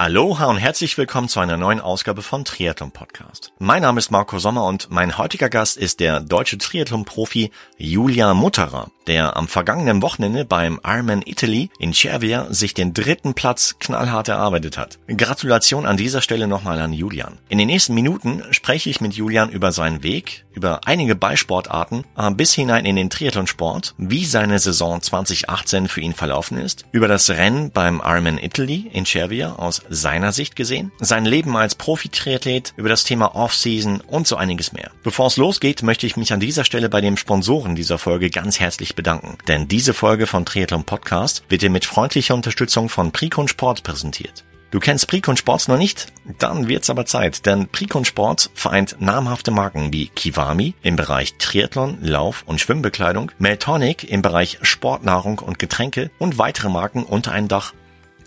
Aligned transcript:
Aloha 0.00 0.46
und 0.46 0.56
herzlich 0.56 0.96
willkommen 0.96 1.28
zu 1.28 1.40
einer 1.40 1.58
neuen 1.58 1.78
Ausgabe 1.78 2.22
von 2.22 2.46
Triathlon 2.46 2.90
Podcast. 2.90 3.52
Mein 3.58 3.82
Name 3.82 3.98
ist 3.98 4.10
Marco 4.10 4.38
Sommer 4.38 4.64
und 4.64 4.90
mein 4.90 5.18
heutiger 5.18 5.50
Gast 5.50 5.76
ist 5.76 6.00
der 6.00 6.20
deutsche 6.20 6.56
Triathlon-Profi 6.56 7.50
Julia 7.76 8.32
Mutterer, 8.32 8.90
der 9.06 9.36
am 9.36 9.46
vergangenen 9.46 10.00
Wochenende 10.00 10.46
beim 10.46 10.80
Ironman 10.82 11.20
Italy 11.26 11.68
in 11.78 11.92
Cervia 11.92 12.46
sich 12.48 12.72
den 12.72 12.94
dritten 12.94 13.34
Platz 13.34 13.76
knallhart 13.78 14.28
erarbeitet 14.28 14.78
hat. 14.78 14.98
Gratulation 15.06 15.84
an 15.84 15.98
dieser 15.98 16.22
Stelle 16.22 16.48
nochmal 16.48 16.80
an 16.80 16.94
Julian. 16.94 17.36
In 17.50 17.58
den 17.58 17.66
nächsten 17.66 17.92
Minuten 17.92 18.42
spreche 18.52 18.88
ich 18.88 19.02
mit 19.02 19.12
Julian 19.12 19.50
über 19.50 19.70
seinen 19.70 20.02
Weg, 20.02 20.46
über 20.54 20.80
einige 20.86 21.14
Beisportarten 21.14 22.04
äh, 22.16 22.30
bis 22.30 22.54
hinein 22.54 22.86
in 22.86 22.96
den 22.96 23.10
Triathlonsport, 23.10 23.94
wie 23.98 24.24
seine 24.24 24.58
Saison 24.60 25.02
2018 25.02 25.88
für 25.88 26.00
ihn 26.00 26.14
verlaufen 26.14 26.56
ist, 26.56 26.86
über 26.90 27.06
das 27.06 27.28
Rennen 27.28 27.70
beim 27.70 28.00
Ironman 28.02 28.38
Italy 28.38 28.88
in 28.94 29.04
Cervia 29.04 29.56
aus 29.56 29.82
seiner 29.90 30.32
Sicht 30.32 30.56
gesehen, 30.56 30.92
sein 31.00 31.26
Leben 31.26 31.56
als 31.56 31.74
Profi-Triathlet, 31.74 32.72
über 32.76 32.88
das 32.88 33.04
Thema 33.04 33.34
Off-Season 33.34 34.00
und 34.00 34.26
so 34.26 34.36
einiges 34.36 34.72
mehr. 34.72 34.92
Bevor 35.02 35.26
es 35.26 35.36
losgeht, 35.36 35.82
möchte 35.82 36.06
ich 36.06 36.16
mich 36.16 36.32
an 36.32 36.40
dieser 36.40 36.64
Stelle 36.64 36.88
bei 36.88 37.02
dem 37.02 37.18
Sponsoren 37.18 37.74
dieser 37.74 37.98
Folge 37.98 38.30
ganz 38.30 38.60
herzlich 38.60 38.94
bedanken. 38.94 39.36
Denn 39.48 39.68
diese 39.68 39.92
Folge 39.92 40.26
von 40.26 40.46
Triathlon 40.46 40.84
Podcast 40.84 41.42
wird 41.48 41.62
dir 41.62 41.70
mit 41.70 41.84
freundlicher 41.84 42.34
Unterstützung 42.34 42.88
von 42.88 43.10
Precon 43.10 43.48
Sport 43.48 43.82
präsentiert. 43.82 44.44
Du 44.70 44.78
kennst 44.78 45.08
Precon 45.08 45.36
Sports 45.36 45.66
noch 45.66 45.78
nicht? 45.78 46.06
Dann 46.38 46.68
wird's 46.68 46.90
aber 46.90 47.04
Zeit, 47.04 47.44
denn 47.44 47.66
Precon 47.66 48.04
Sports 48.04 48.50
vereint 48.54 48.96
namhafte 49.00 49.50
Marken 49.50 49.92
wie 49.92 50.06
Kiwami 50.06 50.74
im 50.82 50.94
Bereich 50.94 51.34
Triathlon, 51.38 51.98
Lauf- 52.02 52.44
und 52.46 52.60
Schwimmbekleidung, 52.60 53.32
Meltonic 53.40 54.08
im 54.08 54.22
Bereich 54.22 54.58
Sportnahrung 54.62 55.40
und 55.40 55.58
Getränke 55.58 56.12
und 56.20 56.38
weitere 56.38 56.68
Marken 56.68 57.02
unter 57.02 57.32
ein 57.32 57.48
Dach. 57.48 57.74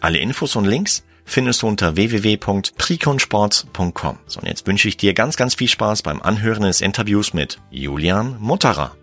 Alle 0.02 0.18
Infos 0.18 0.58
und 0.58 0.66
Links 0.66 1.04
findest 1.26 1.62
du 1.62 1.68
unter 1.68 1.96
www.prikonsports.com. 1.96 4.18
So, 4.26 4.40
und 4.40 4.48
jetzt 4.48 4.66
wünsche 4.68 4.88
ich 4.88 4.98
dir 4.98 5.14
ganz, 5.14 5.38
ganz 5.38 5.54
viel 5.56 5.68
Spaß 5.68 6.02
beim 6.04 6.22
Anhören 6.22 6.64
des 6.64 6.82
Interviews 6.82 7.34
mit 7.34 7.60
Julian 7.72 8.38
Mutterer. 8.40 8.96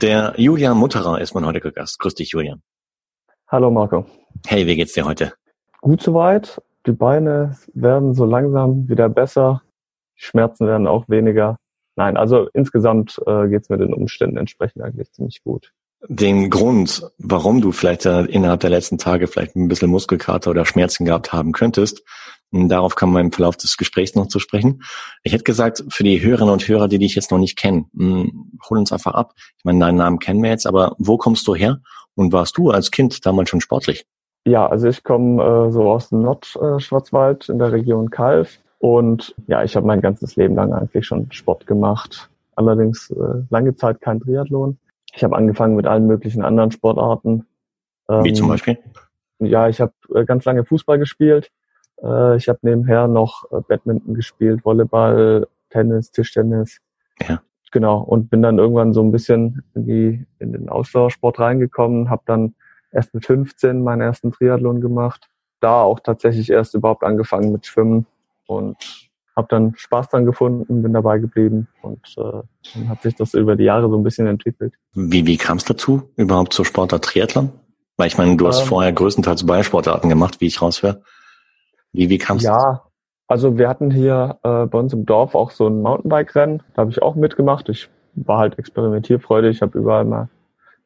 Der 0.00 0.34
Julian 0.36 0.76
Mutterer 0.76 1.20
ist 1.20 1.34
mein 1.34 1.44
heutiger 1.44 1.72
Gast. 1.72 1.98
Grüß 1.98 2.14
dich, 2.14 2.30
Julian. 2.30 2.62
Hallo, 3.48 3.68
Marco. 3.70 4.06
Hey, 4.46 4.66
wie 4.68 4.76
geht's 4.76 4.92
dir 4.92 5.04
heute? 5.04 5.32
Gut 5.80 6.02
soweit. 6.02 6.62
Die 6.88 6.94
Beine 6.94 7.54
werden 7.74 8.14
so 8.14 8.24
langsam 8.24 8.88
wieder 8.88 9.10
besser. 9.10 9.60
Die 10.18 10.24
Schmerzen 10.24 10.66
werden 10.66 10.86
auch 10.86 11.06
weniger. 11.06 11.58
Nein, 11.96 12.16
also 12.16 12.48
insgesamt 12.54 13.20
äh, 13.26 13.46
geht's 13.48 13.68
mir 13.68 13.76
den 13.76 13.92
Umständen 13.92 14.38
entsprechend 14.38 14.82
eigentlich 14.82 15.12
ziemlich 15.12 15.44
gut. 15.44 15.70
Den 16.08 16.48
Grund, 16.48 17.06
warum 17.18 17.60
du 17.60 17.72
vielleicht 17.72 18.06
äh, 18.06 18.22
innerhalb 18.22 18.60
der 18.60 18.70
letzten 18.70 18.96
Tage 18.96 19.26
vielleicht 19.26 19.54
ein 19.54 19.68
bisschen 19.68 19.90
Muskelkater 19.90 20.50
oder 20.50 20.64
Schmerzen 20.64 21.04
gehabt 21.04 21.30
haben 21.30 21.52
könntest, 21.52 22.02
darauf 22.52 22.94
kann 22.94 23.12
man 23.12 23.26
im 23.26 23.32
Verlauf 23.32 23.58
des 23.58 23.76
Gesprächs 23.76 24.14
noch 24.14 24.28
zu 24.28 24.38
sprechen. 24.38 24.82
Ich 25.24 25.34
hätte 25.34 25.44
gesagt, 25.44 25.84
für 25.90 26.04
die 26.04 26.22
Hörerinnen 26.22 26.54
und 26.54 26.66
Hörer, 26.66 26.88
die 26.88 26.98
dich 26.98 27.14
jetzt 27.16 27.30
noch 27.30 27.38
nicht 27.38 27.58
kennen, 27.58 27.90
mh, 27.92 28.30
hol 28.70 28.78
uns 28.78 28.92
einfach 28.92 29.12
ab. 29.12 29.34
Ich 29.58 29.64
meine, 29.66 29.80
deinen 29.80 29.98
Namen 29.98 30.20
kennen 30.20 30.42
wir 30.42 30.48
jetzt, 30.48 30.66
aber 30.66 30.96
wo 30.96 31.18
kommst 31.18 31.46
du 31.48 31.54
her 31.54 31.82
und 32.14 32.32
warst 32.32 32.56
du 32.56 32.70
als 32.70 32.90
Kind 32.90 33.26
damals 33.26 33.50
schon 33.50 33.60
sportlich? 33.60 34.06
Ja, 34.48 34.66
also 34.66 34.88
ich 34.88 35.04
komme 35.04 35.42
äh, 35.42 35.70
so 35.70 35.90
aus 35.90 36.08
dem 36.08 36.22
Nordschwarzwald 36.22 37.50
in 37.50 37.58
der 37.58 37.70
Region 37.70 38.08
Kalf 38.08 38.58
und 38.78 39.34
ja, 39.46 39.62
ich 39.62 39.76
habe 39.76 39.86
mein 39.86 40.00
ganzes 40.00 40.36
Leben 40.36 40.54
lang 40.54 40.72
eigentlich 40.72 41.06
schon 41.06 41.30
Sport 41.32 41.66
gemacht. 41.66 42.30
Allerdings 42.56 43.10
äh, 43.10 43.42
lange 43.50 43.74
Zeit 43.76 44.00
kein 44.00 44.20
Triathlon. 44.20 44.78
Ich 45.12 45.22
habe 45.22 45.36
angefangen 45.36 45.76
mit 45.76 45.86
allen 45.86 46.06
möglichen 46.06 46.42
anderen 46.42 46.70
Sportarten. 46.70 47.44
Ähm, 48.08 48.24
Wie 48.24 48.32
zum 48.32 48.48
Beispiel? 48.48 48.78
Ja, 49.38 49.68
ich 49.68 49.82
habe 49.82 49.92
äh, 50.14 50.24
ganz 50.24 50.46
lange 50.46 50.64
Fußball 50.64 50.98
gespielt. 50.98 51.50
Äh, 52.02 52.36
ich 52.36 52.48
habe 52.48 52.60
nebenher 52.62 53.06
noch 53.06 53.44
äh, 53.52 53.60
Badminton 53.68 54.14
gespielt, 54.14 54.64
Volleyball, 54.64 55.46
Tennis, 55.68 56.10
Tischtennis. 56.10 56.80
Ja. 57.28 57.42
Genau. 57.70 58.00
Und 58.00 58.30
bin 58.30 58.40
dann 58.40 58.58
irgendwann 58.58 58.94
so 58.94 59.02
ein 59.02 59.12
bisschen 59.12 59.62
in 59.74 59.84
die 59.84 60.26
in 60.38 60.52
den 60.52 60.70
Ausdauersport 60.70 61.38
reingekommen, 61.38 62.08
habe 62.08 62.22
dann 62.24 62.54
erst 62.90 63.14
mit 63.14 63.26
15 63.26 63.82
meinen 63.82 64.00
ersten 64.00 64.32
Triathlon 64.32 64.80
gemacht. 64.80 65.28
Da 65.60 65.82
auch 65.82 66.00
tatsächlich 66.00 66.50
erst 66.50 66.74
überhaupt 66.74 67.02
angefangen 67.02 67.52
mit 67.52 67.66
Schwimmen 67.66 68.06
und 68.46 68.76
habe 69.38 69.48
dann 69.48 69.74
Spaß 69.76 70.08
dran 70.08 70.26
gefunden, 70.26 70.82
bin 70.82 70.92
dabei 70.92 71.18
geblieben 71.18 71.68
und 71.82 72.02
äh, 72.16 72.42
dann 72.74 72.88
hat 72.88 73.02
sich 73.02 73.14
das 73.14 73.34
über 73.34 73.54
die 73.54 73.64
Jahre 73.64 73.88
so 73.88 73.96
ein 73.96 74.02
bisschen 74.02 74.26
entwickelt. 74.26 74.74
Wie, 74.94 75.26
wie 75.26 75.36
kam 75.36 75.58
es 75.58 75.64
dazu, 75.64 76.10
überhaupt 76.16 76.52
zur 76.52 76.64
Sportart 76.64 77.04
Triathlon? 77.04 77.52
Weil 77.96 78.08
ich 78.08 78.18
meine, 78.18 78.36
du 78.36 78.48
hast 78.48 78.62
ähm, 78.62 78.66
vorher 78.66 78.92
größtenteils 78.92 79.46
Ballsportarten 79.46 80.08
gemacht, 80.08 80.40
wie 80.40 80.46
ich 80.46 80.60
raushöre. 80.60 81.02
Wie, 81.92 82.10
wie 82.10 82.18
kam 82.18 82.38
es 82.38 82.42
Ja, 82.42 82.82
also 83.28 83.58
wir 83.58 83.68
hatten 83.68 83.92
hier 83.92 84.38
äh, 84.42 84.66
bei 84.66 84.78
uns 84.78 84.92
im 84.92 85.06
Dorf 85.06 85.36
auch 85.36 85.52
so 85.52 85.68
ein 85.68 85.82
Mountainbike-Rennen, 85.82 86.62
da 86.74 86.82
habe 86.82 86.90
ich 86.90 87.00
auch 87.00 87.14
mitgemacht. 87.14 87.68
Ich 87.68 87.88
war 88.14 88.38
halt 88.38 88.58
experimentierfreudig, 88.58 89.56
ich 89.56 89.62
habe 89.62 89.78
überall 89.78 90.04
mal 90.04 90.28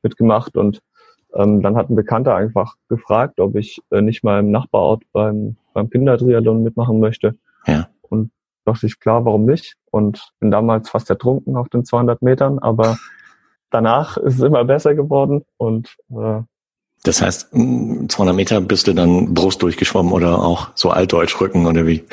mitgemacht 0.02 0.56
und 0.56 0.82
ähm, 1.34 1.62
dann 1.62 1.76
hat 1.76 1.91
ein 1.91 1.97
Bekannter 1.97 2.34
einfach 2.34 2.76
gefragt, 2.88 3.41
ob 3.41 3.56
ich 3.56 3.81
äh, 3.91 4.00
nicht 4.00 4.25
mal 4.25 4.41
im 4.41 4.50
Nachbarort 4.50 5.03
beim, 5.12 5.56
beim 5.72 5.91
Kindertriathlon 5.91 6.62
mitmachen 6.62 7.00
möchte. 7.00 7.37
Ja. 7.66 7.88
Und 8.03 8.31
dachte 8.65 8.87
ich, 8.87 9.00
klar, 9.00 9.25
warum 9.25 9.44
nicht? 9.44 9.76
Und 9.91 10.32
bin 10.41 10.50
damals 10.50 10.91
fast 10.91 11.10
ertrunken 11.10 11.56
auf 11.56 11.69
den 11.69 11.84
200 11.84 12.22
Metern, 12.22 12.59
aber 12.59 12.98
danach 13.71 14.16
ist 14.16 14.34
es 14.34 14.42
immer 14.42 14.65
besser 14.65 14.94
geworden 14.94 15.44
und 15.56 15.97
äh, 16.10 16.42
das 17.04 17.21
heißt, 17.21 17.50
200 17.50 18.34
Meter 18.34 18.60
bist 18.60 18.87
du 18.87 18.92
dann 18.92 19.34
Brust 19.34 19.60
durchgeschwommen 19.60 20.12
oder 20.12 20.38
auch 20.38 20.69
so 20.75 20.91
altdeutsch 20.91 21.41
Rücken 21.41 21.66
oder 21.66 21.84
wie? 21.84 22.04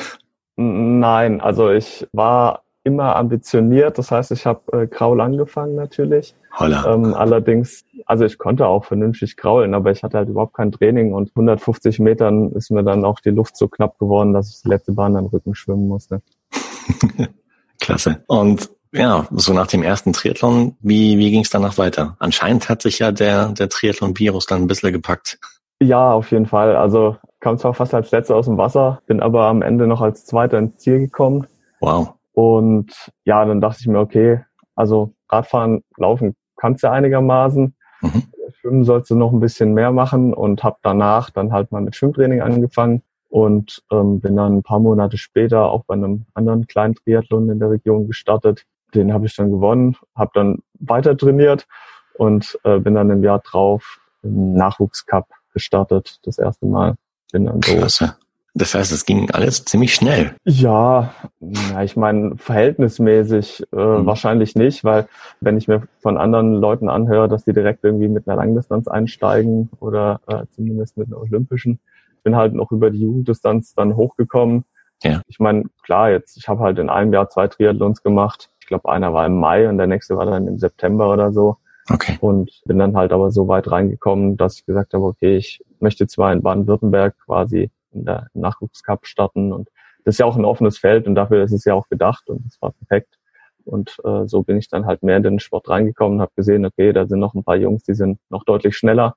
Nein, 0.56 1.40
also 1.40 1.70
ich 1.70 2.08
war 2.12 2.64
immer 2.84 3.16
ambitioniert. 3.16 3.98
Das 3.98 4.10
heißt, 4.10 4.32
ich 4.32 4.46
habe 4.46 4.60
äh, 4.72 4.86
Kraul 4.86 5.20
angefangen 5.20 5.74
natürlich. 5.74 6.34
Holla. 6.58 6.92
Ähm, 6.92 7.14
allerdings, 7.14 7.84
also 8.06 8.24
ich 8.24 8.38
konnte 8.38 8.66
auch 8.66 8.84
vernünftig 8.84 9.36
kraulen, 9.36 9.74
aber 9.74 9.90
ich 9.90 10.02
hatte 10.02 10.18
halt 10.18 10.28
überhaupt 10.28 10.54
kein 10.54 10.72
Training 10.72 11.12
und 11.12 11.30
150 11.30 12.00
Metern 12.00 12.52
ist 12.52 12.70
mir 12.70 12.82
dann 12.82 13.04
auch 13.04 13.20
die 13.20 13.30
Luft 13.30 13.56
so 13.56 13.68
knapp 13.68 13.98
geworden, 13.98 14.32
dass 14.32 14.50
ich 14.50 14.62
die 14.62 14.68
letzte 14.68 14.92
Bahn 14.92 15.16
am 15.16 15.26
Rücken 15.26 15.54
schwimmen 15.54 15.86
musste. 15.88 16.22
Klasse. 17.80 18.24
Und 18.26 18.70
ja, 18.92 19.26
so 19.30 19.52
nach 19.52 19.68
dem 19.68 19.82
ersten 19.82 20.12
Triathlon, 20.12 20.76
wie, 20.80 21.18
wie 21.18 21.30
ging 21.30 21.42
es 21.42 21.50
danach 21.50 21.78
weiter? 21.78 22.16
Anscheinend 22.18 22.68
hat 22.68 22.82
sich 22.82 22.98
ja 22.98 23.12
der, 23.12 23.50
der 23.50 23.68
Triathlon-Virus 23.68 24.46
dann 24.46 24.62
ein 24.62 24.66
bisschen 24.66 24.92
gepackt. 24.92 25.38
Ja, 25.80 26.12
auf 26.12 26.30
jeden 26.32 26.46
Fall. 26.46 26.74
Also 26.74 27.16
kam 27.38 27.56
zwar 27.56 27.72
fast 27.72 27.94
als 27.94 28.10
letzter 28.10 28.34
aus 28.36 28.46
dem 28.46 28.58
Wasser, 28.58 29.00
bin 29.06 29.20
aber 29.20 29.46
am 29.46 29.62
Ende 29.62 29.86
noch 29.86 30.00
als 30.00 30.26
Zweiter 30.26 30.58
ins 30.58 30.76
Ziel 30.76 30.98
gekommen. 30.98 31.46
Wow. 31.80 32.14
Und 32.32 33.10
ja, 33.24 33.44
dann 33.44 33.60
dachte 33.60 33.78
ich 33.80 33.86
mir, 33.86 33.98
okay, 33.98 34.40
also 34.74 35.14
Radfahren, 35.28 35.82
Laufen 35.96 36.36
kannst 36.56 36.82
du 36.82 36.90
einigermaßen. 36.90 37.74
Mhm. 38.02 38.22
Schwimmen 38.60 38.84
sollst 38.84 39.10
du 39.10 39.14
noch 39.14 39.32
ein 39.32 39.40
bisschen 39.40 39.74
mehr 39.74 39.92
machen 39.92 40.34
und 40.34 40.62
habe 40.62 40.76
danach 40.82 41.30
dann 41.30 41.52
halt 41.52 41.72
mal 41.72 41.80
mit 41.80 41.96
Schwimmtraining 41.96 42.40
angefangen 42.40 43.02
und 43.28 43.82
ähm, 43.90 44.20
bin 44.20 44.36
dann 44.36 44.58
ein 44.58 44.62
paar 44.62 44.80
Monate 44.80 45.16
später 45.16 45.70
auch 45.70 45.84
bei 45.84 45.94
einem 45.94 46.26
anderen 46.34 46.66
kleinen 46.66 46.94
Triathlon 46.94 47.48
in 47.48 47.58
der 47.58 47.70
Region 47.70 48.06
gestartet. 48.06 48.66
Den 48.94 49.12
habe 49.12 49.26
ich 49.26 49.36
dann 49.36 49.50
gewonnen, 49.50 49.96
habe 50.16 50.32
dann 50.34 50.58
weiter 50.80 51.16
trainiert 51.16 51.66
und 52.14 52.58
äh, 52.64 52.78
bin 52.78 52.94
dann 52.94 53.10
im 53.10 53.22
Jahr 53.22 53.38
drauf 53.38 54.00
im 54.22 54.54
Nachwuchscup 54.54 55.26
gestartet, 55.54 56.18
das 56.24 56.38
erste 56.38 56.66
Mal. 56.66 56.96
Bin 57.32 57.46
dann 57.46 57.62
so 57.62 57.76
Klasse. 57.76 58.16
Das 58.54 58.74
heißt, 58.74 58.90
es 58.92 59.06
ging 59.06 59.30
alles 59.30 59.64
ziemlich 59.64 59.94
schnell. 59.94 60.34
Ja, 60.44 61.14
ja 61.40 61.82
ich 61.82 61.96
meine, 61.96 62.36
verhältnismäßig 62.36 63.64
äh, 63.72 63.76
mhm. 63.76 64.06
wahrscheinlich 64.06 64.56
nicht, 64.56 64.82
weil 64.84 65.06
wenn 65.40 65.56
ich 65.56 65.68
mir 65.68 65.82
von 66.00 66.18
anderen 66.18 66.54
Leuten 66.54 66.88
anhöre, 66.88 67.28
dass 67.28 67.44
die 67.44 67.52
direkt 67.52 67.84
irgendwie 67.84 68.08
mit 68.08 68.26
einer 68.26 68.36
Langdistanz 68.36 68.88
einsteigen 68.88 69.70
oder 69.78 70.20
äh, 70.26 70.46
zumindest 70.50 70.96
mit 70.96 71.08
einer 71.08 71.20
olympischen, 71.20 71.78
bin 72.22 72.36
halt 72.36 72.54
noch 72.54 72.72
über 72.72 72.90
die 72.90 73.00
Jugenddistanz 73.00 73.74
dann 73.74 73.96
hochgekommen. 73.96 74.64
Ja. 75.02 75.22
Ich 75.28 75.38
meine, 75.38 75.64
klar, 75.82 76.10
jetzt, 76.10 76.36
ich 76.36 76.48
habe 76.48 76.60
halt 76.60 76.78
in 76.78 76.90
einem 76.90 77.12
Jahr 77.12 77.30
zwei 77.30 77.48
Triathlons 77.48 78.02
gemacht. 78.02 78.50
Ich 78.60 78.66
glaube, 78.66 78.90
einer 78.90 79.14
war 79.14 79.26
im 79.26 79.38
Mai 79.38 79.68
und 79.68 79.78
der 79.78 79.86
nächste 79.86 80.16
war 80.16 80.26
dann 80.26 80.46
im 80.46 80.58
September 80.58 81.10
oder 81.10 81.32
so. 81.32 81.56
Okay. 81.88 82.18
Und 82.20 82.50
bin 82.66 82.78
dann 82.78 82.96
halt 82.96 83.12
aber 83.12 83.30
so 83.30 83.48
weit 83.48 83.70
reingekommen, 83.70 84.36
dass 84.36 84.58
ich 84.58 84.66
gesagt 84.66 84.94
habe, 84.94 85.04
okay, 85.04 85.36
ich 85.36 85.64
möchte 85.80 86.06
zwar 86.06 86.32
in 86.32 86.42
Baden-Württemberg 86.42 87.14
quasi 87.24 87.70
in 87.92 88.04
der 88.04 88.28
Nachwuchscup 88.34 89.06
starten 89.06 89.52
und 89.52 89.68
das 90.04 90.14
ist 90.14 90.18
ja 90.18 90.26
auch 90.26 90.36
ein 90.36 90.44
offenes 90.44 90.78
Feld 90.78 91.06
und 91.06 91.14
dafür 91.14 91.44
ist 91.44 91.52
es 91.52 91.64
ja 91.64 91.74
auch 91.74 91.88
gedacht 91.88 92.28
und 92.28 92.44
das 92.46 92.60
war 92.60 92.72
perfekt. 92.72 93.18
Und 93.64 93.96
äh, 94.04 94.26
so 94.26 94.42
bin 94.42 94.56
ich 94.56 94.68
dann 94.68 94.86
halt 94.86 95.02
mehr 95.02 95.18
in 95.18 95.22
den 95.22 95.38
Sport 95.38 95.68
reingekommen 95.68 96.16
und 96.16 96.22
habe 96.22 96.32
gesehen, 96.34 96.64
okay, 96.64 96.92
da 96.92 97.06
sind 97.06 97.20
noch 97.20 97.34
ein 97.34 97.44
paar 97.44 97.56
Jungs, 97.56 97.84
die 97.84 97.94
sind 97.94 98.18
noch 98.30 98.44
deutlich 98.44 98.76
schneller. 98.76 99.14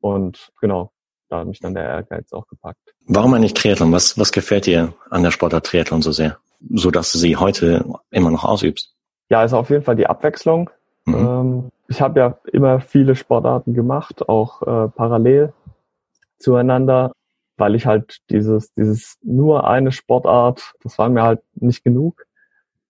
Und 0.00 0.50
genau, 0.60 0.90
da 1.28 1.38
hat 1.38 1.46
mich 1.46 1.60
dann 1.60 1.74
der 1.74 1.84
Ehrgeiz 1.84 2.32
auch 2.32 2.46
gepackt. 2.48 2.94
Warum 3.06 3.34
eigentlich 3.34 3.54
Triathlon? 3.54 3.92
Was, 3.92 4.18
was 4.18 4.32
gefällt 4.32 4.66
dir 4.66 4.92
an 5.10 5.22
der 5.22 5.30
Sportart 5.30 5.66
Triathlon 5.66 6.02
so 6.02 6.12
sehr? 6.12 6.38
So 6.70 6.90
dass 6.90 7.12
du 7.12 7.18
sie 7.18 7.36
heute 7.36 7.84
immer 8.10 8.30
noch 8.30 8.44
ausübst? 8.44 8.94
Ja, 9.30 9.44
ist 9.44 9.54
auf 9.54 9.70
jeden 9.70 9.84
Fall 9.84 9.96
die 9.96 10.06
Abwechslung. 10.06 10.70
Mhm. 11.06 11.14
Ähm, 11.14 11.70
ich 11.88 12.00
habe 12.00 12.20
ja 12.20 12.38
immer 12.52 12.80
viele 12.80 13.14
Sportarten 13.14 13.74
gemacht, 13.74 14.28
auch 14.28 14.62
äh, 14.62 14.88
parallel 14.88 15.52
zueinander, 16.38 17.12
weil 17.56 17.74
ich 17.74 17.86
halt 17.86 18.18
dieses, 18.30 18.72
dieses 18.74 19.18
nur 19.22 19.68
eine 19.68 19.92
Sportart, 19.92 20.74
das 20.82 20.98
war 20.98 21.08
mir 21.08 21.22
halt 21.22 21.40
nicht 21.54 21.84
genug. 21.84 22.26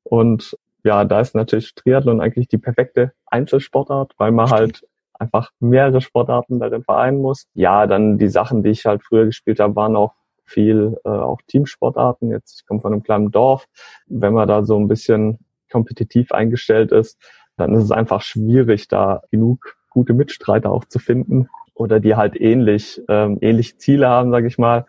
Und 0.02 0.56
ja, 0.84 1.04
da 1.04 1.20
ist 1.20 1.34
natürlich 1.34 1.74
Triathlon 1.74 2.20
eigentlich 2.20 2.48
die 2.48 2.58
perfekte 2.58 3.12
Einzelsportart, 3.26 4.14
weil 4.18 4.32
man 4.32 4.50
halt 4.50 4.86
einfach 5.14 5.50
mehrere 5.60 6.00
Sportarten 6.00 6.60
darin 6.60 6.82
vereinen 6.82 7.18
muss. 7.18 7.46
Ja, 7.54 7.86
dann 7.86 8.18
die 8.18 8.28
Sachen, 8.28 8.62
die 8.62 8.70
ich 8.70 8.84
halt 8.84 9.02
früher 9.02 9.26
gespielt 9.26 9.60
habe, 9.60 9.76
waren 9.76 9.96
auch 9.96 10.12
viel 10.44 10.98
äh, 11.04 11.08
auch 11.08 11.40
Teamsportarten. 11.46 12.30
Jetzt, 12.30 12.60
ich 12.60 12.66
komme 12.66 12.80
von 12.80 12.92
einem 12.92 13.02
kleinen 13.02 13.30
Dorf. 13.30 13.66
Wenn 14.06 14.34
man 14.34 14.48
da 14.48 14.64
so 14.64 14.78
ein 14.78 14.88
bisschen 14.88 15.38
kompetitiv 15.70 16.32
eingestellt 16.32 16.92
ist, 16.92 17.18
dann 17.56 17.74
ist 17.74 17.84
es 17.84 17.90
einfach 17.90 18.20
schwierig, 18.22 18.88
da 18.88 19.22
genug 19.30 19.76
gute 19.88 20.12
Mitstreiter 20.12 20.70
auch 20.70 20.84
zu 20.84 20.98
finden 20.98 21.48
oder 21.74 22.00
die 22.00 22.14
halt 22.14 22.40
ähnlich, 22.40 23.00
ähm, 23.08 23.38
ähnliche 23.40 23.76
Ziele 23.76 24.08
haben, 24.08 24.30
sage 24.30 24.46
ich 24.46 24.58
mal. 24.58 24.86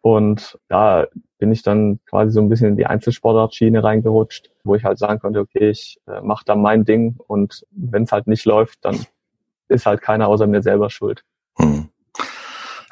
Und 0.00 0.58
da 0.68 1.06
bin 1.38 1.52
ich 1.52 1.62
dann 1.62 2.00
quasi 2.06 2.32
so 2.32 2.40
ein 2.40 2.48
bisschen 2.48 2.68
in 2.68 2.76
die 2.76 2.86
Einzelsportartschiene 2.86 3.82
reingerutscht, 3.82 4.50
wo 4.64 4.74
ich 4.74 4.84
halt 4.84 4.98
sagen 4.98 5.20
konnte, 5.20 5.40
okay, 5.40 5.70
ich 5.70 5.98
äh, 6.06 6.20
mache 6.20 6.44
da 6.44 6.56
mein 6.56 6.84
Ding 6.84 7.16
und 7.26 7.64
wenn 7.70 8.04
es 8.04 8.12
halt 8.12 8.26
nicht 8.26 8.44
läuft, 8.44 8.84
dann 8.84 9.06
ist 9.68 9.86
halt 9.86 10.00
keiner 10.00 10.28
außer 10.28 10.46
mir 10.46 10.62
selber 10.62 10.90
schuld. 10.90 11.24
Hm. 11.56 11.88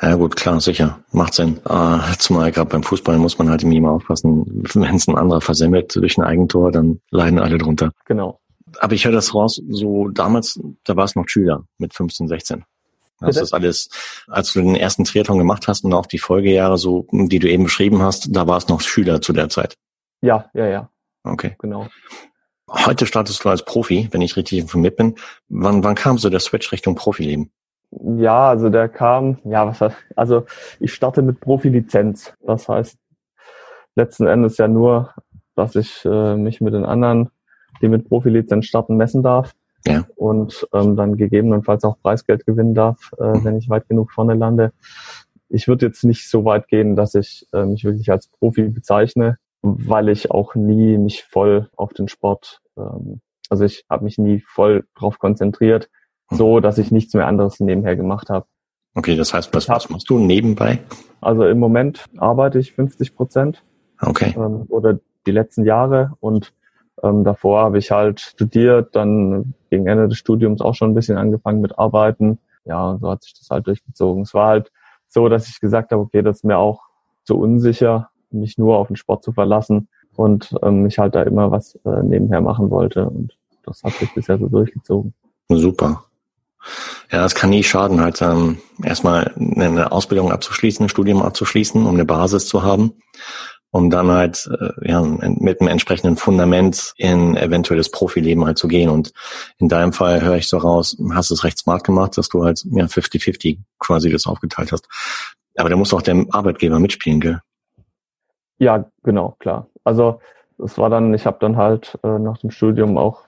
Ja 0.03 0.15
gut, 0.15 0.37
klar, 0.37 0.61
sicher. 0.61 1.01
Macht 1.11 1.35
Sinn. 1.35 1.59
Äh, 1.69 1.99
zumal 2.19 2.53
gerade 2.53 2.69
beim 2.69 2.83
Fußball 2.83 3.17
muss 3.17 3.39
man 3.39 3.49
halt 3.49 3.63
immer 3.63 3.93
aufpassen, 3.93 4.45
wenn 4.75 4.95
es 4.95 5.09
ein 5.09 5.17
anderer 5.17 5.41
versemmelt 5.41 5.97
durch 5.97 6.19
ein 6.19 6.23
Eigentor, 6.23 6.71
dann 6.71 7.01
leiden 7.11 7.39
alle 7.39 7.57
drunter. 7.57 7.93
Genau. 8.05 8.39
Aber 8.79 8.93
ich 8.93 9.07
höre 9.07 9.13
das 9.13 9.35
raus, 9.35 9.61
so 9.71 10.09
damals, 10.09 10.61
da 10.85 10.97
war 10.97 11.05
es 11.05 11.17
noch 11.17 11.29
Schüler 11.29 11.65
mit 11.79 11.95
15, 11.95 12.29
16. 12.29 12.65
Das 13.21 13.37
ist 13.37 13.55
alles, 13.55 13.89
als 14.27 14.53
du 14.53 14.61
den 14.61 14.77
ersten 14.77 15.05
Triathlon 15.05 15.39
gemacht 15.39 15.69
hast 15.69 15.85
und 15.85 15.93
auch 15.95 16.07
die 16.07 16.19
Folgejahre, 16.19 16.77
so, 16.77 17.07
die 17.11 17.39
du 17.39 17.49
eben 17.49 17.65
beschrieben 17.65 18.03
hast, 18.03 18.29
da 18.35 18.47
war 18.47 18.59
es 18.59 18.69
noch 18.69 18.81
Schüler 18.81 19.21
zu 19.21 19.33
der 19.33 19.49
Zeit. 19.49 19.77
Ja, 20.21 20.51
ja, 20.55 20.67
ja. 20.67 20.91
Okay. 21.25 21.57
Genau. 21.59 21.87
Heute 22.69 23.07
startest 23.07 23.45
du 23.45 23.49
als 23.49 23.65
Profi, 23.65 24.09
wenn 24.11 24.21
ich 24.21 24.37
richtig 24.37 24.59
informiert 24.59 24.97
bin. 24.97 25.15
Wann, 25.49 25.83
wann 25.85 25.95
kam 25.95 26.19
so 26.19 26.29
der 26.31 26.41
Switch 26.41 26.73
Richtung 26.73 26.95
Profileben? 26.95 27.51
Ja, 27.91 28.49
also 28.49 28.69
der 28.69 28.89
kam, 28.89 29.39
ja, 29.45 29.67
was 29.67 29.81
heißt, 29.81 29.97
also 30.17 30.45
ich 30.81 30.93
starte 30.93 31.23
mit 31.23 31.41
Profilizenz. 31.41 32.35
Das 32.45 32.69
heißt, 32.69 32.99
letzten 33.95 34.27
Endes 34.27 34.59
ja 34.59 34.69
nur, 34.69 35.15
dass 35.55 35.77
ich 35.77 36.05
äh, 36.05 36.37
mich 36.37 36.61
mit 36.61 36.75
den 36.75 36.85
anderen, 36.85 37.31
die 37.81 37.89
mit 37.89 38.09
Profilizenz 38.09 38.67
starten, 38.67 38.97
messen 38.97 39.23
darf 39.23 39.55
ja. 39.93 40.07
und 40.17 40.67
ähm, 40.73 40.97
dann 40.97 41.17
gegebenenfalls 41.17 41.85
auch 41.85 41.99
Preisgeld 42.01 42.47
gewinnen 42.47 42.75
darf, 42.75 43.13
äh, 43.19 43.25
mhm. 43.25 43.45
wenn 43.45 43.57
ich 43.57 43.69
weit 43.69 43.89
genug 43.89 44.13
vorne 44.13 44.35
lande. 44.35 44.73
Ich 45.49 45.69
würde 45.69 45.87
jetzt 45.87 46.05
nicht 46.05 46.29
so 46.29 46.45
weit 46.45 46.69
gehen, 46.69 46.97
dass 46.97 47.15
ich 47.15 47.47
äh, 47.53 47.65
mich 47.65 47.85
wirklich 47.85 48.11
als 48.11 48.29
Profi 48.29 48.69
bezeichne, 48.69 49.39
weil 49.63 50.09
ich 50.09 50.31
auch 50.31 50.55
nie 50.55 50.99
mich 50.99 51.25
voll 51.25 51.69
auf 51.77 51.93
den 51.93 52.09
Sport, 52.09 52.61
ähm, 52.77 53.21
also 53.49 53.65
ich 53.65 53.85
habe 53.89 54.05
mich 54.05 54.19
nie 54.19 54.41
voll 54.41 54.85
drauf 54.95 55.19
konzentriert, 55.19 55.89
mhm. 56.31 56.37
so 56.37 56.61
dass 56.61 56.79
ich 56.79 56.91
nichts 56.91 57.15
mehr 57.15 57.27
anderes 57.27 57.61
nebenher 57.61 57.97
gemacht 57.97 58.29
habe. 58.29 58.47
Okay, 58.95 59.15
das 59.15 59.35
heißt, 59.35 59.55
was, 59.55 59.69
was 59.69 59.91
machst 59.91 60.09
du 60.09 60.19
nebenbei? 60.19 60.81
Also 61.21 61.45
im 61.47 61.59
Moment 61.59 62.07
arbeite 62.17 62.59
ich 62.59 62.73
50 62.73 63.15
Prozent. 63.15 63.63
Okay. 64.01 64.35
Ähm, 64.37 64.65
oder 64.69 64.99
die 65.27 65.33
letzten 65.33 65.65
Jahre 65.65 66.13
und 66.21 66.53
ähm, 67.03 67.25
davor 67.25 67.61
habe 67.61 67.79
ich 67.79 67.91
halt 67.91 68.21
studiert, 68.21 68.95
dann 68.97 69.55
gegen 69.71 69.87
Ende 69.87 70.09
des 70.09 70.19
Studiums 70.19 70.61
auch 70.61 70.75
schon 70.75 70.91
ein 70.91 70.95
bisschen 70.95 71.19
angefangen 71.19 71.61
mit 71.61 71.79
Arbeiten. 71.79 72.39
Ja, 72.65 72.91
und 72.91 73.01
so 73.01 73.11
hat 73.11 73.23
sich 73.23 73.35
das 73.35 73.49
halt 73.51 73.67
durchgezogen. 73.67 74.23
Es 74.23 74.35
war 74.35 74.49
halt 74.49 74.73
so, 75.09 75.29
dass 75.29 75.49
ich 75.49 75.61
gesagt 75.61 75.93
habe, 75.93 76.03
okay, 76.03 76.23
das 76.23 76.39
ist 76.39 76.45
mir 76.45 76.59
auch 76.59 76.83
zu 77.25 77.39
unsicher, 77.39 78.11
mich 78.31 78.59
nur 78.59 78.79
auf 78.79 78.89
den 78.89 78.97
Sport 78.97 79.23
zu 79.23 79.33
verlassen 79.33 79.89
und 80.17 80.55
ähm, 80.63 80.87
ich 80.87 80.99
halt 80.99 81.15
da 81.15 81.23
immer 81.23 81.51
was 81.51 81.77
äh, 81.85 82.03
nebenher 82.03 82.41
machen 82.41 82.71
wollte. 82.71 83.09
Und 83.09 83.37
das 83.65 83.83
hat 83.83 83.93
sich 83.95 84.13
bisher 84.15 84.39
so 84.39 84.49
durchgezogen. 84.49 85.15
Super. 85.49 86.05
Ja, 87.13 87.25
es 87.25 87.37
kann 87.37 87.51
nie 87.51 87.63
schaden, 87.63 88.01
halt 88.01 88.21
ähm, 88.23 88.59
erstmal 88.83 89.33
eine 89.37 89.93
Ausbildung 89.93 90.33
abzuschließen, 90.33 90.87
ein 90.87 90.89
Studium 90.89 91.23
abzuschließen, 91.23 91.87
um 91.87 91.95
eine 91.95 92.05
Basis 92.05 92.49
zu 92.49 92.65
haben 92.65 92.95
um 93.77 93.91
dann 93.91 94.11
halt 94.11 94.49
äh, 94.59 94.89
ja, 94.89 95.03
mit 95.03 95.61
einem 95.61 95.69
entsprechenden 95.69 96.17
Fundament 96.17 96.95
in 96.97 97.37
eventuelles 97.37 97.91
Profileben 97.91 98.47
halt 98.47 98.57
zu 98.57 98.69
gehen. 98.69 98.89
Und 98.89 99.13
in 99.59 99.69
deinem 99.69 99.93
Fall 99.93 100.23
höre 100.23 100.37
ich 100.37 100.49
so 100.49 100.57
raus, 100.57 100.97
hast 101.13 101.31
es 101.31 101.45
recht 101.45 101.59
smart 101.59 101.85
gemacht, 101.85 102.17
dass 102.17 102.31
du 102.31 102.45
halt 102.45 102.65
ja 102.71 102.87
50-50 102.87 103.59
quasi 103.79 104.11
das 104.11 104.27
aufgeteilt 104.27 104.73
hast. 104.73 104.89
Aber 105.57 105.69
da 105.69 105.77
muss 105.77 105.93
auch 105.93 106.03
der 106.03 106.25
Arbeitgeber 106.31 106.79
mitspielen, 106.79 107.21
gell? 107.21 107.41
Ja, 108.59 108.87
genau, 109.03 109.37
klar. 109.39 109.69
Also 109.85 110.21
das 110.57 110.79
war 110.79 110.89
dann, 110.89 111.13
ich 111.13 111.27
habe 111.27 111.37
dann 111.41 111.57
halt 111.57 111.99
äh, 112.03 112.19
nach 112.19 112.39
dem 112.39 112.51
Studium 112.51 112.97
auch 112.97 113.25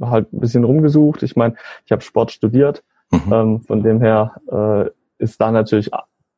halt 0.00 0.32
ein 0.32 0.40
bisschen 0.40 0.64
rumgesucht. 0.64 1.22
Ich 1.22 1.36
meine, 1.36 1.56
ich 1.84 1.92
habe 1.92 2.00
Sport 2.00 2.32
studiert. 2.32 2.82
Mhm. 3.10 3.32
Ähm, 3.32 3.60
von 3.60 3.82
dem 3.82 4.00
her 4.00 4.34
äh, 4.50 5.22
ist 5.22 5.38
da 5.42 5.50
natürlich, 5.50 5.90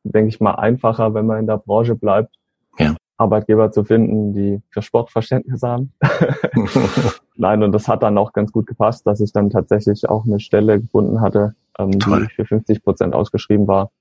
denke 0.03 0.27
ich 0.27 0.41
mal, 0.41 0.55
einfacher, 0.55 1.13
wenn 1.13 1.25
man 1.25 1.39
in 1.39 1.47
der 1.47 1.57
Branche 1.57 1.95
bleibt. 1.95 2.35
Arbeitgeber 3.17 3.71
zu 3.71 3.83
finden, 3.83 4.33
die 4.33 4.61
für 4.69 4.81
Sportverständnis 4.81 5.63
haben. 5.63 5.91
Nein, 7.35 7.63
und 7.63 7.71
das 7.71 7.87
hat 7.87 8.03
dann 8.03 8.17
auch 8.17 8.33
ganz 8.33 8.51
gut 8.51 8.67
gepasst, 8.67 9.05
dass 9.05 9.19
ich 9.19 9.31
dann 9.31 9.49
tatsächlich 9.49 10.07
auch 10.09 10.25
eine 10.25 10.39
Stelle 10.39 10.79
gefunden 10.79 11.21
hatte, 11.21 11.55
ähm, 11.77 11.91
die 11.91 12.27
für 12.35 12.45
50 12.45 12.83
Prozent 12.83 13.13
ausgeschrieben 13.13 13.67
war. 13.67 13.91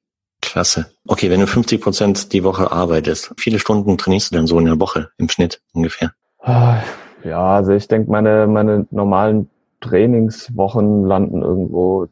Klasse. 0.42 0.86
Okay, 1.06 1.30
wenn 1.30 1.40
du 1.40 1.46
50 1.46 1.80
Prozent 1.80 2.32
die 2.32 2.44
Woche 2.44 2.70
arbeitest, 2.70 3.34
viele 3.38 3.58
Stunden 3.58 3.98
trainierst 3.98 4.30
du 4.30 4.36
dann 4.36 4.46
so 4.46 4.58
in 4.58 4.66
der 4.66 4.80
Woche 4.80 5.10
im 5.18 5.28
Schnitt 5.28 5.60
ungefähr? 5.72 6.12
Ah, 6.40 6.82
ja, 7.24 7.56
also 7.56 7.72
ich 7.72 7.88
denke, 7.88 8.10
meine, 8.10 8.46
meine 8.46 8.86
normalen 8.90 9.50
Trainingswochen 9.80 11.04
landen 11.04 11.42
irgendwo 11.42 12.08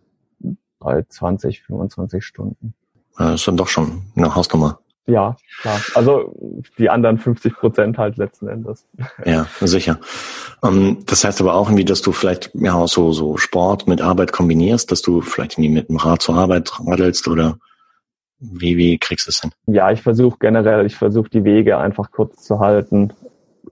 bei 0.79 1.03
20, 1.09 1.63
25 1.63 2.25
Stunden. 2.25 2.75
Das 3.17 3.35
ist 3.35 3.49
dann 3.49 3.57
doch 3.57 3.69
schon 3.69 4.03
eine 4.17 4.35
Hausnummer. 4.35 4.81
Ja, 5.07 5.37
klar. 5.61 5.81
Also 5.95 6.35
die 6.79 6.89
anderen 6.89 7.19
50 7.19 7.55
Prozent 7.57 7.99
halt 7.99 8.17
letzten 8.17 8.49
Endes. 8.49 8.87
Ja, 9.25 9.47
sicher. 9.61 9.99
Um, 10.63 10.77
ähm, 10.77 10.99
das 11.07 11.25
heißt 11.25 11.41
aber 11.43 11.55
auch 11.55 11.69
irgendwie, 11.69 11.85
dass 11.85 12.01
du 12.01 12.13
vielleicht 12.13 12.51
ja 12.55 12.75
auch 12.75 12.89
so, 12.89 13.13
so 13.13 13.37
Sport 13.37 13.87
mit 13.87 14.01
Arbeit 14.01 14.33
kombinierst, 14.33 14.91
dass 14.91 15.03
du 15.03 15.21
vielleicht 15.21 15.53
irgendwie 15.53 15.75
mit 15.75 15.89
dem 15.91 15.97
Rad 15.97 16.23
zur 16.23 16.37
Arbeit 16.37 16.73
radelst 16.81 17.29
oder 17.29 17.59
wie, 18.39 18.77
wie 18.77 18.99
kriegst 18.99 19.27
du 19.27 19.31
es 19.31 19.41
hin? 19.41 19.53
Ja, 19.67 19.91
ich 19.91 20.03
versuche 20.03 20.39
generell, 20.39 20.87
ich 20.87 20.97
versuche 20.97 21.29
die 21.29 21.45
Wege 21.45 21.79
einfach 21.79 22.11
kurz 22.11 22.43
zu 22.43 22.61
halten 22.61 23.13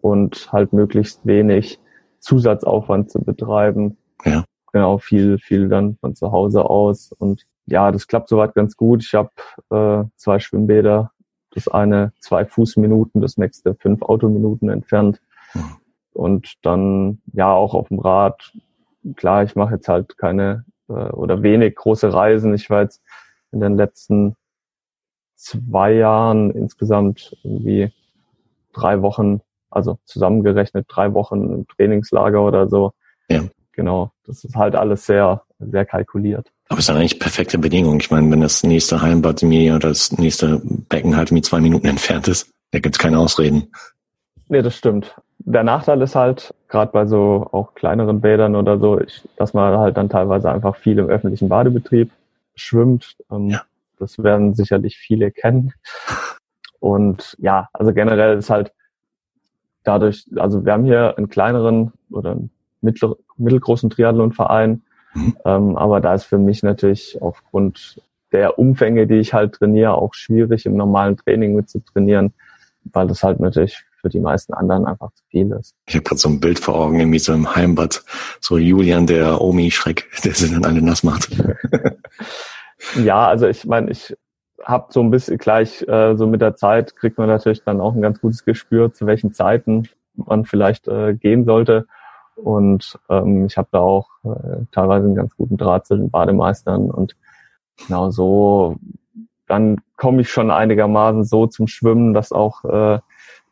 und 0.00 0.52
halt 0.52 0.72
möglichst 0.72 1.26
wenig 1.26 1.78
Zusatzaufwand 2.20 3.10
zu 3.10 3.20
betreiben. 3.20 3.96
Ja. 4.24 4.44
Genau, 4.72 4.98
viel, 4.98 5.38
viel 5.38 5.68
dann 5.68 5.96
von 6.00 6.14
zu 6.14 6.30
Hause 6.32 6.64
aus 6.64 7.12
und 7.18 7.42
ja, 7.66 7.90
das 7.92 8.06
klappt 8.06 8.28
soweit 8.28 8.54
ganz 8.54 8.76
gut. 8.76 9.04
Ich 9.04 9.14
habe 9.14 9.30
äh, 9.70 10.04
zwei 10.16 10.38
Schwimmbäder 10.38 11.12
das 11.54 11.68
eine 11.68 12.12
zwei 12.18 12.44
Fußminuten, 12.44 13.20
das 13.20 13.36
nächste 13.36 13.74
fünf 13.74 14.02
Autominuten 14.02 14.68
entfernt. 14.68 15.20
Mhm. 15.54 15.76
Und 16.14 16.54
dann 16.62 17.22
ja 17.32 17.52
auch 17.52 17.74
auf 17.74 17.88
dem 17.88 17.98
Rad. 17.98 18.52
Klar, 19.16 19.44
ich 19.44 19.56
mache 19.56 19.74
jetzt 19.74 19.88
halt 19.88 20.18
keine 20.18 20.64
äh, 20.88 20.92
oder 20.92 21.42
wenig 21.42 21.76
große 21.76 22.12
Reisen. 22.12 22.54
Ich 22.54 22.68
war 22.68 22.82
jetzt 22.82 23.02
in 23.50 23.60
den 23.60 23.76
letzten 23.76 24.36
zwei 25.36 25.92
Jahren 25.92 26.50
insgesamt 26.50 27.36
irgendwie 27.42 27.92
drei 28.72 29.02
Wochen, 29.02 29.40
also 29.70 29.98
zusammengerechnet 30.04 30.86
drei 30.88 31.14
Wochen 31.14 31.52
im 31.52 31.66
Trainingslager 31.66 32.42
oder 32.42 32.68
so. 32.68 32.92
Ja. 33.28 33.42
Genau, 33.72 34.12
das 34.24 34.44
ist 34.44 34.54
halt 34.54 34.76
alles 34.76 35.06
sehr, 35.06 35.42
sehr 35.70 35.84
kalkuliert. 35.84 36.50
Aber 36.68 36.78
es 36.78 36.88
ist 36.88 36.94
eigentlich 36.94 37.20
perfekte 37.20 37.58
Bedingung. 37.58 38.00
Ich 38.00 38.10
meine, 38.10 38.30
wenn 38.30 38.40
das 38.40 38.62
nächste 38.62 39.02
Heimbad 39.02 39.42
mir 39.42 39.76
oder 39.76 39.88
das 39.88 40.12
nächste 40.12 40.60
Becken 40.64 41.16
halt 41.16 41.32
mit 41.32 41.44
zwei 41.44 41.60
Minuten 41.60 41.86
entfernt 41.86 42.28
ist, 42.28 42.50
da 42.70 42.80
gibt's 42.80 42.98
keine 42.98 43.18
Ausreden. 43.18 43.68
Nee, 44.48 44.62
das 44.62 44.76
stimmt. 44.76 45.14
Der 45.38 45.64
Nachteil 45.64 46.00
ist 46.02 46.14
halt, 46.14 46.54
gerade 46.68 46.92
bei 46.92 47.06
so 47.06 47.48
auch 47.52 47.74
kleineren 47.74 48.20
Bädern 48.20 48.56
oder 48.56 48.78
so, 48.78 49.00
ich, 49.00 49.22
dass 49.36 49.54
man 49.54 49.76
halt 49.78 49.96
dann 49.96 50.08
teilweise 50.08 50.50
einfach 50.50 50.76
viel 50.76 50.98
im 50.98 51.08
öffentlichen 51.08 51.48
Badebetrieb 51.48 52.10
schwimmt. 52.54 53.16
Ähm, 53.30 53.48
ja. 53.48 53.62
Das 53.98 54.22
werden 54.22 54.54
sicherlich 54.54 54.96
viele 54.96 55.30
kennen. 55.30 55.72
Und 56.80 57.36
ja, 57.38 57.68
also 57.72 57.92
generell 57.92 58.38
ist 58.38 58.50
halt 58.50 58.72
dadurch, 59.84 60.26
also 60.36 60.64
wir 60.64 60.72
haben 60.72 60.84
hier 60.84 61.16
einen 61.16 61.28
kleineren 61.28 61.92
oder 62.10 62.32
einen 62.32 62.50
mittler, 62.80 63.14
mittelgroßen 63.36 63.90
Triathlonverein, 63.90 64.82
mhm. 65.14 65.36
ähm, 65.44 65.76
aber 65.76 66.00
da 66.00 66.14
ist 66.14 66.24
für 66.24 66.38
mich 66.38 66.62
natürlich 66.62 67.18
aufgrund 67.20 68.00
der 68.32 68.58
Umfänge, 68.58 69.06
die 69.06 69.16
ich 69.16 69.34
halt 69.34 69.54
trainiere, 69.54 69.94
auch 69.94 70.14
schwierig 70.14 70.66
im 70.66 70.76
normalen 70.76 71.16
Training 71.16 71.54
mit 71.54 71.68
zu 71.68 71.80
trainieren, 71.80 72.32
weil 72.84 73.06
das 73.06 73.22
halt 73.22 73.40
natürlich 73.40 73.84
für 74.00 74.08
die 74.08 74.20
meisten 74.20 74.52
anderen 74.52 74.84
einfach 74.84 75.12
zu 75.12 75.22
viel 75.30 75.52
ist. 75.52 75.74
Ich 75.86 75.94
habe 75.94 76.02
gerade 76.02 76.18
so 76.18 76.28
ein 76.28 76.40
Bild 76.40 76.58
vor 76.58 76.74
Augen, 76.74 76.98
irgendwie 76.98 77.20
so 77.20 77.32
im 77.32 77.54
Heimbad, 77.54 78.02
so 78.40 78.58
Julian, 78.58 79.06
der 79.06 79.40
Omi-Schreck, 79.40 80.10
der 80.24 80.34
sie 80.34 80.50
dann 80.50 80.64
alle 80.64 80.82
nass 80.82 81.04
macht. 81.04 81.28
ja, 82.96 83.28
also 83.28 83.46
ich 83.46 83.64
meine, 83.64 83.90
ich 83.90 84.14
habe 84.64 84.92
so 84.92 85.00
ein 85.00 85.10
bisschen 85.10 85.38
gleich 85.38 85.82
äh, 85.88 86.16
so 86.16 86.26
mit 86.26 86.40
der 86.40 86.56
Zeit 86.56 86.96
kriegt 86.96 87.18
man 87.18 87.28
natürlich 87.28 87.62
dann 87.64 87.80
auch 87.80 87.94
ein 87.94 88.02
ganz 88.02 88.20
gutes 88.20 88.44
Gespür, 88.44 88.92
zu 88.92 89.06
welchen 89.06 89.32
Zeiten 89.32 89.88
man 90.14 90.44
vielleicht 90.44 90.88
äh, 90.88 91.14
gehen 91.14 91.44
sollte. 91.44 91.86
Und 92.36 92.98
ähm, 93.08 93.46
ich 93.46 93.56
habe 93.56 93.68
da 93.72 93.80
auch 93.80 94.08
äh, 94.24 94.64
teilweise 94.72 95.06
einen 95.06 95.14
ganz 95.14 95.36
guten 95.36 95.56
Draht 95.56 95.86
zu 95.86 95.96
den 95.96 96.10
Bademeistern 96.10 96.90
und 96.90 97.16
genau 97.86 98.10
so, 98.10 98.76
dann 99.46 99.80
komme 99.96 100.22
ich 100.22 100.30
schon 100.30 100.50
einigermaßen 100.50 101.24
so 101.24 101.46
zum 101.46 101.66
Schwimmen, 101.66 102.14
dass 102.14 102.32
auch 102.32 102.64
äh, 102.64 102.98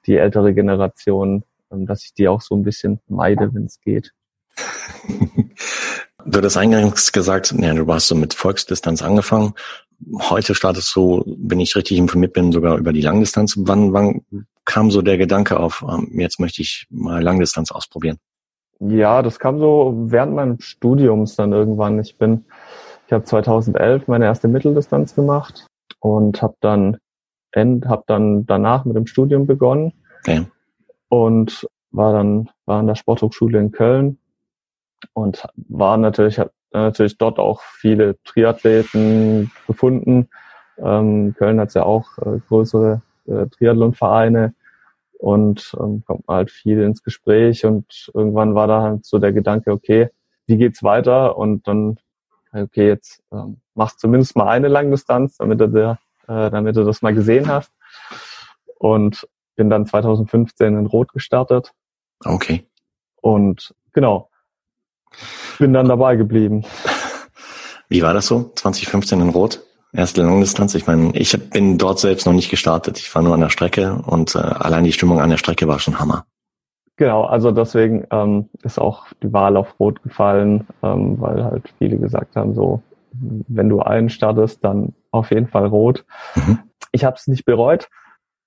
die 0.06 0.16
ältere 0.16 0.54
Generation, 0.54 1.44
ähm, 1.70 1.86
dass 1.86 2.04
ich 2.04 2.14
die 2.14 2.28
auch 2.28 2.40
so 2.40 2.54
ein 2.54 2.62
bisschen 2.62 3.00
meide, 3.08 3.52
wenn 3.54 3.64
es 3.64 3.80
geht. 3.80 4.12
Du 6.26 6.38
hattest 6.38 6.56
eingangs 6.56 7.12
gesagt, 7.12 7.54
ja, 7.58 7.72
du 7.72 7.86
warst 7.86 8.08
so 8.08 8.14
mit 8.14 8.34
Volksdistanz 8.34 9.02
angefangen. 9.02 9.54
Heute 10.28 10.54
startest 10.54 10.94
du, 10.94 11.24
wenn 11.38 11.60
ich 11.60 11.76
richtig 11.76 11.98
informiert 11.98 12.32
bin, 12.32 12.52
sogar 12.52 12.76
über 12.76 12.92
die 12.92 13.00
Langdistanz. 13.00 13.54
Wann, 13.56 13.92
wann 13.92 14.22
kam 14.64 14.90
so 14.90 15.02
der 15.02 15.18
Gedanke 15.18 15.58
auf, 15.58 15.84
ähm, 15.88 16.10
jetzt 16.18 16.38
möchte 16.38 16.62
ich 16.62 16.86
mal 16.90 17.22
Langdistanz 17.22 17.70
ausprobieren? 17.70 18.18
Ja, 18.80 19.22
das 19.22 19.38
kam 19.38 19.58
so 19.58 19.94
während 20.06 20.34
meines 20.34 20.64
Studiums 20.64 21.36
dann 21.36 21.52
irgendwann. 21.52 21.98
Ich 22.00 22.16
bin, 22.16 22.46
ich 23.06 23.12
habe 23.12 23.24
2011 23.24 24.08
meine 24.08 24.24
erste 24.24 24.48
Mitteldistanz 24.48 25.14
gemacht 25.14 25.66
und 26.00 26.40
habe 26.40 26.54
dann 26.60 26.96
end, 27.52 27.86
habe 27.86 28.04
dann 28.06 28.46
danach 28.46 28.84
mit 28.86 28.96
dem 28.96 29.06
Studium 29.06 29.46
begonnen 29.46 29.92
okay. 30.20 30.46
und 31.08 31.66
war 31.90 32.12
dann 32.12 32.48
war 32.64 32.80
an 32.80 32.86
der 32.86 32.94
Sporthochschule 32.94 33.58
in 33.58 33.72
Köln 33.72 34.18
und 35.12 35.46
war 35.56 35.96
natürlich 35.96 36.38
hat 36.38 36.52
natürlich 36.72 37.18
dort 37.18 37.38
auch 37.38 37.62
viele 37.62 38.16
Triathleten 38.22 39.50
gefunden. 39.66 40.28
Ähm, 40.78 41.34
Köln 41.36 41.60
hat 41.60 41.74
ja 41.74 41.82
auch 41.82 42.16
äh, 42.18 42.38
größere 42.48 43.02
äh, 43.26 43.46
Triathlonvereine 43.46 44.54
und 45.20 45.76
ähm, 45.78 46.02
kommt 46.06 46.26
halt 46.26 46.50
viel 46.50 46.80
ins 46.80 47.02
Gespräch 47.02 47.64
und 47.66 48.10
irgendwann 48.14 48.54
war 48.54 48.66
da 48.66 48.82
halt 48.82 49.04
so 49.04 49.18
der 49.18 49.32
Gedanke, 49.32 49.70
okay, 49.70 50.08
wie 50.46 50.56
geht's 50.56 50.82
weiter? 50.82 51.36
Und 51.36 51.68
dann, 51.68 51.98
okay, 52.52 52.88
jetzt 52.88 53.22
ähm, 53.30 53.60
machst 53.74 54.00
zumindest 54.00 54.34
mal 54.34 54.48
eine 54.48 54.68
Langdistanz, 54.68 55.36
damit 55.36 55.60
du, 55.60 55.68
der, 55.68 55.98
äh, 56.26 56.50
damit 56.50 56.76
du 56.76 56.84
das 56.84 57.02
mal 57.02 57.14
gesehen 57.14 57.48
hast. 57.48 57.70
Und 58.78 59.28
bin 59.56 59.68
dann 59.68 59.86
2015 59.86 60.78
in 60.78 60.86
Rot 60.86 61.12
gestartet. 61.12 61.72
Okay. 62.24 62.66
Und 63.20 63.74
genau, 63.92 64.30
bin 65.58 65.74
dann 65.74 65.86
dabei 65.86 66.16
geblieben. 66.16 66.64
Wie 67.88 68.02
war 68.02 68.14
das 68.14 68.26
so, 68.26 68.52
2015 68.54 69.20
in 69.20 69.28
Rot? 69.28 69.62
Erste 69.92 70.22
Langdistanz. 70.22 70.74
Ich 70.74 70.86
meine, 70.86 71.10
ich 71.16 71.36
bin 71.50 71.76
dort 71.76 71.98
selbst 71.98 72.26
noch 72.26 72.32
nicht 72.32 72.50
gestartet. 72.50 72.98
Ich 72.98 73.12
war 73.14 73.22
nur 73.22 73.34
an 73.34 73.40
der 73.40 73.48
Strecke 73.48 74.00
und 74.06 74.34
äh, 74.34 74.38
allein 74.38 74.84
die 74.84 74.92
Stimmung 74.92 75.20
an 75.20 75.30
der 75.30 75.36
Strecke 75.36 75.66
war 75.66 75.78
schon 75.80 75.98
Hammer. 75.98 76.26
Genau, 76.96 77.24
also 77.24 77.50
deswegen 77.50 78.06
ähm, 78.10 78.50
ist 78.62 78.78
auch 78.78 79.06
die 79.22 79.32
Wahl 79.32 79.56
auf 79.56 79.80
Rot 79.80 80.02
gefallen, 80.02 80.66
ähm, 80.82 81.18
weil 81.18 81.42
halt 81.42 81.72
viele 81.78 81.96
gesagt 81.96 82.36
haben, 82.36 82.54
so, 82.54 82.82
wenn 83.12 83.68
du 83.68 83.80
einen 83.80 84.10
startest, 84.10 84.62
dann 84.62 84.94
auf 85.10 85.30
jeden 85.30 85.48
Fall 85.48 85.66
Rot. 85.66 86.04
Mhm. 86.34 86.58
Ich 86.92 87.04
habe 87.04 87.16
es 87.16 87.26
nicht 87.26 87.44
bereut. 87.44 87.88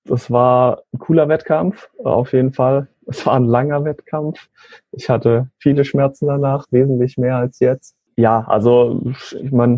Das 0.05 0.29
war 0.29 0.83
ein 0.93 0.99
cooler 0.99 1.29
Wettkampf, 1.29 1.89
auf 2.03 2.33
jeden 2.33 2.53
Fall. 2.53 2.87
Es 3.07 3.25
war 3.25 3.35
ein 3.35 3.45
langer 3.45 3.83
Wettkampf. 3.85 4.49
Ich 4.91 5.09
hatte 5.09 5.49
viele 5.57 5.83
Schmerzen 5.83 6.27
danach, 6.27 6.67
wesentlich 6.71 7.17
mehr 7.17 7.37
als 7.37 7.59
jetzt 7.59 7.95
ja, 8.15 8.45
also 8.47 9.01
ich 9.41 9.51
meine, 9.51 9.77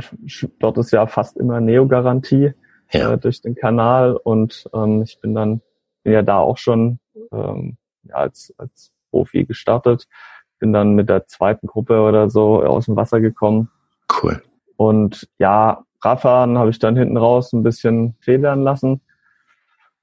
dort 0.60 0.77
ist 0.77 0.92
ja 0.92 1.08
fast 1.08 1.38
immer 1.38 1.62
Neo-Garantie 1.62 2.54
ja. 2.92 3.13
äh, 3.13 3.18
durch 3.18 3.42
den 3.42 3.56
Kanal 3.56 4.15
und 4.15 4.70
ähm, 4.74 5.04
ich 5.04 5.20
bin 5.22 5.34
dann 5.34 5.62
bin 6.04 6.13
ja 6.13 6.22
da 6.22 6.38
auch 6.38 6.58
schon 6.58 7.00
ähm, 7.32 7.77
ja, 8.04 8.15
als, 8.15 8.54
als 8.58 8.92
Profi 9.10 9.46
gestartet. 9.46 10.08
Bin 10.60 10.72
dann 10.72 10.94
mit 10.94 11.10
der 11.10 11.27
zweiten 11.27 11.68
Gruppe 11.68 12.01
oder 12.01 12.30
so 12.30 12.63
aus 12.63 12.86
dem 12.86 12.96
Wasser 12.96 13.20
gekommen. 13.20 13.70
Cool. 14.22 14.42
Und 14.77 15.27
ja, 15.39 15.84
Radfahren 16.01 16.58
habe 16.58 16.70
ich 16.70 16.80
dann 16.80 16.96
hinten 16.96 17.18
raus 17.18 17.54
ein 17.54 17.63
bisschen 17.63 18.15
federn 18.20 18.62
lassen 18.62 19.01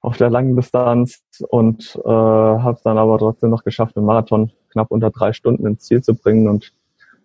auf 0.01 0.17
der 0.17 0.29
langen 0.29 0.55
Distanz 0.55 1.23
und 1.47 1.95
äh, 2.03 2.09
habe 2.09 2.79
dann 2.83 2.97
aber 2.97 3.17
trotzdem 3.17 3.49
noch 3.49 3.63
geschafft, 3.63 3.95
den 3.95 4.03
Marathon 4.03 4.51
knapp 4.69 4.91
unter 4.91 5.09
drei 5.09 5.31
Stunden 5.31 5.65
ins 5.65 5.85
Ziel 5.85 6.03
zu 6.03 6.13
bringen 6.13 6.49
und 6.49 6.73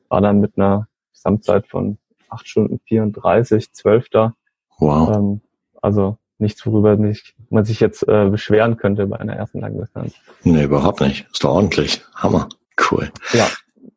war 0.09 0.21
dann 0.21 0.41
mit 0.41 0.57
einer 0.57 0.88
Gesamtzeit 1.19 1.67
von 1.67 1.99
8 2.31 2.49
Stunden 2.49 2.81
34, 2.87 3.73
12. 3.73 4.07
Wow. 4.79 5.17
Ähm, 5.17 5.41
also 5.83 6.19
nichts, 6.39 6.65
worüber 6.67 6.97
nicht, 6.97 7.35
man 7.51 7.65
sich 7.65 7.81
jetzt 7.81 8.07
äh, 8.09 8.29
beschweren 8.29 8.77
könnte 8.77 9.07
bei 9.07 9.19
einer 9.19 9.35
ersten 9.35 9.61
Langdistanz. 9.61 10.15
Nee, 10.45 10.65
überhaupt 10.65 11.01
nicht. 11.01 11.27
Ist 11.33 11.45
doch 11.45 11.51
ordentlich. 11.51 12.03
Hammer. 12.15 12.49
Cool. 12.91 13.11
Ja. 13.33 13.49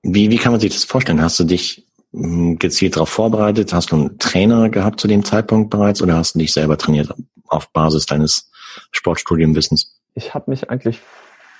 Wie, 0.01 0.31
wie 0.31 0.37
kann 0.37 0.51
man 0.51 0.59
sich 0.59 0.73
das 0.73 0.83
vorstellen? 0.83 1.21
Hast 1.21 1.39
du 1.39 1.43
dich 1.43 1.87
hm, 2.13 2.57
gezielt 2.57 2.95
darauf 2.95 3.09
vorbereitet? 3.09 3.73
Hast 3.73 3.91
du 3.91 3.95
einen 3.95 4.19
Trainer 4.19 4.69
gehabt 4.69 4.99
zu 4.99 5.07
dem 5.07 5.23
Zeitpunkt 5.23 5.69
bereits 5.69 6.01
oder 6.01 6.15
hast 6.15 6.35
du 6.35 6.39
dich 6.39 6.51
selber 6.51 6.77
trainiert 6.77 7.13
auf 7.47 7.69
Basis 7.71 8.07
deines 8.07 8.51
Sportstudiumwissens? 8.91 9.99
Ich 10.15 10.33
habe 10.33 10.49
mich 10.49 10.69
eigentlich 10.69 10.99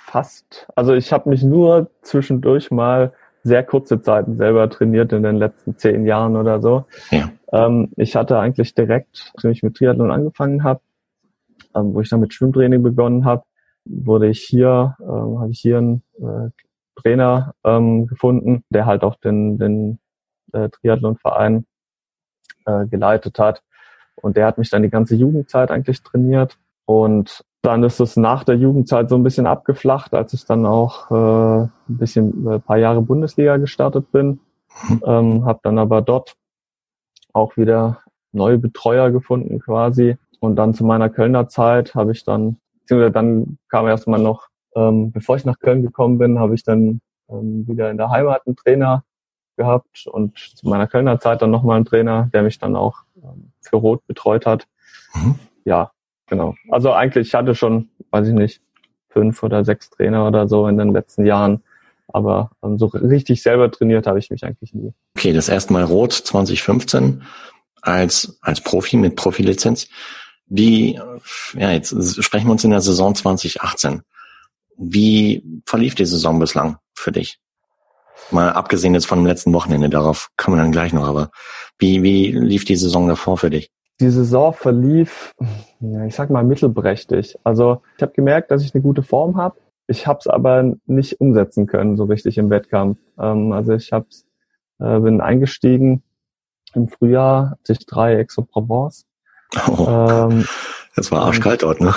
fast, 0.06 0.66
also 0.74 0.94
ich 0.94 1.12
habe 1.12 1.30
mich 1.30 1.42
nur 1.42 1.90
zwischendurch 2.02 2.70
mal 2.70 3.12
sehr 3.42 3.64
kurze 3.64 4.00
Zeiten 4.00 4.36
selber 4.36 4.68
trainiert 4.70 5.12
in 5.12 5.22
den 5.22 5.36
letzten 5.36 5.76
zehn 5.76 6.06
Jahren 6.06 6.36
oder 6.36 6.60
so. 6.60 6.84
Ja. 7.10 7.30
Ähm, 7.52 7.90
ich 7.96 8.16
hatte 8.16 8.38
eigentlich 8.38 8.74
direkt, 8.74 9.32
als 9.34 9.44
ich 9.44 9.62
mit 9.62 9.76
Triathlon 9.76 10.10
angefangen 10.10 10.64
habe, 10.64 10.80
ähm, 11.74 11.94
wo 11.94 12.00
ich 12.00 12.08
dann 12.08 12.20
mit 12.20 12.32
Schwimmtraining 12.32 12.82
begonnen 12.82 13.24
habe, 13.24 13.44
wurde 13.84 14.28
ich 14.28 14.40
hier, 14.42 14.96
ähm, 15.00 15.40
habe 15.40 15.50
ich 15.50 15.60
hier 15.60 15.78
einen 15.78 16.02
äh, 16.18 16.50
Trainer 17.00 17.54
ähm, 17.64 18.06
gefunden, 18.06 18.64
der 18.70 18.86
halt 18.86 19.02
auch 19.02 19.16
den, 19.16 19.58
den 19.58 19.98
äh, 20.52 20.68
Triathlonverein 20.68 21.66
äh, 22.66 22.86
geleitet 22.86 23.38
hat. 23.38 23.62
Und 24.16 24.36
der 24.36 24.46
hat 24.46 24.58
mich 24.58 24.70
dann 24.70 24.82
die 24.82 24.90
ganze 24.90 25.16
Jugendzeit 25.16 25.70
eigentlich 25.70 26.02
trainiert. 26.02 26.58
Und 26.84 27.44
dann 27.62 27.84
ist 27.84 28.00
es 28.00 28.16
nach 28.16 28.42
der 28.44 28.56
Jugendzeit 28.56 29.08
so 29.08 29.14
ein 29.14 29.22
bisschen 29.22 29.46
abgeflacht, 29.46 30.14
als 30.14 30.34
ich 30.34 30.44
dann 30.44 30.66
auch 30.66 31.10
äh, 31.10 31.62
ein 31.62 31.70
bisschen 31.86 32.46
ein 32.46 32.52
äh, 32.54 32.58
paar 32.58 32.76
Jahre 32.76 33.02
Bundesliga 33.02 33.56
gestartet 33.56 34.10
bin. 34.10 34.40
Mhm. 34.88 35.02
Ähm, 35.06 35.44
habe 35.44 35.60
dann 35.62 35.78
aber 35.78 36.02
dort 36.02 36.34
auch 37.32 37.56
wieder 37.56 38.00
neue 38.32 38.58
Betreuer 38.58 39.10
gefunden 39.10 39.60
quasi. 39.60 40.16
Und 40.40 40.56
dann 40.56 40.74
zu 40.74 40.84
meiner 40.84 41.08
Kölner 41.08 41.48
Zeit 41.48 41.94
habe 41.94 42.10
ich 42.12 42.24
dann, 42.24 42.56
beziehungsweise 42.80 43.12
dann 43.12 43.58
kam 43.68 43.86
erstmal 43.86 44.20
noch, 44.20 44.48
ähm, 44.74 45.12
bevor 45.12 45.36
ich 45.36 45.44
nach 45.44 45.60
Köln 45.60 45.82
gekommen 45.82 46.18
bin, 46.18 46.40
habe 46.40 46.54
ich 46.54 46.64
dann 46.64 47.00
ähm, 47.28 47.66
wieder 47.68 47.90
in 47.90 47.96
der 47.96 48.10
Heimat 48.10 48.42
einen 48.44 48.56
Trainer 48.56 49.04
gehabt 49.56 50.06
und 50.06 50.36
zu 50.36 50.68
meiner 50.68 50.88
Kölner 50.88 51.20
Zeit 51.20 51.42
dann 51.42 51.50
nochmal 51.52 51.76
einen 51.76 51.84
Trainer, 51.84 52.28
der 52.32 52.42
mich 52.42 52.58
dann 52.58 52.74
auch 52.74 53.02
ähm, 53.22 53.52
für 53.60 53.76
Rot 53.76 54.04
betreut 54.06 54.46
hat. 54.46 54.66
Mhm. 55.14 55.36
Ja, 55.64 55.92
Genau. 56.26 56.54
Also 56.70 56.92
eigentlich, 56.92 57.28
ich 57.28 57.34
hatte 57.34 57.54
schon, 57.54 57.88
weiß 58.10 58.28
ich 58.28 58.34
nicht, 58.34 58.60
fünf 59.08 59.42
oder 59.42 59.64
sechs 59.64 59.90
Trainer 59.90 60.26
oder 60.26 60.48
so 60.48 60.66
in 60.66 60.78
den 60.78 60.92
letzten 60.92 61.26
Jahren. 61.26 61.62
Aber 62.08 62.50
ähm, 62.62 62.78
so 62.78 62.86
richtig 62.86 63.42
selber 63.42 63.70
trainiert 63.70 64.06
habe 64.06 64.18
ich 64.18 64.30
mich 64.30 64.44
eigentlich 64.44 64.74
nie. 64.74 64.92
Okay, 65.16 65.32
das 65.32 65.48
erste 65.48 65.72
Mal 65.72 65.84
Rot 65.84 66.12
2015 66.12 67.22
als, 67.80 68.38
als 68.40 68.60
Profi 68.60 68.96
mit 68.96 69.16
Profilizenz. 69.16 69.88
Wie, 70.46 71.00
ja, 71.54 71.70
jetzt 71.70 72.22
sprechen 72.22 72.46
wir 72.46 72.52
uns 72.52 72.64
in 72.64 72.70
der 72.70 72.80
Saison 72.80 73.14
2018. 73.14 74.02
Wie 74.76 75.42
verlief 75.66 75.94
die 75.94 76.04
Saison 76.04 76.38
bislang 76.38 76.76
für 76.94 77.12
dich? 77.12 77.38
Mal 78.30 78.50
abgesehen 78.50 78.94
jetzt 78.94 79.06
von 79.06 79.18
dem 79.18 79.26
letzten 79.26 79.52
Wochenende, 79.52 79.88
darauf 79.88 80.28
kommen 80.36 80.56
wir 80.56 80.62
dann 80.62 80.72
gleich 80.72 80.92
noch, 80.92 81.08
aber 81.08 81.30
wie, 81.78 82.02
wie 82.02 82.32
lief 82.32 82.64
die 82.64 82.76
Saison 82.76 83.08
davor 83.08 83.36
für 83.36 83.50
dich? 83.50 83.70
Die 84.02 84.10
Saison 84.10 84.52
verlief, 84.52 85.32
ja, 85.80 86.04
ich 86.04 86.14
sag 86.14 86.28
mal, 86.30 86.44
mittelprächtig. 86.44 87.38
Also 87.44 87.82
ich 87.96 88.02
habe 88.02 88.12
gemerkt, 88.12 88.50
dass 88.50 88.62
ich 88.62 88.74
eine 88.74 88.82
gute 88.82 89.02
Form 89.02 89.36
habe. 89.36 89.56
Ich 89.86 90.06
habe 90.06 90.18
es 90.20 90.26
aber 90.26 90.74
nicht 90.86 91.20
umsetzen 91.20 91.66
können, 91.66 91.96
so 91.96 92.04
richtig 92.04 92.38
im 92.38 92.50
Wettkampf. 92.50 92.98
Ähm, 93.18 93.52
also 93.52 93.72
ich 93.72 93.92
hab's, 93.92 94.26
äh, 94.80 94.98
bin 94.98 95.20
eingestiegen 95.20 96.02
im 96.74 96.88
Frühjahr, 96.88 97.58
sich 97.62 97.86
drei 97.86 98.18
Aix-en-Provence. 98.18 99.06
Oh, 99.68 99.86
ähm, 99.88 100.46
das 100.96 101.12
war 101.12 101.22
arschkalt 101.22 101.62
dort, 101.62 101.80
ne? 101.80 101.94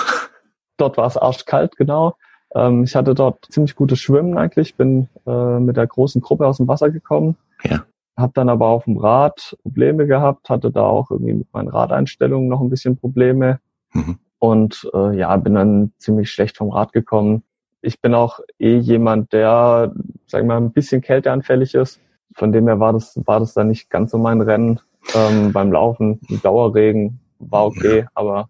Dort 0.76 0.96
war 0.96 1.06
es 1.06 1.16
arschkalt, 1.16 1.76
genau. 1.76 2.16
Ähm, 2.54 2.84
ich 2.84 2.94
hatte 2.94 3.14
dort 3.14 3.46
ziemlich 3.50 3.74
gutes 3.74 3.98
Schwimmen 3.98 4.36
eigentlich, 4.38 4.76
bin 4.76 5.08
äh, 5.26 5.58
mit 5.58 5.76
der 5.76 5.86
großen 5.86 6.20
Gruppe 6.20 6.46
aus 6.46 6.58
dem 6.58 6.68
Wasser 6.68 6.90
gekommen. 6.90 7.36
Ja. 7.64 7.84
Hab 8.16 8.34
dann 8.34 8.48
aber 8.48 8.68
auf 8.68 8.84
dem 8.84 8.96
Rad 8.96 9.56
Probleme 9.62 10.06
gehabt, 10.06 10.48
hatte 10.48 10.70
da 10.70 10.82
auch 10.82 11.10
irgendwie 11.10 11.34
mit 11.34 11.52
meinen 11.52 11.68
Radeinstellungen 11.68 12.48
noch 12.48 12.60
ein 12.60 12.70
bisschen 12.70 12.96
Probleme. 12.96 13.60
Mhm. 13.92 14.18
Und 14.38 14.88
äh, 14.94 15.16
ja, 15.16 15.36
bin 15.36 15.54
dann 15.54 15.92
ziemlich 15.98 16.30
schlecht 16.30 16.56
vom 16.56 16.70
Rad 16.70 16.92
gekommen. 16.92 17.42
Ich 17.82 18.00
bin 18.00 18.14
auch 18.14 18.40
eh 18.58 18.76
jemand, 18.78 19.32
der, 19.32 19.92
sag 20.26 20.42
ich 20.42 20.46
mal, 20.46 20.56
ein 20.56 20.72
bisschen 20.72 21.02
kälteanfällig 21.02 21.74
ist. 21.74 22.00
Von 22.34 22.52
dem 22.52 22.66
her 22.66 22.80
war 22.80 22.92
das, 22.92 23.20
war 23.26 23.40
das 23.40 23.54
dann 23.54 23.68
nicht 23.68 23.90
ganz 23.90 24.10
so 24.10 24.18
mein 24.18 24.40
Rennen 24.40 24.80
ähm, 25.14 25.52
beim 25.52 25.72
Laufen. 25.72 26.20
Dauerregen 26.42 27.20
war 27.38 27.66
okay, 27.66 28.00
ja. 28.00 28.06
aber 28.14 28.48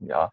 ja. 0.00 0.30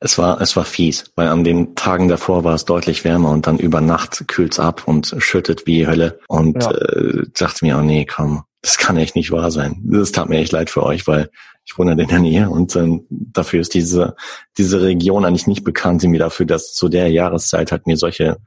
Es 0.00 0.18
war, 0.18 0.40
es 0.40 0.56
war 0.56 0.64
fies, 0.64 1.12
weil 1.16 1.28
an 1.28 1.44
den 1.44 1.74
Tagen 1.74 2.08
davor 2.08 2.44
war 2.44 2.54
es 2.54 2.64
deutlich 2.64 3.04
wärmer 3.04 3.30
und 3.30 3.46
dann 3.46 3.58
über 3.58 3.80
Nacht 3.80 4.26
kühlt's 4.28 4.58
ab 4.58 4.82
und 4.86 5.14
schüttet 5.18 5.66
wie 5.66 5.86
Hölle 5.86 6.20
und 6.28 6.62
ja. 6.62 6.70
äh, 6.70 7.24
dachte 7.38 7.64
mir, 7.64 7.78
oh 7.78 7.82
nee, 7.82 8.04
komm, 8.04 8.44
das 8.62 8.78
kann 8.78 8.96
echt 8.96 9.16
nicht 9.16 9.30
wahr 9.30 9.50
sein. 9.50 9.80
Das 9.84 10.12
tat 10.12 10.28
mir 10.28 10.38
echt 10.38 10.52
leid 10.52 10.70
für 10.70 10.82
euch, 10.82 11.06
weil 11.06 11.30
ich 11.64 11.78
wohne 11.78 11.92
in 11.92 12.08
der 12.08 12.18
Nähe 12.18 12.50
und 12.50 12.76
ähm, 12.76 13.06
dafür 13.08 13.60
ist 13.60 13.74
diese, 13.74 14.16
diese 14.58 14.82
Region 14.82 15.24
eigentlich 15.24 15.46
nicht 15.46 15.64
bekannt, 15.64 16.02
mir 16.02 16.18
dafür, 16.18 16.46
dass 16.46 16.74
zu 16.74 16.88
der 16.88 17.10
Jahreszeit 17.10 17.72
halt 17.72 17.86
mir 17.86 17.96
solche 17.96 18.38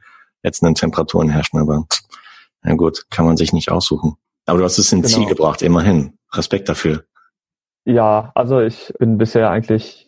letzten 0.43 0.75
Temperaturen 0.75 1.29
herrschen, 1.29 1.59
aber 1.59 1.85
na 2.61 2.75
gut, 2.75 3.05
kann 3.09 3.25
man 3.25 3.37
sich 3.37 3.53
nicht 3.53 3.71
aussuchen. 3.71 4.15
Aber 4.45 4.59
du 4.59 4.65
hast 4.65 4.77
es 4.77 4.91
ins 4.91 5.07
genau. 5.07 5.17
Ziel 5.19 5.29
gebracht, 5.29 5.61
immerhin. 5.61 6.17
Respekt 6.33 6.69
dafür. 6.69 7.05
Ja, 7.85 8.31
also 8.35 8.59
ich 8.59 8.93
bin 8.99 9.17
bisher 9.17 9.49
eigentlich 9.49 10.06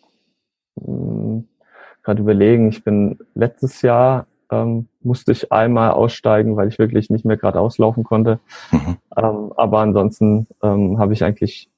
gerade 2.02 2.22
überlegen, 2.22 2.68
ich 2.68 2.84
bin 2.84 3.18
letztes 3.34 3.82
Jahr 3.82 4.26
ähm, 4.50 4.88
musste 5.00 5.32
ich 5.32 5.52
einmal 5.52 5.92
aussteigen, 5.92 6.56
weil 6.56 6.68
ich 6.68 6.78
wirklich 6.78 7.10
nicht 7.10 7.24
mehr 7.24 7.36
gerade 7.36 7.60
auslaufen 7.60 8.04
konnte. 8.04 8.40
Mhm. 8.72 8.96
Ähm, 9.16 9.52
aber 9.56 9.78
ansonsten 9.78 10.46
ähm, 10.62 10.98
habe 10.98 11.12
ich 11.12 11.24
eigentlich 11.24 11.70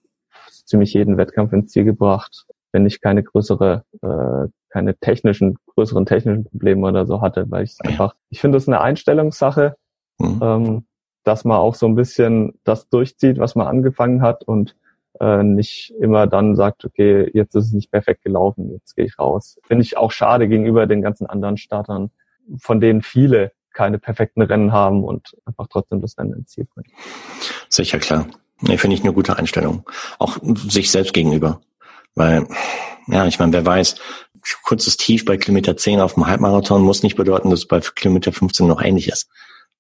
ziemlich 0.65 0.95
jeden 0.95 1.17
Wettkampf 1.17 1.53
ins 1.53 1.71
Ziel 1.73 1.85
gebracht, 1.85 2.47
wenn 2.73 2.87
ich 2.87 3.01
keine 3.01 3.23
größere, 3.23 3.85
äh, 4.01 4.49
keine 4.71 4.97
technischen, 4.97 5.59
größeren 5.67 6.07
technischen 6.07 6.45
Probleme 6.45 6.89
oder 6.89 7.07
so 7.07 7.21
hatte, 7.21 7.51
weil 7.51 7.65
ich 7.65 7.77
einfach, 7.85 8.15
ich 8.31 8.41
finde 8.41 8.59
es 8.59 8.69
eine 8.69 8.81
Einstellungssache, 8.81 9.77
mhm. 10.19 10.41
ähm, 10.43 10.85
dass 11.25 11.45
man 11.45 11.59
auch 11.59 11.75
so 11.75 11.87
ein 11.87 11.95
bisschen 11.95 12.59
das 12.65 12.89
durchzieht, 12.89 13.39
was 13.39 13.55
man 13.55 13.67
angefangen 13.67 14.23
hat 14.23 14.45
und 14.45 14.75
äh, 15.23 15.45
nicht 15.45 15.95
immer 16.01 16.27
dann 16.27 16.57
sagt, 16.57 16.85
okay, 16.85 17.31
jetzt 17.33 17.55
ist 17.55 17.67
es 17.67 17.73
nicht 17.73 17.93
perfekt 17.93 18.25
gelaufen, 18.25 18.71
jetzt 18.73 18.97
gehe 18.97 19.05
ich 19.05 19.19
raus. 19.21 19.59
Finde 19.63 19.85
ich 19.85 19.97
auch 19.97 20.11
schade 20.11 20.49
gegenüber 20.49 20.87
den 20.87 21.01
ganzen 21.01 21.27
anderen 21.27 21.57
Startern, 21.57 22.11
von 22.59 22.81
denen 22.81 23.03
viele 23.03 23.53
keine 23.73 24.01
perfekten 24.01 24.43
Rennen 24.43 24.73
haben 24.73 25.05
und 25.05 25.37
einfach 25.47 25.69
trotzdem 25.71 26.01
das 26.01 26.19
Rennen 26.19 26.35
ins 26.35 26.51
Ziel 26.51 26.67
bringen. 26.67 26.91
Sicher, 27.69 28.01
klar. 28.01 28.27
Nee, 28.61 28.77
finde 28.79 28.97
ich 28.97 29.03
eine 29.03 29.13
gute 29.13 29.39
Einstellung. 29.39 29.89
Auch 30.19 30.39
sich 30.43 30.91
selbst 30.91 31.15
gegenüber. 31.15 31.61
Weil, 32.15 32.47
ja, 33.07 33.27
ich 33.27 33.39
meine, 33.39 33.53
wer 33.53 33.65
weiß, 33.65 33.97
kurzes 34.65 34.97
Tief 34.97 35.25
bei 35.25 35.37
Kilometer 35.37 35.77
10 35.77 36.01
auf 36.01 36.15
dem 36.15 36.27
Halbmarathon 36.27 36.83
muss 36.83 37.03
nicht 37.03 37.17
bedeuten, 37.17 37.49
dass 37.51 37.61
es 37.61 37.69
bei 37.69 37.81
Kilometer 37.81 38.33
15 38.33 38.67
noch 38.67 38.83
ähnlich 38.83 39.09
ist. 39.09 39.31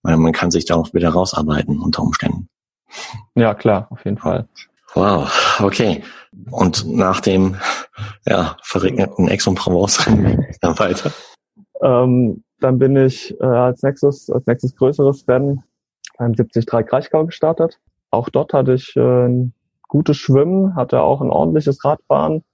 Weil 0.02 0.16
man 0.16 0.32
kann 0.32 0.52
sich 0.52 0.64
da 0.64 0.76
auch 0.76 0.94
wieder 0.94 1.10
rausarbeiten 1.10 1.80
unter 1.80 2.02
Umständen. 2.02 2.48
Ja, 3.34 3.54
klar, 3.54 3.88
auf 3.90 4.04
jeden 4.04 4.18
Fall. 4.18 4.48
Wow, 4.94 5.60
okay. 5.62 6.02
Und 6.50 6.86
nach 6.88 7.20
dem 7.20 7.56
ja, 8.26 8.56
verregneten 8.62 9.28
Aix-en-Provence 9.28 10.04
dann 10.60 10.78
weiter? 10.78 11.10
Ähm, 11.82 12.42
dann 12.60 12.78
bin 12.78 12.96
ich 12.96 13.38
äh, 13.40 13.44
als 13.44 13.82
nächstes, 13.82 14.30
als 14.30 14.46
nächstes 14.46 14.76
größeres 14.76 15.26
Rennen 15.28 15.62
beim 16.18 16.34
73 16.34 16.66
Kraichgau 16.66 17.26
gestartet. 17.26 17.80
Auch 18.10 18.28
dort 18.28 18.52
hatte 18.52 18.74
ich 18.74 18.94
äh, 18.96 19.26
ein 19.26 19.52
gutes 19.88 20.16
Schwimmen, 20.16 20.76
hatte 20.76 21.02
auch 21.02 21.20
ein 21.20 21.30
ordentliches 21.30 21.84
Radfahren. 21.84 22.44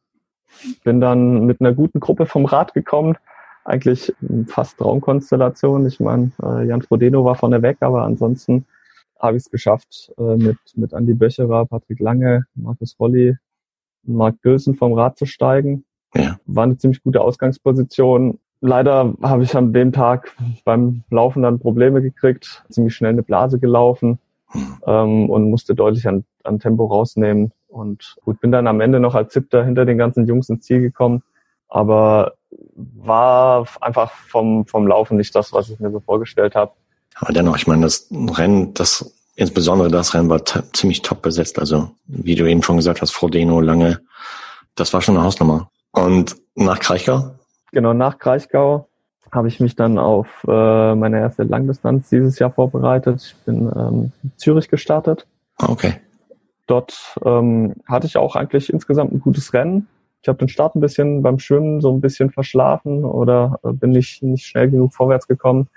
Bin 0.83 1.01
dann 1.01 1.45
mit 1.45 1.61
einer 1.61 1.75
guten 1.75 2.01
Gruppe 2.01 2.27
vom 2.27 2.47
Rad 2.47 2.73
gekommen. 2.73 3.17
Eigentlich 3.65 4.15
fast 4.47 4.79
Traumkonstellation. 4.79 5.87
Ich 5.87 6.01
meine, 6.01 6.33
äh, 6.43 6.67
Jan 6.67 6.83
Frodeno 6.83 7.25
war 7.25 7.35
vorne 7.35 7.61
weg, 7.61 7.79
aber 7.81 8.05
ansonsten 8.05 8.65
habe 9.19 9.37
ich 9.37 9.45
es 9.45 9.51
geschafft, 9.51 10.13
äh, 10.19 10.37
mit, 10.37 10.59
mit 10.75 10.95
Andi 10.95 11.15
Böcherer, 11.15 11.67
Patrick 11.67 12.01
Lange, 12.01 12.47
Markus 12.55 12.97
Rolli, 12.99 13.37
Mark 14.05 14.41
Gülsen 14.43 14.75
vom 14.75 14.93
Rad 14.93 15.19
zu 15.19 15.27
steigen. 15.27 15.85
Ja. 16.15 16.39
War 16.47 16.65
eine 16.65 16.79
ziemlich 16.79 17.03
gute 17.03 17.21
Ausgangsposition. 17.21 18.39
Leider 18.61 19.15
habe 19.23 19.43
ich 19.43 19.55
an 19.57 19.73
dem 19.73 19.93
Tag 19.93 20.35
beim 20.65 21.05
Laufen 21.11 21.43
dann 21.43 21.61
Probleme 21.61 22.03
gekriegt, 22.03 22.65
ziemlich 22.71 22.95
schnell 22.95 23.13
eine 23.13 23.23
Blase 23.23 23.59
gelaufen 23.59 24.19
ähm, 24.87 25.31
und 25.31 25.51
musste 25.51 25.75
deutlich 25.75 26.09
an, 26.09 26.25
an 26.45 26.59
Tempo 26.59 26.87
rausnehmen. 26.87 27.53
Und 27.69 28.17
gut, 28.25 28.41
bin 28.41 28.51
dann 28.51 28.67
am 28.67 28.81
Ende 28.81 28.99
noch 28.99 29.15
als 29.15 29.35
Siebter 29.35 29.65
hinter 29.65 29.85
den 29.85 29.99
ganzen 29.99 30.27
Jungs 30.27 30.49
ins 30.49 30.65
Ziel 30.65 30.81
gekommen, 30.81 31.23
aber 31.69 32.35
war 32.75 33.67
einfach 33.81 34.11
vom, 34.11 34.67
vom 34.67 34.87
Laufen 34.87 35.19
nicht 35.19 35.35
das, 35.35 35.53
was 35.53 35.69
ich 35.69 35.79
mir 35.79 35.91
so 35.91 36.01
vorgestellt 36.01 36.55
habe. 36.55 36.73
Aber 37.15 37.33
dennoch, 37.33 37.57
ich 37.57 37.67
meine, 37.67 37.83
das 37.83 38.09
Rennen, 38.11 38.75
das 38.75 39.13
insbesondere 39.39 39.89
das 39.89 40.15
Rennen 40.15 40.29
war 40.29 40.43
ziemlich 40.73 41.03
top 41.03 41.23
besetzt. 41.23 41.59
Also 41.59 41.91
wie 42.07 42.35
du 42.35 42.47
eben 42.47 42.63
schon 42.63 42.77
gesagt 42.77 43.01
hast, 43.01 43.13
Frodeno, 43.13 43.61
Lange, 43.61 44.01
das 44.75 44.93
war 44.93 45.01
schon 45.01 45.17
eine 45.17 45.25
Hausnummer. 45.25 45.71
Und 45.93 46.37
nach 46.55 46.81
Kraichgau? 46.81 47.37
Genau, 47.71 47.93
nach 47.93 48.19
Kraichgau 48.19 48.89
habe 49.31 49.49
ich 49.49 49.61
mich 49.61 49.77
dann 49.77 49.99
auf 49.99 50.27
äh, 50.49 50.95
meine 50.95 51.21
erste 51.21 51.45
Langdistanz 51.45 52.09
dieses 52.09 52.39
Jahr 52.39 52.51
vorbereitet. 52.51 53.23
Ich 53.23 53.45
bin 53.45 53.71
ähm, 53.77 54.13
in 54.25 54.33
Zürich 54.37 54.69
gestartet. 54.69 55.27
Ah, 55.57 55.69
okay. 55.69 56.01
Dort 56.67 57.17
ähm, 57.25 57.75
hatte 57.87 58.07
ich 58.07 58.17
auch 58.17 58.37
eigentlich 58.37 58.73
insgesamt 58.73 59.13
ein 59.13 59.21
gutes 59.21 59.53
Rennen. 59.53 59.87
Ich 60.23 60.29
habe 60.29 60.39
den 60.39 60.49
Start 60.49 60.75
ein 60.75 60.81
bisschen 60.81 61.23
beim 61.23 61.39
Schwimmen 61.39 61.81
so 61.81 61.93
ein 61.93 62.01
bisschen 62.01 62.31
verschlafen 62.31 63.05
oder 63.05 63.61
äh, 63.63 63.73
bin 63.73 63.91
nicht, 63.91 64.23
nicht 64.23 64.47
schnell 64.47 64.69
genug 64.69 64.95
vorwärts 64.95 65.29
gekommen 65.29 65.69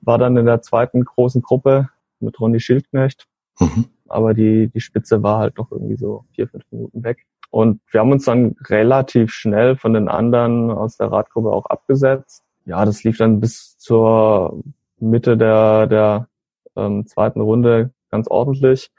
war 0.00 0.18
dann 0.18 0.36
in 0.36 0.46
der 0.46 0.62
zweiten 0.62 1.04
großen 1.04 1.42
Gruppe 1.42 1.88
mit 2.20 2.40
Ronny 2.40 2.60
Schildknecht. 2.60 3.26
Mhm. 3.58 3.86
Aber 4.08 4.34
die, 4.34 4.68
die 4.68 4.80
Spitze 4.80 5.22
war 5.22 5.38
halt 5.38 5.58
noch 5.58 5.70
irgendwie 5.70 5.96
so 5.96 6.24
vier, 6.34 6.48
fünf 6.48 6.64
Minuten 6.70 7.04
weg. 7.04 7.26
Und 7.50 7.80
wir 7.90 8.00
haben 8.00 8.12
uns 8.12 8.24
dann 8.24 8.56
relativ 8.66 9.32
schnell 9.32 9.76
von 9.76 9.94
den 9.94 10.08
anderen 10.08 10.70
aus 10.70 10.96
der 10.96 11.10
Radgruppe 11.10 11.50
auch 11.50 11.66
abgesetzt. 11.66 12.42
Ja, 12.64 12.84
das 12.84 13.04
lief 13.04 13.16
dann 13.18 13.40
bis 13.40 13.78
zur 13.78 14.62
Mitte 14.98 15.36
der, 15.36 15.86
der 15.86 16.28
ähm, 16.76 17.06
zweiten 17.06 17.40
Runde 17.40 17.92
ganz 18.10 18.28
ordentlich. 18.28 18.90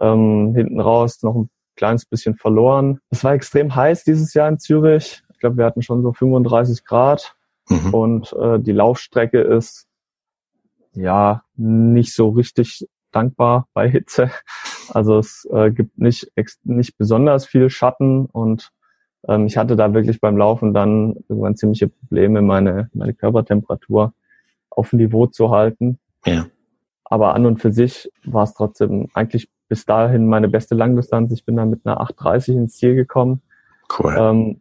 Ähm, 0.00 0.54
hinten 0.54 0.80
raus 0.80 1.22
noch 1.22 1.34
ein 1.34 1.50
kleines 1.76 2.04
bisschen 2.04 2.36
verloren. 2.36 3.00
Es 3.10 3.24
war 3.24 3.32
extrem 3.32 3.74
heiß 3.74 4.04
dieses 4.04 4.34
Jahr 4.34 4.48
in 4.48 4.58
Zürich. 4.58 5.22
Ich 5.32 5.40
glaube, 5.40 5.56
wir 5.56 5.64
hatten 5.64 5.82
schon 5.82 6.02
so 6.02 6.12
35 6.12 6.84
Grad. 6.84 7.34
Mhm. 7.68 7.94
Und 7.94 8.32
äh, 8.34 8.60
die 8.60 8.72
Laufstrecke 8.72 9.40
ist 9.40 9.86
ja 10.92 11.42
nicht 11.56 12.14
so 12.14 12.30
richtig 12.30 12.86
dankbar 13.12 13.68
bei 13.74 13.88
Hitze. 13.88 14.30
Also 14.92 15.18
es 15.18 15.48
äh, 15.52 15.70
gibt 15.70 15.98
nicht 15.98 16.32
nicht 16.64 16.98
besonders 16.98 17.46
viel 17.46 17.70
Schatten 17.70 18.26
und 18.26 18.72
ähm, 19.28 19.46
ich 19.46 19.56
hatte 19.56 19.76
da 19.76 19.94
wirklich 19.94 20.20
beim 20.20 20.36
Laufen 20.36 20.74
dann 20.74 21.16
irgendwann 21.28 21.56
ziemliche 21.56 21.88
Probleme, 21.88 22.42
meine 22.42 22.90
meine 22.92 23.14
Körpertemperatur 23.14 24.12
auf 24.68 24.92
Niveau 24.92 25.26
zu 25.26 25.50
halten. 25.50 25.98
Ja. 26.24 26.46
Aber 27.04 27.34
an 27.34 27.46
und 27.46 27.60
für 27.60 27.72
sich 27.72 28.10
war 28.24 28.44
es 28.44 28.54
trotzdem 28.54 29.08
eigentlich 29.14 29.48
bis 29.68 29.86
dahin 29.86 30.26
meine 30.26 30.48
beste 30.48 30.74
Langdistanz. 30.74 31.32
Ich 31.32 31.44
bin 31.44 31.56
dann 31.56 31.70
mit 31.70 31.86
einer 31.86 32.00
8:30 32.00 32.54
ins 32.54 32.76
Ziel 32.76 32.94
gekommen. 32.94 33.42
Cool. 33.98 34.14
Ähm, 34.18 34.60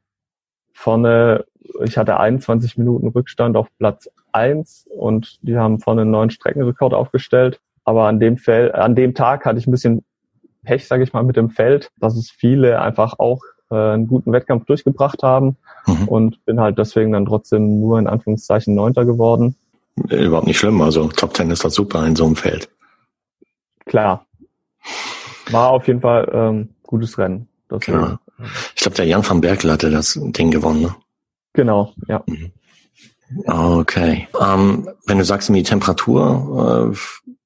vorne, 0.73 1.45
ich 1.83 1.97
hatte 1.97 2.19
21 2.19 2.77
Minuten 2.77 3.07
Rückstand 3.07 3.57
auf 3.57 3.67
Platz 3.77 4.09
eins 4.31 4.87
und 4.95 5.39
die 5.41 5.57
haben 5.57 5.79
vorne 5.79 6.01
einen 6.01 6.11
neuen 6.11 6.29
Streckenrekord 6.29 6.93
aufgestellt. 6.93 7.59
Aber 7.83 8.07
an 8.07 8.19
dem 8.19 8.37
Feld, 8.37 8.75
an 8.75 8.95
dem 8.95 9.15
Tag 9.15 9.45
hatte 9.45 9.59
ich 9.59 9.67
ein 9.67 9.71
bisschen 9.71 10.03
Pech, 10.63 10.87
sage 10.87 11.03
ich 11.03 11.13
mal, 11.13 11.23
mit 11.23 11.37
dem 11.37 11.49
Feld, 11.49 11.89
dass 11.97 12.15
es 12.15 12.29
viele 12.29 12.81
einfach 12.81 13.17
auch 13.17 13.41
äh, 13.71 13.75
einen 13.75 14.07
guten 14.07 14.31
Wettkampf 14.31 14.65
durchgebracht 14.65 15.23
haben 15.23 15.57
mhm. 15.87 16.07
und 16.07 16.45
bin 16.45 16.59
halt 16.59 16.77
deswegen 16.77 17.13
dann 17.13 17.25
trotzdem 17.25 17.79
nur 17.79 17.97
in 17.97 18.07
Anführungszeichen 18.07 18.75
Neunter 18.75 19.05
geworden. 19.05 19.55
Überhaupt 20.09 20.47
nicht 20.47 20.59
schlimm, 20.59 20.81
also 20.81 21.07
Top 21.07 21.33
Ten 21.33 21.51
ist 21.51 21.65
doch 21.65 21.71
super 21.71 22.05
in 22.05 22.15
so 22.15 22.25
einem 22.25 22.35
Feld. 22.35 22.69
Klar. 23.85 24.25
War 25.51 25.71
auf 25.71 25.87
jeden 25.87 26.01
Fall 26.01 26.29
ähm, 26.31 26.69
gutes 26.83 27.17
Rennen. 27.17 27.47
Genau. 27.69 28.17
Ich 28.75 28.81
glaube, 28.81 28.95
der 28.95 29.05
Jan 29.05 29.27
van 29.27 29.41
Berkel 29.41 29.71
hatte 29.71 29.89
das 29.89 30.17
Ding 30.21 30.51
gewonnen, 30.51 30.81
ne? 30.81 30.95
Genau, 31.59 31.91
ja. 32.07 32.23
Mhm. 32.25 32.53
Okay. 33.45 34.29
Ähm, 34.39 34.87
wenn 35.05 35.17
du 35.17 35.25
sagst, 35.25 35.49
die 35.49 35.63
Temperatur 35.63 36.93
äh, 36.93 36.97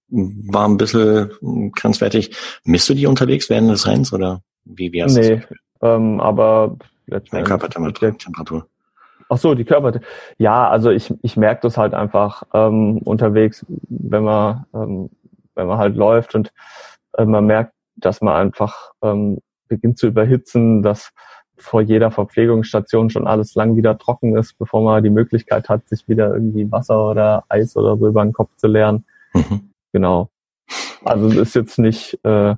war 0.10 0.67
ein 0.67 0.78
bisschen 0.78 1.71
grenzwertig, 1.73 2.36
misst 2.63 2.88
du 2.89 2.93
die 2.93 3.08
unterwegs 3.08 3.49
während 3.49 3.71
des 3.71 3.88
Rennens 3.88 4.13
oder 4.13 4.43
wie, 4.65 4.93
wie 4.93 5.02
hast 5.02 5.15
Nee, 5.15 5.41
ähm, 5.82 6.19
aber 6.19 6.78
letztendlich 7.08 7.47
Körpertemperatur. 7.47 8.67
Ach 9.30 9.38
so, 9.39 9.56
die 9.56 9.65
Körper. 9.65 9.99
Ja, 10.38 10.69
also 10.69 10.91
ich, 10.91 11.12
ich 11.23 11.36
merke 11.36 11.62
das 11.63 11.76
halt 11.76 11.95
einfach 11.95 12.43
ähm, 12.54 12.99
unterwegs, 12.99 13.65
wenn 13.89 14.26
man, 14.26 14.65
ähm, 14.76 15.10
wenn 15.56 15.65
man 15.65 15.80
halt 15.80 15.95
läuft 15.95 16.36
und 16.36 16.54
äh, 17.17 17.26
man 17.26 17.47
merkt, 17.47 17.73
dass 17.95 18.21
man 18.21 18.36
einfach 18.36 18.91
ähm, 19.02 19.39
beginnt 19.67 19.97
zu 19.97 20.06
überhitzen, 20.06 20.84
dass 20.84 21.12
vor 21.58 21.82
jeder 21.82 22.12
Verpflegungsstation 22.12 23.10
schon 23.10 23.28
alles 23.28 23.56
lang 23.56 23.76
wieder 23.76 23.98
trocken 23.98 24.36
ist, 24.36 24.58
bevor 24.58 24.84
man 24.84 25.04
die 25.04 25.10
Möglichkeit 25.10 25.70
hat, 25.70 25.88
sich 25.88 26.08
wieder 26.08 26.34
irgendwie 26.34 26.72
Wasser 26.72 27.12
oder 27.12 27.44
Eis 27.50 27.76
oder 27.76 27.98
so 27.98 28.08
über 28.08 28.24
den 28.24 28.34
Kopf 28.34 28.56
zu 28.58 28.68
leeren. 28.68 29.06
Mhm. 29.34 29.70
Genau. 29.92 30.30
Also 31.06 31.28
es 31.28 31.36
ist 31.36 31.56
jetzt 31.56 31.80
nicht, 31.80 32.20
äh, 32.24 32.56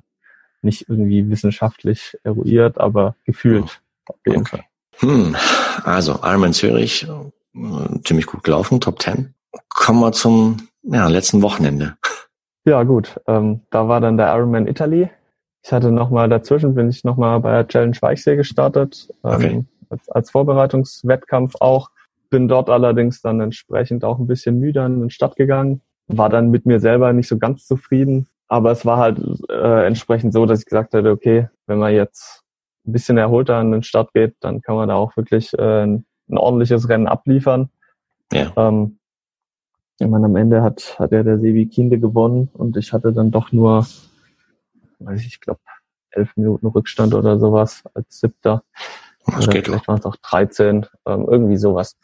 nicht 0.61 0.89
irgendwie 0.89 1.29
wissenschaftlich 1.29 2.17
eruiert, 2.23 2.79
aber 2.79 3.15
gefühlt 3.25 3.81
auf 4.07 4.17
jeden 4.25 4.41
okay. 4.41 4.57
Fall. 4.57 5.09
Hm. 5.09 5.35
Also 5.83 6.19
Ironman 6.23 6.53
Zürich, 6.53 7.07
äh, 7.07 8.01
ziemlich 8.03 8.25
gut 8.25 8.43
gelaufen, 8.43 8.79
Top 8.79 9.01
10. 9.01 9.33
Kommen 9.69 9.99
wir 9.99 10.11
zum 10.11 10.67
ja, 10.83 11.07
letzten 11.07 11.41
Wochenende. 11.41 11.97
Ja 12.65 12.83
gut, 12.83 13.19
ähm, 13.27 13.61
da 13.69 13.87
war 13.87 14.01
dann 14.01 14.17
der 14.17 14.33
Ironman 14.33 14.67
Italy. 14.67 15.09
Ich 15.65 15.73
hatte 15.73 15.91
nochmal 15.91 16.29
dazwischen, 16.29 16.75
bin 16.75 16.89
ich 16.89 17.03
nochmal 17.03 17.39
bei 17.39 17.51
der 17.51 17.67
Challenge 17.67 17.97
Weichsee 17.99 18.35
gestartet, 18.35 19.09
ähm, 19.23 19.33
okay. 19.33 19.65
als, 19.89 20.09
als 20.09 20.29
Vorbereitungswettkampf 20.29 21.55
auch. 21.59 21.89
Bin 22.29 22.47
dort 22.47 22.69
allerdings 22.69 23.19
dann 23.23 23.39
entsprechend 23.41 24.05
auch 24.05 24.19
ein 24.19 24.27
bisschen 24.27 24.59
müde 24.59 24.83
an 24.83 24.99
den 24.99 25.09
Start 25.09 25.35
gegangen. 25.35 25.81
War 26.05 26.29
dann 26.29 26.51
mit 26.51 26.67
mir 26.67 26.79
selber 26.79 27.11
nicht 27.13 27.27
so 27.27 27.39
ganz 27.39 27.65
zufrieden. 27.65 28.27
Aber 28.47 28.69
es 28.69 28.85
war 28.85 28.97
halt 28.97 29.19
äh, 29.49 29.87
entsprechend 29.87 30.33
so, 30.33 30.45
dass 30.45 30.59
ich 30.59 30.65
gesagt 30.65 30.93
hatte, 30.93 31.09
okay, 31.09 31.49
wenn 31.65 31.79
man 31.79 31.95
jetzt 31.95 32.43
ein 32.85 32.91
bisschen 32.91 33.17
erholter 33.17 33.55
an 33.55 33.71
den 33.71 33.81
Start 33.81 34.13
geht, 34.13 34.35
dann 34.41 34.61
kann 34.61 34.75
man 34.75 34.89
da 34.89 34.93
auch 34.93 35.17
wirklich 35.17 35.51
äh, 35.57 35.83
ein, 35.83 36.05
ein 36.29 36.37
ordentliches 36.37 36.89
Rennen 36.89 37.07
abliefern. 37.07 37.69
Ja. 38.31 38.51
Ähm, 38.55 38.99
ich 39.97 40.05
meine, 40.05 40.25
am 40.25 40.35
Ende 40.35 40.61
hat, 40.61 40.99
hat 40.99 41.11
ja 41.11 41.23
der 41.23 41.39
Sebi 41.39 41.65
Kinde 41.65 41.97
gewonnen 41.97 42.49
und 42.53 42.77
ich 42.77 42.93
hatte 42.93 43.13
dann 43.13 43.31
doch 43.31 43.51
nur 43.51 43.87
weiß 44.99 45.21
ich, 45.21 45.27
ich 45.27 45.41
glaube, 45.41 45.59
elf 46.11 46.35
Minuten 46.35 46.67
Rückstand 46.67 47.13
oder 47.13 47.39
sowas 47.39 47.83
als 47.93 48.19
siebter. 48.19 48.63
Das 49.25 49.47
oder 49.47 49.63
vielleicht 49.63 49.87
waren 49.87 49.99
es 49.99 50.05
auch 50.05 50.15
13, 50.17 50.85
ähm, 51.05 51.25
irgendwie 51.29 51.57
sowas. 51.57 51.97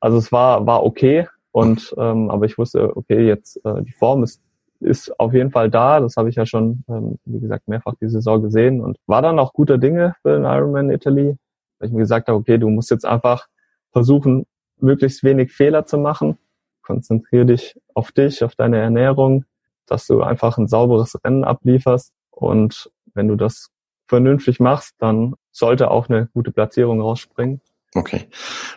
Also 0.00 0.18
es 0.18 0.32
war, 0.32 0.66
war 0.66 0.82
okay 0.84 1.28
und 1.52 1.94
ähm, 1.98 2.30
aber 2.30 2.46
ich 2.46 2.58
wusste, 2.58 2.96
okay, 2.96 3.26
jetzt 3.26 3.64
äh, 3.64 3.82
die 3.82 3.92
Form 3.92 4.22
ist 4.22 4.42
ist 4.80 5.18
auf 5.18 5.32
jeden 5.32 5.50
Fall 5.50 5.70
da. 5.70 6.00
Das 6.00 6.16
habe 6.16 6.28
ich 6.28 6.36
ja 6.36 6.46
schon, 6.46 6.84
ähm, 6.88 7.18
wie 7.24 7.40
gesagt, 7.40 7.68
mehrfach 7.68 7.94
die 8.00 8.08
Saison 8.08 8.42
gesehen 8.42 8.80
und 8.80 8.98
war 9.06 9.22
dann 9.22 9.38
auch 9.38 9.52
guter 9.52 9.78
Dinge 9.78 10.14
für 10.22 10.34
den 10.34 10.44
Ironman 10.44 10.90
Italy, 10.90 11.36
weil 11.78 11.88
ich 11.88 11.92
mir 11.92 12.00
gesagt 12.00 12.28
habe, 12.28 12.38
okay, 12.38 12.58
du 12.58 12.68
musst 12.68 12.90
jetzt 12.90 13.06
einfach 13.06 13.46
versuchen, 13.92 14.46
möglichst 14.78 15.24
wenig 15.24 15.52
Fehler 15.52 15.86
zu 15.86 15.98
machen. 15.98 16.38
Konzentriere 16.82 17.46
dich 17.46 17.80
auf 17.94 18.12
dich, 18.12 18.44
auf 18.44 18.54
deine 18.54 18.78
Ernährung, 18.78 19.44
dass 19.86 20.06
du 20.06 20.22
einfach 20.22 20.58
ein 20.58 20.68
sauberes 20.68 21.16
Rennen 21.24 21.44
ablieferst 21.44 22.12
und 22.34 22.90
wenn 23.14 23.28
du 23.28 23.36
das 23.36 23.70
vernünftig 24.08 24.60
machst, 24.60 24.94
dann 24.98 25.34
sollte 25.50 25.90
auch 25.90 26.08
eine 26.08 26.28
gute 26.34 26.50
Platzierung 26.52 27.00
rausspringen. 27.00 27.60
Okay. 27.94 28.26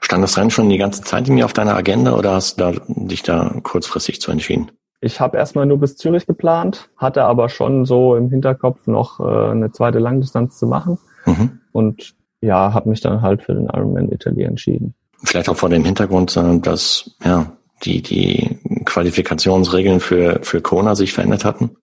Stand 0.02 0.24
das 0.24 0.38
Rennen 0.38 0.52
schon 0.52 0.70
die 0.70 0.78
ganze 0.78 1.02
Zeit 1.02 1.28
mir 1.28 1.46
auf 1.46 1.54
deiner 1.54 1.76
Agenda 1.76 2.14
oder 2.14 2.34
hast 2.34 2.60
du 2.60 2.72
da, 2.72 2.80
dich 2.88 3.24
da 3.24 3.60
kurzfristig 3.64 4.22
zu 4.22 4.32
entschieden? 4.32 4.72
Ich 5.02 5.20
habe 5.20 5.38
erstmal 5.38 5.66
nur 5.66 5.80
bis 5.80 5.98
Zürich 5.98 6.26
geplant, 6.26 6.90
hatte 6.98 7.24
aber 7.24 7.50
schon 7.50 7.86
so 7.86 8.16
im 8.16 8.30
Hinterkopf 8.30 8.88
noch 8.88 9.20
äh, 9.20 9.52
eine 9.52 9.72
zweite 9.72 10.00
Langdistanz 10.00 10.58
zu 10.58 10.68
machen 10.68 10.98
mhm. 11.26 11.60
und 11.72 12.16
ja, 12.42 12.74
habe 12.74 12.90
mich 12.90 13.02
dann 13.02 13.22
halt 13.22 13.44
für 13.44 13.54
den 13.54 13.66
Ironman 13.66 14.12
Italy 14.12 14.44
entschieden. 14.44 14.94
Vielleicht 15.24 15.50
auch 15.50 15.58
vor 15.58 15.70
dem 15.70 15.84
Hintergrund, 15.84 16.36
äh, 16.38 16.60
dass 16.60 17.16
ja 17.24 17.52
die 17.84 18.02
die 18.02 18.60
Qualifikationsregeln 18.86 20.00
für 20.00 20.40
für 20.42 20.62
Kona 20.62 20.96
sich 20.96 21.14
verändert 21.14 21.46
hatten. 21.46 21.78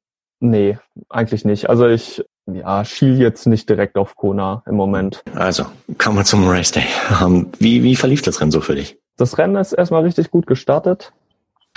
Nee, 0.44 0.76
eigentlich 1.09 1.46
nicht. 1.46 1.70
Also 1.70 1.87
ich 1.87 2.22
ja, 2.44 2.85
schiel 2.85 3.18
jetzt 3.18 3.46
nicht 3.46 3.66
direkt 3.70 3.96
auf 3.96 4.14
Kona 4.14 4.62
im 4.66 4.74
Moment. 4.74 5.24
Also, 5.35 5.64
kommen 5.96 6.18
wir 6.18 6.24
zum 6.24 6.46
Race 6.46 6.70
Day. 6.70 6.85
Ähm, 7.22 7.50
wie, 7.59 7.83
wie 7.83 7.96
verlief 7.96 8.20
das 8.20 8.42
Rennen 8.42 8.50
so 8.50 8.61
für 8.61 8.74
dich? 8.74 8.98
Das 9.16 9.38
Rennen 9.38 9.57
ist 9.57 9.72
erstmal 9.72 10.02
richtig 10.02 10.30
gut 10.30 10.46
gestartet. 10.46 11.14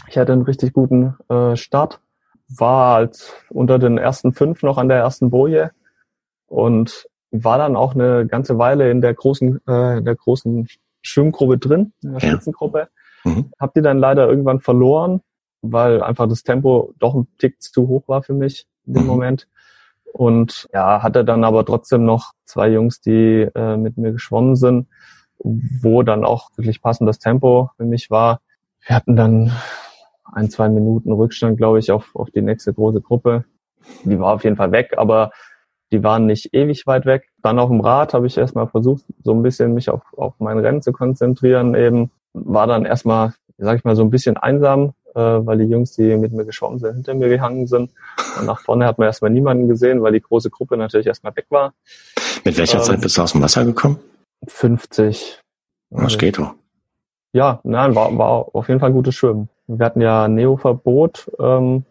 Ich 0.10 0.18
hatte 0.18 0.34
einen 0.34 0.42
richtig 0.42 0.74
guten 0.74 1.16
äh, 1.30 1.56
Start. 1.56 2.02
War 2.50 2.98
als 2.98 3.32
unter 3.50 3.80
den 3.80 3.98
ersten 3.98 4.34
fünf 4.34 4.62
noch 4.64 4.78
an 4.78 4.90
der 4.90 4.98
ersten 4.98 5.30
Boje 5.30 5.72
und 6.48 7.08
war 7.32 7.58
dann 7.58 7.78
auch 7.78 7.96
eine 7.96 8.28
ganze 8.28 8.58
Weile 8.58 8.92
in 8.92 9.00
der 9.00 9.14
großen, 9.14 9.62
äh, 9.66 10.00
in 10.00 10.04
der 10.04 10.16
großen 10.16 10.68
Schwimmgruppe 11.02 11.58
drin, 11.58 11.94
in 12.04 12.12
der 12.12 12.22
ja. 12.22 12.28
Spitzengruppe. 12.32 12.90
Mhm. 13.24 13.54
Hab 13.58 13.74
die 13.76 13.82
dann 13.82 14.00
leider 14.00 14.28
irgendwann 14.28 14.60
verloren 14.60 15.22
weil 15.62 16.02
einfach 16.02 16.28
das 16.28 16.44
Tempo 16.44 16.94
doch 17.00 17.16
ein 17.16 17.28
Tick 17.38 17.62
zu 17.62 17.88
hoch 17.88 18.08
war 18.08 18.24
für 18.24 18.34
mich 18.34 18.68
in 18.86 18.94
dem 18.94 19.04
mhm. 19.04 19.08
Moment. 19.10 19.48
Und 20.14 20.68
ja, 20.74 21.04
hatte 21.04 21.24
dann 21.24 21.44
aber 21.44 21.66
trotzdem 21.66 22.06
noch 22.06 22.34
zwei 22.46 22.70
Jungs, 22.70 23.02
die 23.02 23.48
äh, 23.54 23.78
mit 23.78 23.98
mir 23.98 24.14
geschwommen 24.14 24.56
sind, 24.56 24.88
wo 25.38 26.02
dann 26.02 26.26
auch 26.26 26.50
wirklich 26.56 26.82
passendes 26.82 27.20
Tempo 27.20 27.70
für 27.78 27.86
mich 27.86 28.10
war. 28.10 28.42
Wir 28.86 28.96
hatten 28.96 29.16
dann 29.16 29.52
ein, 30.32 30.50
zwei 30.50 30.70
Minuten 30.70 31.12
Rückstand, 31.12 31.58
glaube 31.58 31.80
ich, 31.80 31.92
auf, 31.92 32.16
auf 32.16 32.32
die 32.32 32.42
nächste 32.42 32.74
große 32.74 33.02
Gruppe. 33.02 33.46
Die 34.04 34.20
war 34.20 34.34
auf 34.34 34.44
jeden 34.44 34.56
Fall 34.56 34.72
weg, 34.72 34.96
aber 34.98 35.32
die 35.92 36.04
waren 36.04 36.26
nicht 36.26 36.54
ewig 36.54 36.86
weit 36.88 37.06
weg. 37.06 37.30
Dann 37.42 37.60
auf 37.60 37.70
dem 37.70 37.82
Rad 37.82 38.14
habe 38.14 38.28
ich 38.28 38.38
erstmal 38.38 38.68
versucht, 38.68 39.06
so 39.24 39.34
ein 39.34 39.44
bisschen 39.44 39.74
mich 39.74 39.90
auf, 39.90 40.02
auf 40.18 40.34
mein 40.40 40.60
Rennen 40.60 40.82
zu 40.82 40.92
konzentrieren 40.92 41.76
eben. 41.76 42.12
War 42.34 42.68
dann 42.68 42.86
erstmal, 42.86 43.34
sag 43.58 43.78
ich 43.78 43.84
mal, 43.84 43.96
so 43.96 44.04
ein 44.04 44.10
bisschen 44.10 44.38
einsam, 44.38 44.94
äh, 45.18 45.46
weil 45.46 45.58
die 45.58 45.66
Jungs, 45.66 45.94
die 45.94 46.16
mit 46.16 46.32
mir 46.32 46.46
geschwommen 46.46 46.78
sind, 46.78 46.94
hinter 46.94 47.16
mir 47.16 47.28
gehangen 47.28 47.66
sind. 47.66 47.92
Und 48.40 48.46
nach 48.46 48.60
vorne 48.60 48.86
hat 48.86 49.00
man 49.00 49.08
erstmal 49.08 49.32
niemanden 49.32 49.68
gesehen, 49.68 50.04
weil 50.04 50.14
die 50.14 50.22
große 50.22 50.52
Gruppe 50.52 50.78
natürlich 50.78 51.08
erstmal 51.08 51.36
weg 51.36 51.48
war. 51.50 51.74
Mit 52.46 52.58
welcher 52.58 52.78
ähm, 52.78 52.84
Zeit 52.84 53.02
bist 53.02 53.18
du 53.18 53.24
aus 53.24 53.32
dem 53.32 53.42
Wasser 53.42 53.66
gekommen? 53.66 53.98
50. 54.48 55.42
Was 55.90 56.18
geht 56.18 56.38
doch? 56.38 56.54
Ja, 57.34 57.60
nein, 57.64 57.96
war, 57.96 58.16
war 58.18 58.56
auf 58.56 58.68
jeden 58.68 58.80
Fall 58.80 58.90
ein 58.90 58.96
gutes 58.96 59.16
Schwimmen. 59.16 59.50
Wir 59.66 59.86
hatten 59.86 60.02
ja 60.02 60.28
Neo-Verbot 60.28 61.32
ähm, 61.40 61.84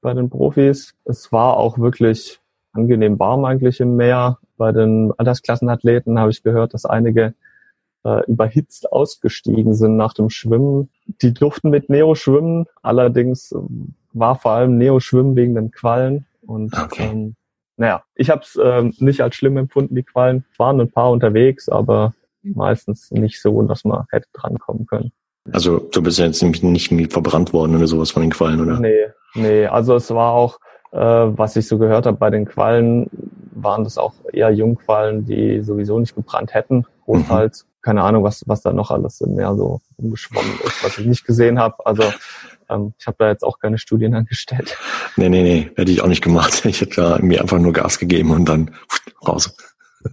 bei 0.00 0.14
den 0.14 0.30
Profis. 0.30 0.94
Es 1.04 1.30
war 1.32 1.58
auch 1.58 1.78
wirklich 1.78 2.40
angenehm 2.72 3.18
warm 3.18 3.44
eigentlich 3.44 3.80
im 3.80 3.96
Meer. 3.96 4.38
Bei 4.56 4.72
den 4.72 5.12
Altersklassenathleten 5.16 6.18
habe 6.18 6.30
ich 6.30 6.42
gehört, 6.42 6.74
dass 6.74 6.86
einige 6.86 7.34
äh, 8.04 8.24
überhitzt 8.26 8.92
ausgestiegen 8.92 9.74
sind 9.74 9.96
nach 9.96 10.14
dem 10.14 10.30
Schwimmen. 10.30 10.90
Die 11.22 11.34
durften 11.34 11.70
mit 11.70 11.90
Neo 11.90 12.14
schwimmen, 12.14 12.66
allerdings 12.82 13.52
ähm, 13.52 13.94
war 14.12 14.36
vor 14.36 14.52
allem 14.52 14.78
Neo 14.78 15.00
schwimmen 15.00 15.36
wegen 15.36 15.54
den 15.54 15.70
Quallen. 15.70 16.26
Und 16.42 16.76
okay. 16.76 17.10
ähm, 17.10 17.34
naja, 17.76 18.02
ich 18.14 18.30
habe 18.30 18.42
es 18.42 18.58
ähm, 18.62 18.94
nicht 18.98 19.20
als 19.20 19.36
schlimm 19.36 19.56
empfunden, 19.56 19.94
die 19.94 20.02
Quallen. 20.02 20.44
Waren 20.56 20.80
ein 20.80 20.90
paar 20.90 21.10
unterwegs, 21.10 21.68
aber 21.68 22.14
meistens 22.42 23.10
nicht 23.10 23.40
so, 23.40 23.62
dass 23.62 23.84
man 23.84 24.04
hätte 24.10 24.28
drankommen 24.32 24.86
können. 24.86 25.12
Also 25.52 25.78
du 25.78 26.02
bist 26.02 26.18
ja 26.18 26.26
jetzt 26.26 26.42
nicht, 26.42 26.62
nicht 26.62 27.12
verbrannt 27.12 27.52
worden 27.52 27.76
oder 27.76 27.86
sowas 27.86 28.10
von 28.10 28.22
den 28.22 28.30
Quallen, 28.30 28.60
oder? 28.60 28.78
Nee, 28.78 29.06
nee, 29.34 29.66
also 29.66 29.94
es 29.94 30.10
war 30.10 30.32
auch, 30.32 30.58
äh, 30.92 30.98
was 30.98 31.56
ich 31.56 31.66
so 31.66 31.78
gehört 31.78 32.06
habe, 32.06 32.16
bei 32.16 32.30
den 32.30 32.44
Quallen 32.44 33.08
waren 33.52 33.84
das 33.84 33.98
auch 33.98 34.14
eher 34.32 34.50
Jungquallen, 34.50 35.24
die 35.24 35.62
sowieso 35.62 35.98
nicht 35.98 36.14
gebrannt 36.14 36.54
hätten, 36.54 36.86
großteils. 37.04 37.64
Mhm 37.64 37.69
keine 37.82 38.02
Ahnung, 38.02 38.24
was, 38.24 38.44
was 38.46 38.62
da 38.62 38.72
noch 38.72 38.90
alles 38.90 39.20
im 39.20 39.34
Meer 39.34 39.54
so 39.54 39.80
umgeschwommen 39.96 40.52
ist, 40.64 40.84
was 40.84 40.98
ich 40.98 41.06
nicht 41.06 41.24
gesehen 41.24 41.58
habe. 41.58 41.74
Also 41.84 42.04
ähm, 42.68 42.94
ich 42.98 43.06
habe 43.06 43.16
da 43.18 43.28
jetzt 43.28 43.42
auch 43.42 43.58
keine 43.58 43.78
Studien 43.78 44.14
angestellt. 44.16 44.76
Nee, 45.16 45.28
nee, 45.28 45.42
nee, 45.42 45.70
hätte 45.76 45.90
ich 45.90 46.02
auch 46.02 46.08
nicht 46.08 46.22
gemacht. 46.22 46.64
Ich 46.64 46.80
hätte 46.80 46.96
da 47.00 47.18
mir 47.20 47.40
einfach 47.40 47.58
nur 47.58 47.72
Gas 47.72 47.98
gegeben 47.98 48.30
und 48.30 48.48
dann 48.48 48.70
raus. 49.26 49.54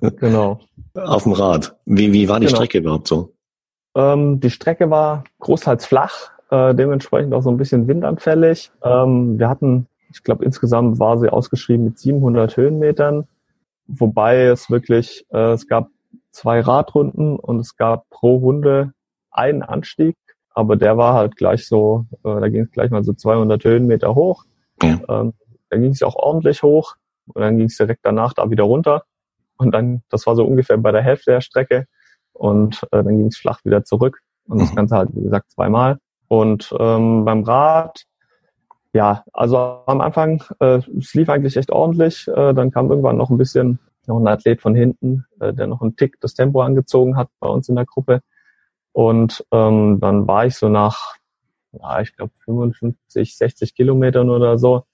Genau. 0.01 0.60
Auf 0.95 1.23
dem 1.23 1.34
Rad. 1.34 1.75
Wie, 1.86 2.12
wie 2.12 2.27
war 2.27 2.39
die 2.39 2.47
genau. 2.47 2.58
Strecke 2.58 2.80
überhaupt 2.80 3.08
so? 3.08 3.34
Ähm, 3.95 4.39
die 4.39 4.49
Strecke 4.49 4.89
war 4.89 5.23
großteils 5.39 5.86
flach, 5.86 6.32
äh, 6.51 6.75
dementsprechend 6.75 7.34
auch 7.34 7.41
so 7.41 7.49
ein 7.49 7.58
bisschen 7.58 7.88
windanfällig. 7.88 8.71
Ähm, 8.84 9.39
wir 9.39 9.49
hatten, 9.49 9.88
ich 10.12 10.23
glaube, 10.23 10.45
insgesamt 10.45 10.99
war 10.99 11.17
sie 11.17 11.30
ausgeschrieben 11.30 11.86
mit 11.86 11.99
700 11.99 12.58
Höhenmetern, 12.58 13.27
wobei 13.88 14.43
es 14.43 14.69
wirklich, 14.69 15.25
äh, 15.32 15.53
es 15.53 15.67
gab 15.67 15.89
zwei 16.38 16.60
Radrunden 16.60 17.38
und 17.38 17.60
es 17.60 17.76
gab 17.76 18.08
pro 18.10 18.36
Runde 18.36 18.93
einen 19.32 19.63
Anstieg, 19.63 20.15
aber 20.52 20.76
der 20.76 20.95
war 20.95 21.15
halt 21.15 21.36
gleich 21.36 21.67
so, 21.67 22.06
äh, 22.23 22.39
da 22.39 22.47
ging 22.47 22.62
es 22.62 22.71
gleich 22.71 22.91
mal 22.91 23.04
so 23.04 23.13
200 23.13 23.63
Höhenmeter 23.63 24.13
hoch. 24.13 24.43
Ja. 24.82 25.00
Ähm, 25.10 25.34
dann 25.69 25.82
ging 25.82 25.91
es 25.91 26.04
auch 26.04 26.15
ordentlich 26.15 26.62
hoch 26.62 26.95
und 27.34 27.41
dann 27.41 27.58
ging 27.58 27.65
es 27.65 27.78
direkt 27.78 28.02
danach 28.04 28.34
da 28.34 28.50
wieder 28.52 28.63
runter 28.65 29.04
und 29.58 29.71
dann, 29.71 30.04
das 30.10 30.28
war 30.28 30.36
so 30.36 30.45
ungefähr 30.45 30.78
bei 30.78 30.91
der 30.91 31.02
Hälfte 31.02 31.32
der 31.32 31.41
Strecke 31.41 31.88
und 32.34 32.84
äh, 32.91 33.04
dann 33.04 33.17
ging 33.17 33.28
es 33.28 33.38
flach 33.38 33.65
wieder 33.65 33.84
zurück 33.84 34.19
und 34.47 34.58
mhm. 34.58 34.62
das 34.62 34.76
Ganze 34.76 34.95
halt, 34.95 35.10
wie 35.13 35.23
gesagt, 35.23 35.50
zweimal. 35.52 35.97
Und 36.28 36.73
ähm, 36.80 37.26
beim 37.26 37.43
Rad, 37.43 38.04
ja, 38.93 39.23
also 39.34 39.58
am 39.88 40.02
Anfang, 40.02 40.43
äh, 40.60 40.82
es 41.00 41.13
lief 41.15 41.30
eigentlich 41.30 41.58
echt 41.58 41.71
ordentlich, 41.71 42.28
äh, 42.28 42.54
dann 42.54 42.69
kam 42.69 42.91
irgendwann 42.91 43.17
noch 43.17 43.32
ein 43.32 43.38
bisschen 43.38 43.80
noch 44.07 44.19
ein 44.19 44.27
Athlet 44.27 44.61
von 44.61 44.75
hinten, 44.75 45.25
äh, 45.39 45.53
der 45.53 45.67
noch 45.67 45.81
einen 45.81 45.95
Tick 45.95 46.19
das 46.19 46.33
Tempo 46.33 46.61
angezogen 46.61 47.17
hat 47.17 47.29
bei 47.39 47.47
uns 47.47 47.69
in 47.69 47.75
der 47.75 47.85
Gruppe. 47.85 48.21
Und 48.93 49.45
ähm, 49.51 49.99
dann 49.99 50.27
war 50.27 50.45
ich 50.45 50.55
so 50.55 50.69
nach, 50.69 51.15
ja, 51.71 52.01
ich 52.01 52.15
glaube 52.15 52.31
55, 52.45 53.37
60 53.37 53.75
Kilometern 53.75 54.29
oder 54.29 54.57
so, 54.57 54.85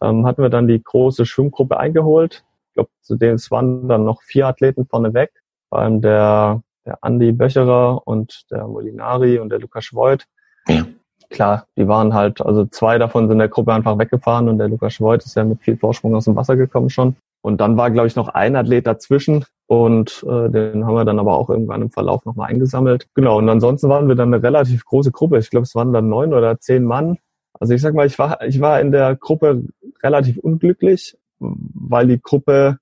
ähm, 0.00 0.26
hatten 0.26 0.42
wir 0.42 0.50
dann 0.50 0.66
die 0.66 0.82
große 0.82 1.26
Schwimmgruppe 1.26 1.78
eingeholt. 1.78 2.44
Ich 2.68 2.74
glaube, 2.74 2.90
zu 3.00 3.16
denen 3.16 3.38
waren 3.50 3.88
dann 3.88 4.04
noch 4.04 4.22
vier 4.22 4.46
Athleten 4.46 4.86
vorne 4.86 5.14
weg, 5.14 5.32
vor 5.68 5.78
allem 5.78 6.00
der, 6.00 6.62
der 6.84 6.98
Andi 7.02 7.32
Böcherer 7.32 8.06
und 8.06 8.50
der 8.50 8.66
Molinari 8.66 9.38
und 9.38 9.50
der 9.50 9.60
Lukas 9.60 9.90
Voigt. 9.92 10.26
Ja. 10.68 10.84
Klar, 11.30 11.66
die 11.76 11.88
waren 11.88 12.14
halt, 12.14 12.40
also 12.40 12.66
zwei 12.66 12.98
davon 12.98 13.24
sind 13.24 13.32
in 13.32 13.38
der 13.38 13.48
Gruppe 13.48 13.72
einfach 13.72 13.98
weggefahren 13.98 14.48
und 14.48 14.58
der 14.58 14.68
Lukas 14.68 15.00
Voigt 15.00 15.24
ist 15.24 15.34
ja 15.34 15.44
mit 15.44 15.60
viel 15.60 15.76
Vorsprung 15.76 16.14
aus 16.14 16.24
dem 16.24 16.36
Wasser 16.36 16.56
gekommen 16.56 16.88
schon. 16.90 17.16
Und 17.46 17.58
dann 17.58 17.76
war, 17.76 17.92
glaube 17.92 18.08
ich, 18.08 18.16
noch 18.16 18.26
ein 18.26 18.56
Athlet 18.56 18.88
dazwischen 18.88 19.44
und 19.68 20.26
äh, 20.28 20.50
den 20.50 20.84
haben 20.84 20.94
wir 20.96 21.04
dann 21.04 21.20
aber 21.20 21.38
auch 21.38 21.48
irgendwann 21.48 21.80
im 21.80 21.92
Verlauf 21.92 22.24
nochmal 22.24 22.50
eingesammelt. 22.50 23.06
Genau, 23.14 23.38
und 23.38 23.48
ansonsten 23.48 23.88
waren 23.88 24.08
wir 24.08 24.16
dann 24.16 24.34
eine 24.34 24.42
relativ 24.42 24.84
große 24.84 25.12
Gruppe. 25.12 25.38
Ich 25.38 25.50
glaube, 25.50 25.62
es 25.62 25.76
waren 25.76 25.92
dann 25.92 26.08
neun 26.08 26.34
oder 26.34 26.58
zehn 26.58 26.82
Mann. 26.82 27.18
Also 27.52 27.72
ich 27.72 27.80
sag 27.82 27.94
mal, 27.94 28.04
ich 28.04 28.18
war, 28.18 28.42
ich 28.42 28.60
war 28.60 28.80
in 28.80 28.90
der 28.90 29.14
Gruppe 29.14 29.62
relativ 30.02 30.38
unglücklich, 30.38 31.16
weil 31.38 32.08
die 32.08 32.20
Gruppe, 32.20 32.78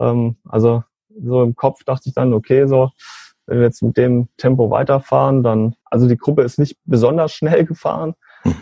ähm, 0.00 0.34
also 0.48 0.82
so 1.22 1.44
im 1.44 1.54
Kopf 1.54 1.84
dachte 1.84 2.08
ich 2.08 2.14
dann, 2.16 2.34
okay, 2.34 2.66
so, 2.66 2.90
wenn 3.46 3.58
wir 3.58 3.66
jetzt 3.66 3.84
mit 3.84 3.96
dem 3.96 4.26
Tempo 4.36 4.68
weiterfahren, 4.68 5.44
dann, 5.44 5.76
also 5.84 6.08
die 6.08 6.18
Gruppe 6.18 6.42
ist 6.42 6.58
nicht 6.58 6.76
besonders 6.86 7.30
schnell 7.34 7.64
gefahren. 7.64 8.14
Hm. 8.42 8.56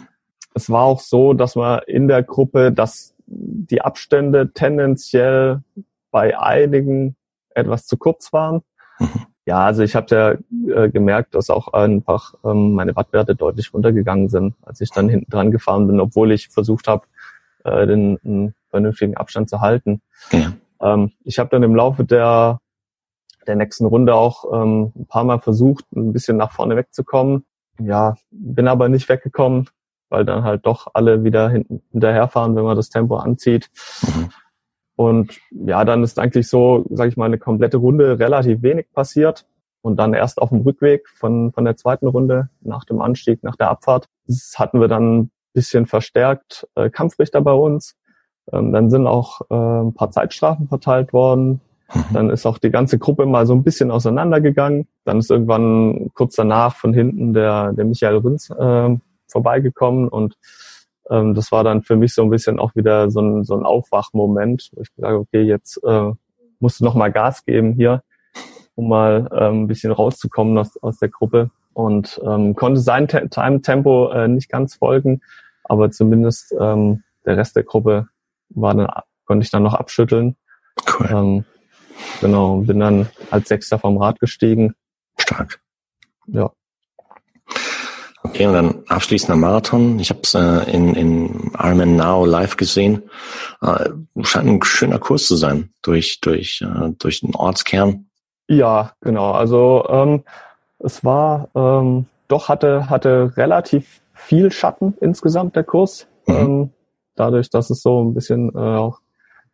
Es 0.53 0.69
war 0.69 0.83
auch 0.83 1.01
so, 1.01 1.33
dass 1.33 1.57
man 1.57 1.81
in 1.87 2.09
der 2.09 2.23
Gruppe, 2.25 2.73
dass 2.73 3.15
die 3.31 3.83
Abstände 3.83 4.53
tendenziell 4.53 5.63
bei 6.11 6.39
einigen 6.39 7.17
etwas 7.55 7.87
zu 7.87 7.97
kurz 7.97 8.33
waren. 8.33 8.63
Mhm. 8.99 9.27
Ja, 9.47 9.65
also 9.65 9.83
ich 9.83 9.97
habe 9.97 10.07
ja 10.69 10.83
äh, 10.85 10.91
gemerkt, 10.91 11.35
dass 11.35 11.51
auch 11.51 11.73
einfach 11.73 12.35
ähm, 12.45 12.75
meine 12.75 12.95
Wattwerte 12.95 13.35
deutlich 13.35 13.73
runtergegangen 13.73 14.29
sind, 14.29 14.55
als 14.63 14.81
ich 14.81 14.91
dann 14.91 15.09
hinten 15.09 15.31
dran 15.31 15.51
gefahren 15.51 15.87
bin, 15.87 15.99
obwohl 15.99 16.33
ich 16.33 16.49
versucht 16.49 16.87
habe, 16.87 17.07
äh, 17.65 17.87
den 17.87 18.19
einen 18.25 18.55
vernünftigen 18.69 19.17
Abstand 19.17 19.49
zu 19.49 19.61
halten. 19.61 20.03
Ja. 20.31 20.53
Ähm, 20.81 21.13
ich 21.25 21.39
habe 21.39 21.51
dann 21.51 21.63
im 21.63 21.75
Laufe 21.75 22.05
der 22.05 22.61
der 23.47 23.57
nächsten 23.57 23.87
Runde 23.87 24.15
auch 24.15 24.45
ähm, 24.53 24.93
ein 24.95 25.07
paar 25.07 25.25
Mal 25.25 25.41
versucht, 25.41 25.85
ein 25.93 26.13
bisschen 26.13 26.37
nach 26.37 26.53
vorne 26.53 26.77
wegzukommen. 26.77 27.45
Ja, 27.81 28.15
bin 28.31 28.69
aber 28.69 28.89
nicht 28.89 29.09
weggekommen, 29.09 29.69
weil 30.11 30.25
dann 30.25 30.45
halt 30.45 30.67
doch 30.67 30.89
alle 30.93 31.25
wieder 31.25 31.49
hinterherfahren, 31.49 32.55
wenn 32.57 32.65
man 32.65 32.77
das 32.77 32.91
Tempo 32.91 33.17
anzieht. 33.17 33.71
Mhm. 34.03 34.29
Und 34.97 35.39
ja, 35.51 35.83
dann 35.87 36.03
ist 36.03 36.19
eigentlich 36.19 36.49
so, 36.49 36.85
sage 36.91 37.09
ich 37.09 37.17
mal, 37.17 37.25
eine 37.25 37.39
komplette 37.39 37.79
Runde 37.79 38.19
relativ 38.19 38.61
wenig 38.61 38.93
passiert. 38.93 39.47
Und 39.81 39.97
dann 39.97 40.13
erst 40.13 40.43
auf 40.43 40.51
dem 40.51 40.61
Rückweg 40.61 41.09
von, 41.09 41.53
von 41.53 41.65
der 41.65 41.77
zweiten 41.77 42.07
Runde 42.07 42.51
nach 42.61 42.85
dem 42.85 43.01
Anstieg, 43.01 43.43
nach 43.43 43.57
der 43.57 43.71
Abfahrt, 43.71 44.11
das 44.27 44.57
hatten 44.59 44.79
wir 44.79 44.89
dann 44.89 45.21
ein 45.21 45.31
bisschen 45.55 45.87
verstärkt 45.87 46.69
äh, 46.75 46.91
Kampfrichter 46.91 47.41
bei 47.41 47.53
uns. 47.53 47.97
Ähm, 48.53 48.73
dann 48.73 48.91
sind 48.91 49.07
auch 49.07 49.41
äh, 49.49 49.55
ein 49.55 49.95
paar 49.95 50.11
Zeitstrafen 50.11 50.69
verteilt 50.69 51.15
worden. 51.15 51.63
Mhm. 51.95 52.05
Dann 52.13 52.31
ist 52.31 52.45
auch 52.45 52.59
die 52.59 52.71
ganze 52.71 52.99
Gruppe 52.99 53.25
mal 53.27 53.47
so 53.47 53.55
ein 53.55 53.63
bisschen 53.63 53.91
auseinandergegangen. 53.91 54.87
Dann 55.05 55.19
ist 55.19 55.31
irgendwann 55.31 56.11
kurz 56.15 56.37
danach 56.37 56.77
von 56.77 56.93
hinten 56.93 57.33
der, 57.33 57.73
der 57.73 57.87
Michael 57.87 58.19
Rünz 58.19 58.51
äh, 58.51 58.97
vorbeigekommen 59.31 60.09
und 60.09 60.37
ähm, 61.11 61.35
das 61.35 61.53
war 61.53 61.65
dann 61.65 61.83
für 61.83 61.97
mich 61.97 62.15
so 62.15 62.23
ein 62.23 62.31
bisschen 62.31 62.59
auch 62.59 62.75
wieder 62.75 63.11
so 63.11 63.21
ein, 63.21 63.45
so 63.45 63.57
ein 63.57 63.65
Aufwachmoment, 63.65 64.71
wo 64.73 64.83
ich 64.83 64.95
gesagt 64.95 65.15
okay, 65.15 65.43
jetzt 65.43 65.83
äh, 65.85 66.13
musst 66.59 66.81
du 66.81 66.85
noch 66.85 66.95
mal 66.95 67.11
Gas 67.11 67.45
geben 67.45 67.73
hier, 67.73 68.03
um 68.75 68.89
mal 68.89 69.29
ähm, 69.33 69.65
ein 69.65 69.67
bisschen 69.67 69.93
rauszukommen 69.93 70.57
aus, 70.59 70.77
aus 70.79 70.99
der 70.99 71.09
Gruppe 71.09 71.51
und 71.73 72.21
ähm, 72.25 72.55
konnte 72.55 72.81
sein 72.81 73.09
Time-Tempo 73.09 74.11
äh, 74.11 74.29
nicht 74.29 74.49
ganz 74.49 74.77
folgen, 74.77 75.21
aber 75.65 75.91
zumindest 75.91 76.55
ähm, 76.59 77.03
der 77.25 77.37
Rest 77.37 77.57
der 77.57 77.65
Gruppe 77.65 78.09
war 78.51 78.75
dann, 78.75 78.89
konnte 79.25 79.45
ich 79.45 79.51
dann 79.51 79.63
noch 79.63 79.75
abschütteln. 79.75 80.37
Cool. 80.99 81.09
Ähm, 81.11 81.45
genau, 82.21 82.59
bin 82.59 82.81
dann 82.81 83.09
als 83.31 83.49
Sechster 83.49 83.79
vom 83.79 83.99
Rad 83.99 84.19
gestiegen. 84.21 84.75
Stark. 85.19 85.61
Ja. 86.27 86.51
Okay, 88.23 88.47
und 88.47 88.53
dann 88.53 88.83
abschließender 88.87 89.37
Marathon. 89.37 89.99
Ich 89.99 90.11
habe 90.11 90.21
es 90.23 90.35
äh, 90.35 90.71
in, 90.71 90.95
in 90.95 91.53
Ironman 91.59 91.97
Now 91.97 92.27
live 92.27 92.57
gesehen. 92.57 93.03
Äh, 93.63 93.91
scheint 94.23 94.47
ein 94.47 94.63
schöner 94.63 94.99
Kurs 94.99 95.27
zu 95.27 95.37
sein 95.37 95.71
durch 95.83 96.21
durch 96.21 96.61
äh, 96.61 96.91
durch 96.99 97.21
den 97.21 97.35
Ortskern. 97.35 98.07
Ja, 98.47 98.93
genau. 99.01 99.31
Also 99.33 99.87
ähm, 99.89 100.25
es 100.81 101.03
war 101.03 101.49
ähm, 101.55 102.07
doch 102.29 102.49
hatte 102.49 102.91
hatte 102.91 103.33
relativ 103.37 104.03
viel 104.13 104.53
Schatten 104.53 104.95
insgesamt 105.01 105.57
der 105.57 105.65
Kurs. 105.65 106.07
Mhm. 106.27 106.35
Ähm, 106.35 106.71
dadurch, 107.17 107.49
dass 107.49 107.71
es 107.71 107.81
so 107.81 108.03
ein 108.03 108.13
bisschen 108.13 108.51
äh, 108.55 108.59
auch 108.59 108.99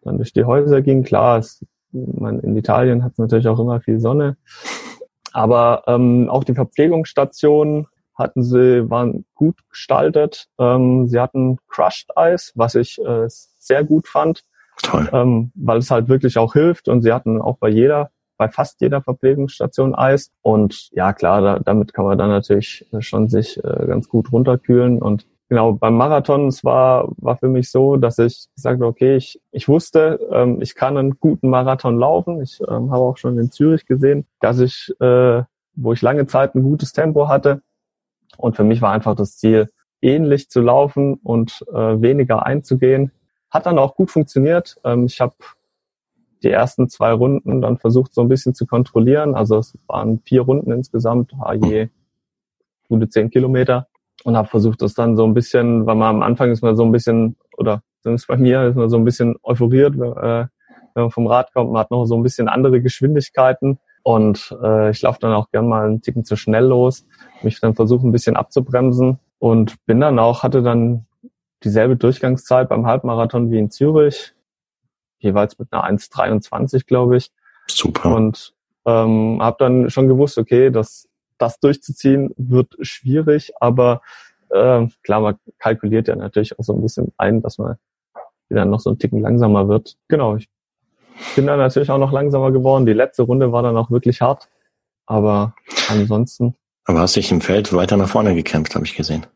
dann 0.02 0.16
durch 0.16 0.32
die 0.32 0.44
Häuser 0.44 0.82
ging. 0.82 1.04
Klar, 1.04 1.38
es, 1.38 1.64
man, 1.92 2.40
in 2.40 2.56
Italien 2.56 3.04
hat 3.04 3.12
es 3.12 3.18
natürlich 3.18 3.48
auch 3.48 3.60
immer 3.60 3.80
viel 3.80 4.00
Sonne. 4.00 4.36
Aber 5.32 5.84
ähm, 5.86 6.28
auch 6.30 6.44
die 6.44 6.54
Verpflegungsstationen 6.54 7.86
hatten 8.16 8.42
sie, 8.42 8.88
waren 8.90 9.24
gut 9.34 9.56
gestaltet. 9.70 10.48
Ähm, 10.58 11.06
sie 11.08 11.20
hatten 11.20 11.58
Crushed 11.68 12.16
Eis, 12.16 12.52
was 12.54 12.74
ich 12.74 12.98
äh, 13.04 13.26
sehr 13.28 13.84
gut 13.84 14.08
fand. 14.08 14.42
Toll. 14.82 15.08
Ähm, 15.12 15.52
weil 15.54 15.78
es 15.78 15.90
halt 15.90 16.08
wirklich 16.08 16.38
auch 16.38 16.52
hilft 16.52 16.88
und 16.88 17.02
sie 17.02 17.12
hatten 17.12 17.40
auch 17.40 17.56
bei 17.58 17.68
jeder, 17.68 18.10
bei 18.36 18.48
fast 18.48 18.80
jeder 18.80 19.02
Verpflegungsstation 19.02 19.94
Eis. 19.94 20.30
Und 20.42 20.90
ja, 20.92 21.12
klar, 21.12 21.40
da, 21.40 21.58
damit 21.58 21.94
kann 21.94 22.04
man 22.04 22.18
dann 22.18 22.28
natürlich 22.28 22.86
schon 23.00 23.28
sich 23.28 23.62
äh, 23.64 23.86
ganz 23.86 24.08
gut 24.08 24.32
runterkühlen. 24.32 25.00
Und 25.00 25.26
genau, 25.48 25.72
beim 25.72 25.96
Marathon, 25.96 26.48
es 26.48 26.62
war, 26.62 27.08
war 27.16 27.38
für 27.38 27.48
mich 27.48 27.70
so, 27.70 27.96
dass 27.96 28.18
ich 28.18 28.48
sagte, 28.54 28.84
okay, 28.84 29.16
ich, 29.16 29.40
ich 29.50 29.66
wusste, 29.68 30.20
ähm, 30.30 30.60
ich 30.60 30.74
kann 30.74 30.98
einen 30.98 31.18
guten 31.20 31.48
Marathon 31.48 31.98
laufen. 31.98 32.42
Ich 32.42 32.60
ähm, 32.60 32.90
habe 32.90 33.04
auch 33.04 33.16
schon 33.16 33.38
in 33.38 33.50
Zürich 33.50 33.86
gesehen, 33.86 34.26
dass 34.40 34.58
ich, 34.58 34.94
äh, 35.00 35.42
wo 35.74 35.92
ich 35.92 36.02
lange 36.02 36.26
Zeit 36.26 36.54
ein 36.54 36.62
gutes 36.62 36.92
Tempo 36.92 37.28
hatte, 37.28 37.62
und 38.36 38.56
für 38.56 38.64
mich 38.64 38.82
war 38.82 38.92
einfach 38.92 39.14
das 39.14 39.36
Ziel, 39.36 39.68
ähnlich 40.02 40.50
zu 40.50 40.60
laufen 40.60 41.14
und 41.14 41.64
äh, 41.72 42.00
weniger 42.00 42.44
einzugehen. 42.44 43.12
Hat 43.50 43.66
dann 43.66 43.78
auch 43.78 43.96
gut 43.96 44.10
funktioniert. 44.10 44.76
Ähm, 44.84 45.06
ich 45.06 45.20
habe 45.20 45.34
die 46.42 46.50
ersten 46.50 46.88
zwei 46.88 47.12
Runden 47.12 47.60
dann 47.60 47.78
versucht, 47.78 48.14
so 48.14 48.20
ein 48.20 48.28
bisschen 48.28 48.54
zu 48.54 48.66
kontrollieren. 48.66 49.34
Also 49.34 49.58
es 49.58 49.76
waren 49.86 50.20
vier 50.20 50.42
Runden 50.42 50.70
insgesamt, 50.70 51.32
je 51.64 51.88
gute 52.88 53.08
zehn 53.08 53.30
Kilometer. 53.30 53.88
Und 54.24 54.36
habe 54.36 54.48
versucht, 54.48 54.82
das 54.82 54.94
dann 54.94 55.16
so 55.16 55.24
ein 55.24 55.34
bisschen, 55.34 55.86
weil 55.86 55.94
man 55.94 56.16
am 56.16 56.22
Anfang 56.22 56.50
ist 56.50 56.62
man 56.62 56.76
so 56.76 56.84
ein 56.84 56.92
bisschen, 56.92 57.36
oder 57.58 57.82
zumindest 58.02 58.28
bei 58.28 58.36
mir, 58.36 58.68
ist 58.68 58.76
man 58.76 58.88
so 58.88 58.96
ein 58.96 59.04
bisschen 59.04 59.36
euphoriert, 59.42 59.94
äh, 59.94 60.46
wenn 60.94 61.02
man 61.02 61.10
vom 61.10 61.26
Rad 61.26 61.52
kommt. 61.52 61.72
Man 61.72 61.80
hat 61.80 61.90
noch 61.90 62.06
so 62.06 62.16
ein 62.16 62.22
bisschen 62.22 62.48
andere 62.48 62.80
Geschwindigkeiten. 62.80 63.78
Und 64.06 64.56
äh, 64.62 64.90
ich 64.90 65.02
laufe 65.02 65.18
dann 65.18 65.32
auch 65.32 65.50
gern 65.50 65.66
mal 65.66 65.84
einen 65.84 66.00
Ticken 66.00 66.24
zu 66.24 66.36
schnell 66.36 66.66
los, 66.66 67.04
mich 67.42 67.58
dann 67.58 67.74
versuche 67.74 68.06
ein 68.06 68.12
bisschen 68.12 68.36
abzubremsen 68.36 69.18
und 69.40 69.84
bin 69.84 69.98
dann 69.98 70.20
auch, 70.20 70.44
hatte 70.44 70.62
dann 70.62 71.06
dieselbe 71.64 71.96
Durchgangszeit 71.96 72.68
beim 72.68 72.86
Halbmarathon 72.86 73.50
wie 73.50 73.58
in 73.58 73.72
Zürich, 73.72 74.32
jeweils 75.18 75.58
mit 75.58 75.72
einer 75.72 75.84
1,23, 75.90 76.86
glaube 76.86 77.16
ich. 77.16 77.32
Super. 77.66 78.14
Und 78.14 78.54
ähm, 78.84 79.42
habe 79.42 79.56
dann 79.58 79.90
schon 79.90 80.06
gewusst, 80.06 80.38
okay, 80.38 80.70
das, 80.70 81.08
das 81.36 81.58
durchzuziehen 81.58 82.32
wird 82.36 82.76
schwierig, 82.82 83.54
aber 83.58 84.02
äh, 84.50 84.86
klar, 85.02 85.20
man 85.20 85.34
kalkuliert 85.58 86.06
ja 86.06 86.14
natürlich 86.14 86.56
auch 86.56 86.62
so 86.62 86.74
ein 86.74 86.80
bisschen 86.80 87.12
ein, 87.16 87.42
dass 87.42 87.58
man 87.58 87.74
wieder 88.50 88.66
noch 88.66 88.78
so 88.78 88.90
ein 88.90 89.00
Ticken 89.00 89.18
langsamer 89.18 89.66
wird. 89.66 89.96
Genau, 90.06 90.36
ich 90.36 90.48
bin 91.34 91.46
dann 91.46 91.58
natürlich 91.58 91.90
auch 91.90 91.98
noch 91.98 92.12
langsamer 92.12 92.52
geworden. 92.52 92.86
Die 92.86 92.92
letzte 92.92 93.22
Runde 93.22 93.52
war 93.52 93.62
dann 93.62 93.76
auch 93.76 93.90
wirklich 93.90 94.20
hart. 94.20 94.48
Aber 95.06 95.54
ansonsten. 95.88 96.54
Aber 96.84 97.00
hast 97.00 97.16
dich 97.16 97.30
im 97.32 97.40
Feld 97.40 97.72
weiter 97.72 97.96
nach 97.96 98.08
vorne 98.08 98.34
gekämpft, 98.34 98.74
habe 98.74 98.84
ich 98.84 98.96
gesehen. 98.96 99.26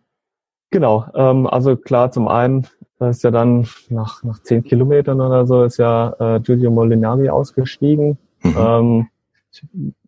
Genau. 0.70 1.06
Ähm, 1.14 1.46
also 1.46 1.76
klar, 1.76 2.12
zum 2.12 2.28
einen 2.28 2.66
ist 3.00 3.24
ja 3.24 3.30
dann 3.30 3.66
nach, 3.88 4.22
nach 4.22 4.42
zehn 4.42 4.62
Kilometern 4.62 5.20
oder 5.20 5.46
so 5.46 5.64
ist 5.64 5.78
ja 5.78 6.14
äh, 6.18 6.40
Giulio 6.40 6.70
Molinari 6.70 7.28
ausgestiegen. 7.28 8.18
Mhm. 8.42 8.56
Ähm, 8.58 9.08
ich 9.50 9.64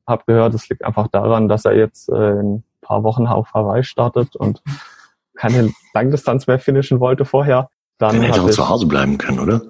habe 0.07 0.23
gehört, 0.27 0.55
es 0.55 0.69
liegt 0.69 0.85
einfach 0.85 1.09
daran, 1.09 1.49
dass 1.49 1.65
er 1.65 1.77
jetzt 1.77 2.09
äh, 2.11 2.33
in 2.33 2.57
ein 2.57 2.65
paar 2.81 3.03
Wochen 3.03 3.27
auf 3.27 3.55
Hawaii 3.55 3.83
startet 3.83 4.37
und 4.37 4.63
keine 5.35 5.73
Langdistanz 5.95 6.47
mehr 6.47 6.59
finishen 6.59 7.01
wollte 7.01 7.25
vorher. 7.25 7.69
Dann 7.99 8.21
hätte 8.21 8.43
auch 8.43 8.51
zu 8.51 8.69
Hause 8.69 8.87
bleiben 8.87 9.19
können, 9.19 9.41
oder? 9.41 9.63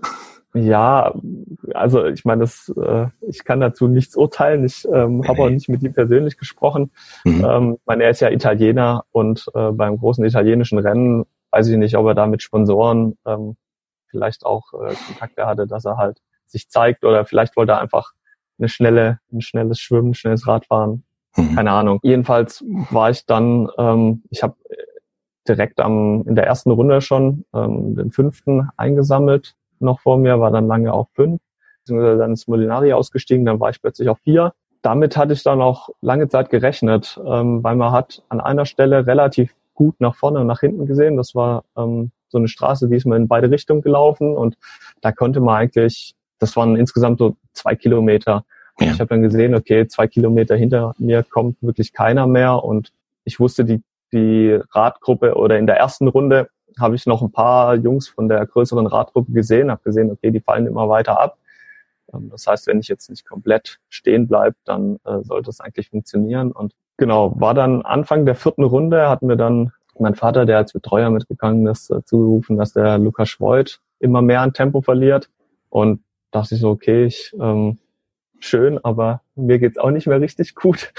Ja, 0.55 1.15
also 1.73 2.05
ich 2.07 2.25
meine, 2.25 2.43
das, 2.43 2.73
äh, 2.77 3.07
ich 3.27 3.45
kann 3.45 3.61
dazu 3.61 3.89
nichts 3.89 4.17
urteilen. 4.17 4.65
Ich 4.65 4.87
ähm, 4.87 5.27
habe 5.27 5.43
auch 5.43 5.51
nicht 5.51 5.69
mit 5.69 5.83
ihm 5.83 5.95
persönlich 5.95 6.37
gesprochen. 6.37 6.91
Mhm. 7.25 7.45
Ähm, 7.45 7.73
ich 7.81 7.87
meine, 7.87 8.05
er 8.05 8.11
ist 8.11 8.21
ja 8.21 8.31
Italiener 8.31 9.05
und 9.13 9.47
äh, 9.55 9.71
beim 9.71 9.99
großen 9.99 10.25
italienischen 10.25 10.79
Rennen 10.79 11.25
weiß 11.51 11.69
ich 11.69 11.77
nicht, 11.77 11.97
ob 11.97 12.07
er 12.07 12.15
da 12.15 12.27
mit 12.27 12.43
Sponsoren 12.43 13.17
ähm, 13.27 13.57
vielleicht 14.09 14.45
auch 14.45 14.73
äh, 14.75 14.95
Kontakte 15.07 15.47
hatte, 15.47 15.67
dass 15.67 15.87
er 15.87 15.97
halt 15.97 16.19
sich 16.47 16.69
zeigt 16.69 17.05
oder 17.05 17.25
vielleicht 17.25 17.57
wollte 17.57 17.73
er 17.73 17.81
einfach 17.81 18.13
eine 18.59 18.69
schnelle, 18.69 19.21
ein 19.33 19.41
schnelles 19.41 19.81
Schwimmen, 19.81 20.13
schnelles 20.13 20.47
Radfahren 20.47 21.05
Mhm. 21.37 21.55
Keine 21.55 21.71
Ahnung. 21.71 22.01
Jedenfalls 22.03 22.65
war 22.91 23.11
ich 23.11 23.27
dann, 23.27 23.69
ähm, 23.79 24.23
ich 24.31 24.43
habe 24.43 24.57
direkt 25.49 25.81
am 25.81 26.25
in 26.27 26.35
der 26.35 26.47
ersten 26.47 26.71
Runde 26.71 27.01
schon 27.01 27.45
ähm, 27.55 27.97
den 27.97 28.13
fünften 28.13 28.69
eingesammelt. 28.77 29.55
Noch 29.83 30.01
vor 30.01 30.19
mir 30.19 30.41
war 30.41 30.51
dann 30.51 30.67
lange 30.67 30.93
auf 30.93 31.09
fünf. 31.15 31.41
Beziehungsweise 31.81 32.19
dann 32.19 32.33
ist 32.33 32.49
Molinari 32.49 32.93
ausgestiegen, 32.93 33.45
dann 33.45 33.61
war 33.61 33.71
ich 33.71 33.81
plötzlich 33.81 34.09
auf 34.09 34.19
vier. 34.21 34.53
Damit 34.83 35.17
hatte 35.17 35.33
ich 35.33 35.43
dann 35.43 35.61
auch 35.61 35.91
lange 36.01 36.29
Zeit 36.29 36.51
gerechnet, 36.51 37.21
ähm, 37.25 37.63
weil 37.63 37.77
man 37.77 37.93
hat 37.93 38.23
an 38.29 38.41
einer 38.41 38.67
Stelle 38.67 39.07
relativ 39.07 39.55
gut 39.75 40.01
nach 40.01 40.15
vorne 40.15 40.41
und 40.41 40.47
nach 40.47 40.61
hinten 40.61 40.87
gesehen. 40.87 41.17
Das 41.17 41.35
war 41.35 41.65
ähm, 41.77 42.11
so 42.29 42.39
eine 42.39 42.49
Straße, 42.49 42.89
die 42.89 42.97
ist 42.97 43.07
mal 43.07 43.17
in 43.17 43.29
beide 43.29 43.51
Richtungen 43.51 43.83
gelaufen 43.83 44.37
und 44.37 44.57
da 45.01 45.13
konnte 45.13 45.41
man 45.41 45.57
eigentlich, 45.57 46.15
das 46.39 46.57
waren 46.57 46.77
insgesamt 46.77 47.19
so 47.19 47.37
zwei 47.53 47.75
Kilometer. 47.75 48.45
Ja. 48.81 48.93
Ich 48.93 49.01
habe 49.01 49.09
dann 49.09 49.23
gesehen, 49.23 49.55
okay, 49.55 49.87
zwei 49.87 50.07
Kilometer 50.07 50.57
hinter 50.57 50.95
mir 50.99 51.23
kommt 51.23 51.57
wirklich 51.63 51.93
keiner 51.93 52.27
mehr 52.27 52.65
und 52.65 52.93
ich 53.25 53.39
wusste, 53.39 53.65
die 53.65 53.83
die 54.13 54.59
Radgruppe 54.73 55.35
oder 55.35 55.59
in 55.59 55.67
der 55.67 55.77
ersten 55.77 56.09
Runde 56.09 56.49
habe 56.79 56.95
ich 56.95 57.07
noch 57.07 57.23
ein 57.23 57.33
paar 57.33 57.75
Jungs 57.77 58.09
von 58.09 58.29
der 58.29 58.45
größeren 58.47 58.87
Radgruppe 58.87 59.33
gesehen, 59.33 59.71
habe 59.71 59.83
gesehen, 59.85 60.11
okay, 60.11 60.31
die 60.31 60.41
fallen 60.41 60.67
immer 60.67 60.89
weiter 60.89 61.21
ab. 61.21 61.39
Ähm, 62.13 62.31
das 62.31 62.47
heißt, 62.47 62.67
wenn 62.67 62.81
ich 62.81 62.89
jetzt 62.89 63.11
nicht 63.11 63.27
komplett 63.27 63.79
stehen 63.89 64.29
bleibe, 64.29 64.57
dann 64.65 64.99
äh, 65.05 65.23
sollte 65.23 65.51
es 65.51 65.61
eigentlich 65.61 65.91
funktionieren. 65.91 66.53
Und 66.53 66.75
genau, 66.97 67.39
war 67.41 67.55
dann 67.55 67.83
Anfang 67.83 68.27
der 68.27 68.35
vierten 68.35 68.65
Runde, 68.65 69.09
hatten 69.09 69.29
wir 69.29 69.37
dann 69.37 69.73
mein 69.99 70.15
Vater, 70.15 70.47
der 70.47 70.59
als 70.59 70.73
Betreuer 70.73 71.11
mitgegangen 71.11 71.67
ist, 71.67 71.91
äh, 71.91 72.05
zugerufen, 72.05 72.57
dass 72.57 72.73
der 72.73 72.99
Lukas 72.99 73.29
Schwoid 73.29 73.81
immer 73.99 74.23
mehr 74.23 74.41
an 74.41 74.53
Tempo 74.53 74.81
verliert. 74.81 75.29
Und 75.69 76.03
dachte 76.31 76.55
ich 76.55 76.61
so, 76.61 76.71
okay, 76.71 77.05
ich, 77.07 77.35
ähm, 77.41 77.79
schön, 78.39 78.83
aber 78.85 79.23
mir 79.35 79.59
geht's 79.59 79.79
auch 79.79 79.91
nicht 79.91 80.07
mehr 80.07 80.21
richtig 80.21 80.55
gut. 80.55 80.93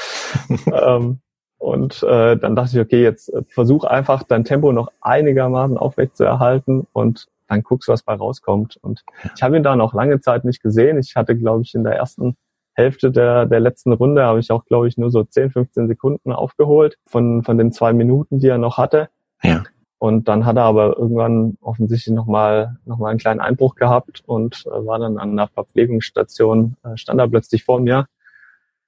ähm, 0.72 1.20
und 1.64 2.04
äh, 2.04 2.36
dann 2.36 2.58
dachte 2.58 2.76
ich, 2.76 2.82
okay, 2.82 3.02
jetzt 3.02 3.34
äh, 3.34 3.42
versuch 3.48 3.86
einfach 3.86 4.24
dein 4.24 4.44
Tempo 4.44 4.74
noch 4.74 4.92
einigermaßen 5.00 5.78
aufrecht 5.78 6.18
zu 6.18 6.26
erhalten 6.26 6.86
und 6.92 7.28
dann 7.48 7.64
guckst, 7.64 7.88
was 7.88 8.04
bei 8.04 8.16
rauskommt. 8.16 8.78
Und 8.82 9.06
ich 9.34 9.42
habe 9.42 9.56
ihn 9.56 9.64
da 9.64 9.78
noch 9.78 9.94
lange 9.94 10.20
Zeit 10.20 10.44
nicht 10.44 10.62
gesehen. 10.62 10.98
Ich 10.98 11.16
hatte, 11.16 11.38
glaube 11.38 11.62
ich, 11.62 11.74
in 11.74 11.86
der 11.86 11.96
ersten 11.96 12.36
Hälfte 12.74 13.12
der, 13.12 13.46
der 13.46 13.62
letzten 13.62 13.94
Runde 13.94 14.24
habe 14.24 14.42
ich 14.42 14.52
auch, 14.52 14.66
glaube 14.66 14.90
ich, 14.90 14.98
nur 14.98 15.10
so 15.10 15.24
10, 15.24 15.52
15 15.52 15.88
Sekunden 15.88 16.34
aufgeholt 16.34 16.98
von, 17.06 17.44
von 17.44 17.58
den 17.58 17.72
zwei 17.72 17.94
Minuten, 17.94 18.40
die 18.40 18.48
er 18.48 18.58
noch 18.58 18.78
hatte. 18.78 19.08
Ja. 19.42 19.64
Und 20.00 20.28
dann 20.28 20.46
hat 20.46 20.58
er 20.58 20.64
aber 20.64 20.98
irgendwann 20.98 21.58
offensichtlich 21.62 22.14
nochmal 22.14 22.76
noch 22.84 22.98
mal 22.98 23.08
einen 23.08 23.20
kleinen 23.20 23.40
Einbruch 23.40 23.76
gehabt 23.76 24.22
und 24.26 24.66
äh, 24.66 24.86
war 24.86 25.00
dann 25.00 25.18
an 25.18 25.32
einer 25.32 25.48
Verpflegungsstation, 25.48 26.76
äh, 26.84 26.98
stand 26.98 27.22
er 27.22 27.30
plötzlich 27.30 27.64
vor 27.64 27.80
mir 27.80 28.08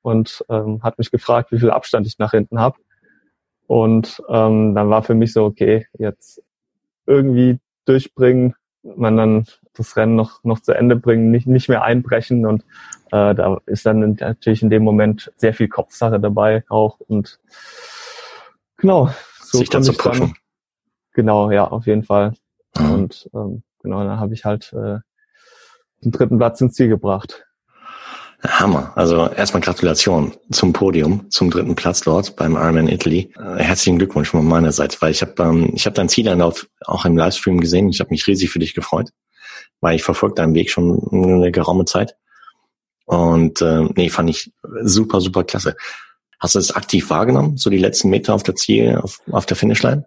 und 0.06 0.46
ähm, 0.50 0.84
hat 0.84 1.00
mich 1.00 1.10
gefragt, 1.10 1.52
wie 1.52 1.58
viel 1.58 1.72
Abstand 1.72 2.06
ich 2.06 2.20
nach 2.20 2.30
hinten 2.30 2.60
habe. 2.60 2.78
Und 3.66 4.22
ähm, 4.30 4.76
dann 4.76 4.92
war 4.92 5.02
für 5.02 5.16
mich 5.16 5.34
so, 5.34 5.46
okay, 5.46 5.88
jetzt 5.98 6.44
irgendwie 7.08 7.58
durchbringen, 7.86 8.54
man 8.84 9.18
dann 9.18 9.48
das 9.74 9.98
Rennen 9.98 10.16
noch, 10.16 10.44
noch 10.44 10.60
zu 10.60 10.74
Ende 10.74 10.96
bringen, 10.96 11.32
nicht, 11.32 11.48
nicht 11.48 11.70
mehr 11.70 11.82
einbrechen. 11.82 12.46
Und 12.46 12.62
äh, 13.08 13.34
da 13.34 13.58
ist 13.66 13.88
dann 13.88 14.16
natürlich 14.20 14.62
in 14.62 14.70
dem 14.70 14.84
Moment 14.84 15.34
sehr 15.38 15.56
viel 15.56 15.70
Kopfsache 15.70 16.20
dabei 16.20 16.64
auch. 16.70 17.00
Und 17.00 17.40
genau, 18.78 19.10
so 19.42 19.58
sich 19.58 19.70
dann 19.72 19.82
zu 19.82 19.94
pushen. 19.94 20.20
Dann, 20.20 20.34
genau, 21.14 21.50
ja, 21.50 21.68
auf 21.68 21.88
jeden 21.88 22.04
Fall. 22.04 22.36
Mhm. 22.78 22.92
Und 22.92 23.30
ähm, 23.34 23.64
genau, 23.82 24.04
dann 24.04 24.20
habe 24.20 24.36
ich 24.36 24.46
halt 24.46 24.72
äh, 24.74 25.00
den 26.04 26.12
dritten 26.12 26.38
Platz 26.38 26.62
ins 26.62 26.76
Ziel 26.76 26.90
gebracht. 26.90 27.48
Hammer. 28.48 28.92
Also 28.96 29.30
erstmal 29.30 29.62
Gratulation 29.62 30.34
zum 30.52 30.74
Podium, 30.74 31.30
zum 31.30 31.50
dritten 31.50 31.76
Platz 31.76 32.02
dort 32.02 32.36
beim 32.36 32.54
Ironman 32.54 32.88
Italy. 32.88 33.32
Äh, 33.38 33.64
herzlichen 33.64 33.98
Glückwunsch 33.98 34.30
von 34.30 34.46
meiner 34.46 34.72
Seite, 34.72 34.98
weil 35.02 35.12
ich 35.12 35.22
habe 35.22 35.34
ähm, 35.40 35.72
ich 35.74 35.86
hab 35.86 35.94
dein 35.94 36.10
Zielanlauf 36.10 36.68
auch 36.86 37.06
im 37.06 37.18
Livestream 37.18 37.60
gesehen. 37.60 37.90
Ich 37.90 38.00
habe 38.00 38.10
mich 38.12 38.28
riesig 38.28 38.50
für 38.50 38.60
dich 38.60 38.74
gefreut, 38.74 39.10
weil 39.82 39.96
ich 39.96 40.04
verfolge 40.04 40.36
deinen 40.36 40.54
Weg 40.56 40.70
schon 40.70 41.08
eine 41.12 41.52
geraume 41.52 41.86
Zeit. 41.86 42.16
Und 43.06 43.62
äh, 43.62 43.88
nee, 43.96 44.10
fand 44.10 44.30
ich 44.30 44.52
super, 44.82 45.22
super 45.22 45.44
klasse. 45.44 45.76
Hast 46.40 46.56
du 46.56 46.60
es 46.60 46.76
aktiv 46.76 47.10
wahrgenommen, 47.10 47.58
so 47.58 47.70
die 47.70 47.78
letzten 47.78 48.10
Meter 48.10 48.34
auf 48.34 48.44
der 48.44 48.56
Ziel, 48.56 49.00
auf, 49.02 49.20
auf 49.32 49.46
der 49.46 49.58
Finishline? 49.58 50.06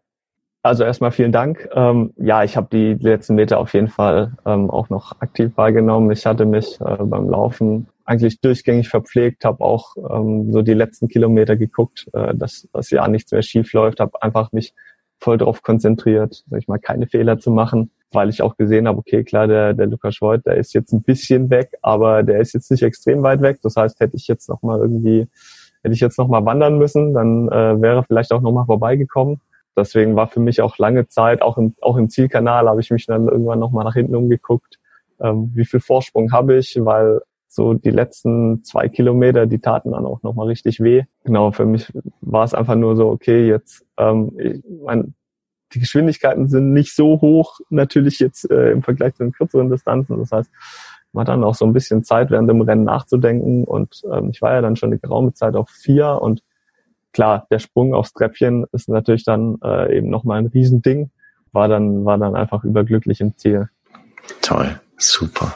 Also 0.62 0.84
erstmal 0.84 1.12
vielen 1.12 1.32
Dank. 1.32 1.68
Ähm, 1.72 2.12
ja, 2.16 2.42
ich 2.42 2.56
habe 2.56 2.68
die 2.70 2.94
letzten 2.94 3.36
Meter 3.36 3.58
auf 3.58 3.72
jeden 3.74 3.88
Fall 3.88 4.32
ähm, 4.44 4.70
auch 4.70 4.90
noch 4.90 5.20
aktiv 5.20 5.52
wahrgenommen. 5.54 6.10
Ich 6.10 6.26
hatte 6.26 6.44
mich 6.44 6.80
äh, 6.80 6.96
beim 7.00 7.30
Laufen 7.30 7.86
eigentlich 8.08 8.40
durchgängig 8.40 8.88
verpflegt, 8.88 9.44
habe 9.44 9.62
auch 9.62 9.94
ähm, 9.96 10.50
so 10.50 10.62
die 10.62 10.72
letzten 10.72 11.08
Kilometer 11.08 11.56
geguckt, 11.56 12.08
äh, 12.14 12.34
dass, 12.34 12.66
dass 12.72 12.90
ja 12.90 13.06
nichts 13.06 13.32
mehr 13.32 13.42
schief 13.42 13.74
läuft, 13.74 14.00
habe 14.00 14.22
einfach 14.22 14.50
mich 14.52 14.72
voll 15.18 15.36
darauf 15.36 15.62
konzentriert, 15.62 16.42
sag 16.48 16.58
ich 16.58 16.68
mal, 16.68 16.78
keine 16.78 17.06
Fehler 17.06 17.38
zu 17.38 17.50
machen, 17.50 17.90
weil 18.10 18.30
ich 18.30 18.40
auch 18.40 18.56
gesehen 18.56 18.88
habe, 18.88 18.98
okay, 18.98 19.24
klar, 19.24 19.46
der, 19.46 19.74
der 19.74 19.88
Lukas 19.88 20.14
Schwoid, 20.14 20.46
der 20.46 20.56
ist 20.56 20.72
jetzt 20.72 20.92
ein 20.94 21.02
bisschen 21.02 21.50
weg, 21.50 21.76
aber 21.82 22.22
der 22.22 22.40
ist 22.40 22.54
jetzt 22.54 22.70
nicht 22.70 22.82
extrem 22.82 23.22
weit 23.22 23.42
weg. 23.42 23.58
Das 23.62 23.76
heißt, 23.76 24.00
hätte 24.00 24.16
ich 24.16 24.26
jetzt 24.26 24.48
noch 24.48 24.62
mal 24.62 24.78
irgendwie, 24.80 25.28
hätte 25.82 25.94
ich 25.94 26.00
jetzt 26.00 26.16
noch 26.16 26.28
mal 26.28 26.46
wandern 26.46 26.78
müssen, 26.78 27.12
dann 27.12 27.48
äh, 27.48 27.82
wäre 27.82 28.04
vielleicht 28.04 28.32
auch 28.32 28.40
noch 28.40 28.52
mal 28.52 28.64
vorbeigekommen. 28.64 29.42
Deswegen 29.76 30.16
war 30.16 30.28
für 30.28 30.40
mich 30.40 30.62
auch 30.62 30.78
lange 30.78 31.08
Zeit, 31.08 31.42
auch 31.42 31.58
im, 31.58 31.74
auch 31.82 31.98
im 31.98 32.08
Zielkanal, 32.08 32.70
habe 32.70 32.80
ich 32.80 32.90
mich 32.90 33.04
dann 33.04 33.28
irgendwann 33.28 33.58
noch 33.58 33.70
mal 33.70 33.84
nach 33.84 33.94
hinten 33.94 34.16
umgeguckt, 34.16 34.78
ähm, 35.20 35.50
wie 35.54 35.66
viel 35.66 35.80
Vorsprung 35.80 36.32
habe 36.32 36.56
ich, 36.56 36.78
weil 36.82 37.20
so 37.48 37.74
die 37.74 37.90
letzten 37.90 38.62
zwei 38.62 38.88
Kilometer, 38.88 39.46
die 39.46 39.58
taten 39.58 39.92
dann 39.92 40.04
auch 40.04 40.22
nochmal 40.22 40.46
richtig 40.46 40.80
weh. 40.80 41.04
Genau, 41.24 41.50
für 41.50 41.64
mich 41.64 41.92
war 42.20 42.44
es 42.44 42.54
einfach 42.54 42.74
nur 42.74 42.94
so, 42.96 43.08
okay, 43.08 43.48
jetzt, 43.48 43.84
ähm, 43.96 44.32
ich 44.38 44.62
mein, 44.84 45.14
die 45.72 45.80
Geschwindigkeiten 45.80 46.48
sind 46.48 46.72
nicht 46.72 46.94
so 46.94 47.20
hoch, 47.20 47.60
natürlich 47.68 48.20
jetzt 48.20 48.50
äh, 48.50 48.70
im 48.70 48.82
Vergleich 48.82 49.14
zu 49.14 49.24
den 49.24 49.32
kürzeren 49.32 49.70
Distanzen. 49.70 50.18
Das 50.18 50.32
heißt, 50.32 50.50
man 51.12 51.22
hat 51.22 51.28
dann 51.28 51.44
auch 51.44 51.54
so 51.54 51.64
ein 51.64 51.72
bisschen 51.72 52.04
Zeit, 52.04 52.30
während 52.30 52.48
dem 52.48 52.60
Rennen 52.60 52.84
nachzudenken. 52.84 53.64
Und 53.64 54.02
ähm, 54.12 54.30
ich 54.30 54.40
war 54.42 54.54
ja 54.54 54.60
dann 54.60 54.76
schon 54.76 54.90
eine 54.90 54.98
geraume 54.98 55.32
Zeit 55.34 55.56
auf 55.56 55.70
vier 55.70 56.20
und 56.20 56.42
klar, 57.12 57.46
der 57.50 57.58
Sprung 57.58 57.94
aufs 57.94 58.12
Treppchen 58.12 58.66
ist 58.72 58.88
natürlich 58.88 59.24
dann 59.24 59.58
äh, 59.62 59.96
eben 59.96 60.08
nochmal 60.08 60.38
ein 60.38 60.46
Riesending. 60.46 61.10
War 61.52 61.68
dann, 61.68 62.04
war 62.04 62.18
dann 62.18 62.36
einfach 62.36 62.62
überglücklich 62.64 63.20
im 63.20 63.36
Ziel. 63.36 63.68
Toll, 64.42 64.78
super. 64.98 65.54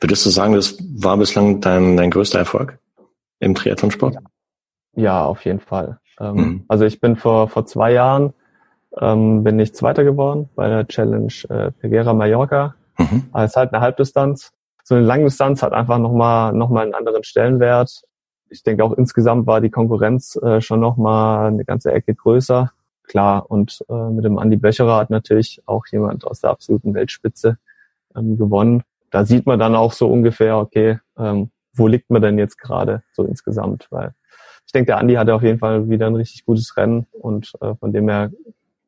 Würdest 0.00 0.26
du 0.26 0.30
sagen, 0.30 0.54
das 0.54 0.76
war 0.96 1.16
bislang 1.16 1.60
dein, 1.60 1.96
dein 1.96 2.10
größter 2.10 2.38
Erfolg 2.38 2.78
im 3.38 3.54
Triathlonsport? 3.54 4.16
Ja, 4.94 5.24
auf 5.24 5.44
jeden 5.44 5.60
Fall. 5.60 5.98
Ähm, 6.20 6.34
mhm. 6.34 6.64
Also 6.68 6.84
ich 6.84 7.00
bin 7.00 7.16
vor, 7.16 7.48
vor 7.48 7.66
zwei 7.66 7.92
Jahren 7.92 8.32
ähm, 9.00 9.42
bin 9.42 9.58
ich 9.58 9.74
Zweiter 9.74 10.04
geworden 10.04 10.48
bei 10.54 10.68
der 10.68 10.86
Challenge 10.86 11.32
äh, 11.48 11.70
Peguera 11.72 12.12
Mallorca. 12.12 12.74
Mhm. 12.98 13.24
Also 13.32 13.60
halt 13.60 13.72
eine 13.72 13.82
Halbdistanz. 13.82 14.52
So 14.84 14.94
eine 14.94 15.04
Langdistanz 15.04 15.62
hat 15.62 15.72
einfach 15.72 15.98
nochmal 15.98 16.52
noch 16.52 16.68
mal 16.68 16.82
einen 16.82 16.94
anderen 16.94 17.24
Stellenwert. 17.24 18.02
Ich 18.50 18.62
denke 18.62 18.84
auch 18.84 18.92
insgesamt 18.92 19.46
war 19.46 19.60
die 19.60 19.70
Konkurrenz 19.70 20.36
äh, 20.36 20.60
schon 20.60 20.80
nochmal 20.80 21.46
eine 21.46 21.64
ganze 21.64 21.92
Ecke 21.92 22.14
größer. 22.14 22.70
Klar, 23.04 23.50
und 23.50 23.84
äh, 23.88 24.10
mit 24.10 24.24
dem 24.24 24.38
Andi 24.38 24.56
Böcherer 24.56 24.96
hat 24.96 25.10
natürlich 25.10 25.62
auch 25.66 25.86
jemand 25.90 26.24
aus 26.26 26.40
der 26.40 26.50
absoluten 26.50 26.94
Weltspitze 26.94 27.58
ähm, 28.14 28.36
gewonnen 28.36 28.82
da 29.12 29.24
sieht 29.24 29.46
man 29.46 29.58
dann 29.58 29.76
auch 29.76 29.92
so 29.92 30.10
ungefähr, 30.10 30.56
okay, 30.56 30.98
ähm, 31.16 31.50
wo 31.74 31.86
liegt 31.86 32.10
man 32.10 32.22
denn 32.22 32.38
jetzt 32.38 32.58
gerade 32.58 33.02
so 33.12 33.24
insgesamt? 33.24 33.86
Weil 33.90 34.14
ich 34.66 34.72
denke, 34.72 34.86
der 34.86 34.98
Andi 34.98 35.14
hatte 35.14 35.34
auf 35.34 35.42
jeden 35.42 35.58
Fall 35.58 35.88
wieder 35.88 36.06
ein 36.06 36.16
richtig 36.16 36.44
gutes 36.44 36.76
Rennen 36.76 37.06
und 37.12 37.52
äh, 37.60 37.74
von 37.76 37.92
dem 37.92 38.08
her 38.08 38.30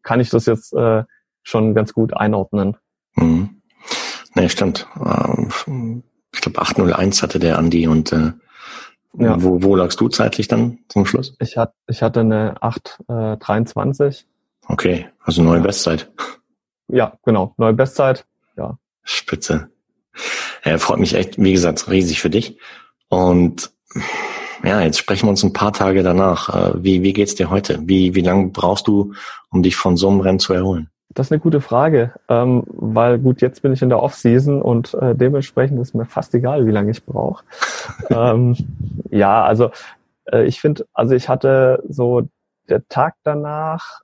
kann 0.02 0.20
ich 0.20 0.30
das 0.30 0.46
jetzt 0.46 0.72
äh, 0.72 1.04
schon 1.42 1.74
ganz 1.74 1.92
gut 1.92 2.16
einordnen. 2.16 2.76
Mhm. 3.16 3.60
Nee, 4.34 4.48
stimmt. 4.48 4.88
Ähm, 4.96 6.02
ich 6.32 6.40
glaube 6.40 6.60
801 6.60 7.22
hatte 7.22 7.38
der 7.38 7.58
Andi 7.58 7.86
und 7.86 8.12
äh, 8.12 8.32
ja. 9.18 9.42
wo, 9.42 9.62
wo 9.62 9.76
lagst 9.76 10.00
du 10.00 10.08
zeitlich 10.08 10.48
dann 10.48 10.78
zum 10.88 11.04
Schluss? 11.04 11.36
Ich, 11.38 11.56
hatte 11.58 11.74
ich 11.86 12.02
hatte 12.02 12.20
eine 12.20 12.62
823. 12.62 14.22
Äh, 14.22 14.72
okay, 14.72 15.06
also 15.20 15.42
neue 15.42 15.58
ja. 15.58 15.64
Bestzeit. 15.64 16.10
Ja, 16.88 17.18
genau, 17.24 17.54
neue 17.58 17.74
Bestzeit. 17.74 18.26
Ja. 18.56 18.78
Spitze. 19.02 19.68
Ja, 20.64 20.78
freut 20.78 20.98
mich 20.98 21.14
echt, 21.14 21.42
wie 21.42 21.52
gesagt, 21.52 21.88
riesig 21.90 22.20
für 22.20 22.30
dich. 22.30 22.58
Und 23.08 23.70
ja, 24.62 24.80
jetzt 24.80 24.98
sprechen 24.98 25.26
wir 25.26 25.30
uns 25.30 25.42
ein 25.42 25.52
paar 25.52 25.72
Tage 25.72 26.02
danach. 26.02 26.74
Äh, 26.74 26.82
wie, 26.82 27.02
wie 27.02 27.12
geht's 27.12 27.34
dir 27.34 27.50
heute? 27.50 27.80
Wie, 27.82 28.14
wie 28.14 28.22
lange 28.22 28.48
brauchst 28.48 28.86
du, 28.88 29.12
um 29.50 29.62
dich 29.62 29.76
von 29.76 29.96
so 29.96 30.08
einem 30.08 30.20
Rennen 30.20 30.38
zu 30.38 30.54
erholen? 30.54 30.88
Das 31.10 31.28
ist 31.28 31.32
eine 31.32 31.40
gute 31.40 31.60
Frage, 31.60 32.12
ähm, 32.28 32.64
weil 32.66 33.18
gut, 33.18 33.40
jetzt 33.40 33.62
bin 33.62 33.72
ich 33.72 33.82
in 33.82 33.88
der 33.88 34.02
Off-Season 34.02 34.60
und 34.60 34.94
äh, 34.94 35.14
dementsprechend 35.14 35.80
ist 35.80 35.94
mir 35.94 36.06
fast 36.06 36.34
egal, 36.34 36.66
wie 36.66 36.72
lange 36.72 36.90
ich 36.90 37.04
brauche. 37.04 37.44
ähm, 38.10 38.56
ja, 39.10 39.44
also 39.44 39.70
äh, 40.24 40.44
ich 40.44 40.60
finde, 40.60 40.86
also 40.92 41.14
ich 41.14 41.28
hatte 41.28 41.82
so 41.88 42.28
der 42.68 42.88
Tag 42.88 43.14
danach, 43.22 44.00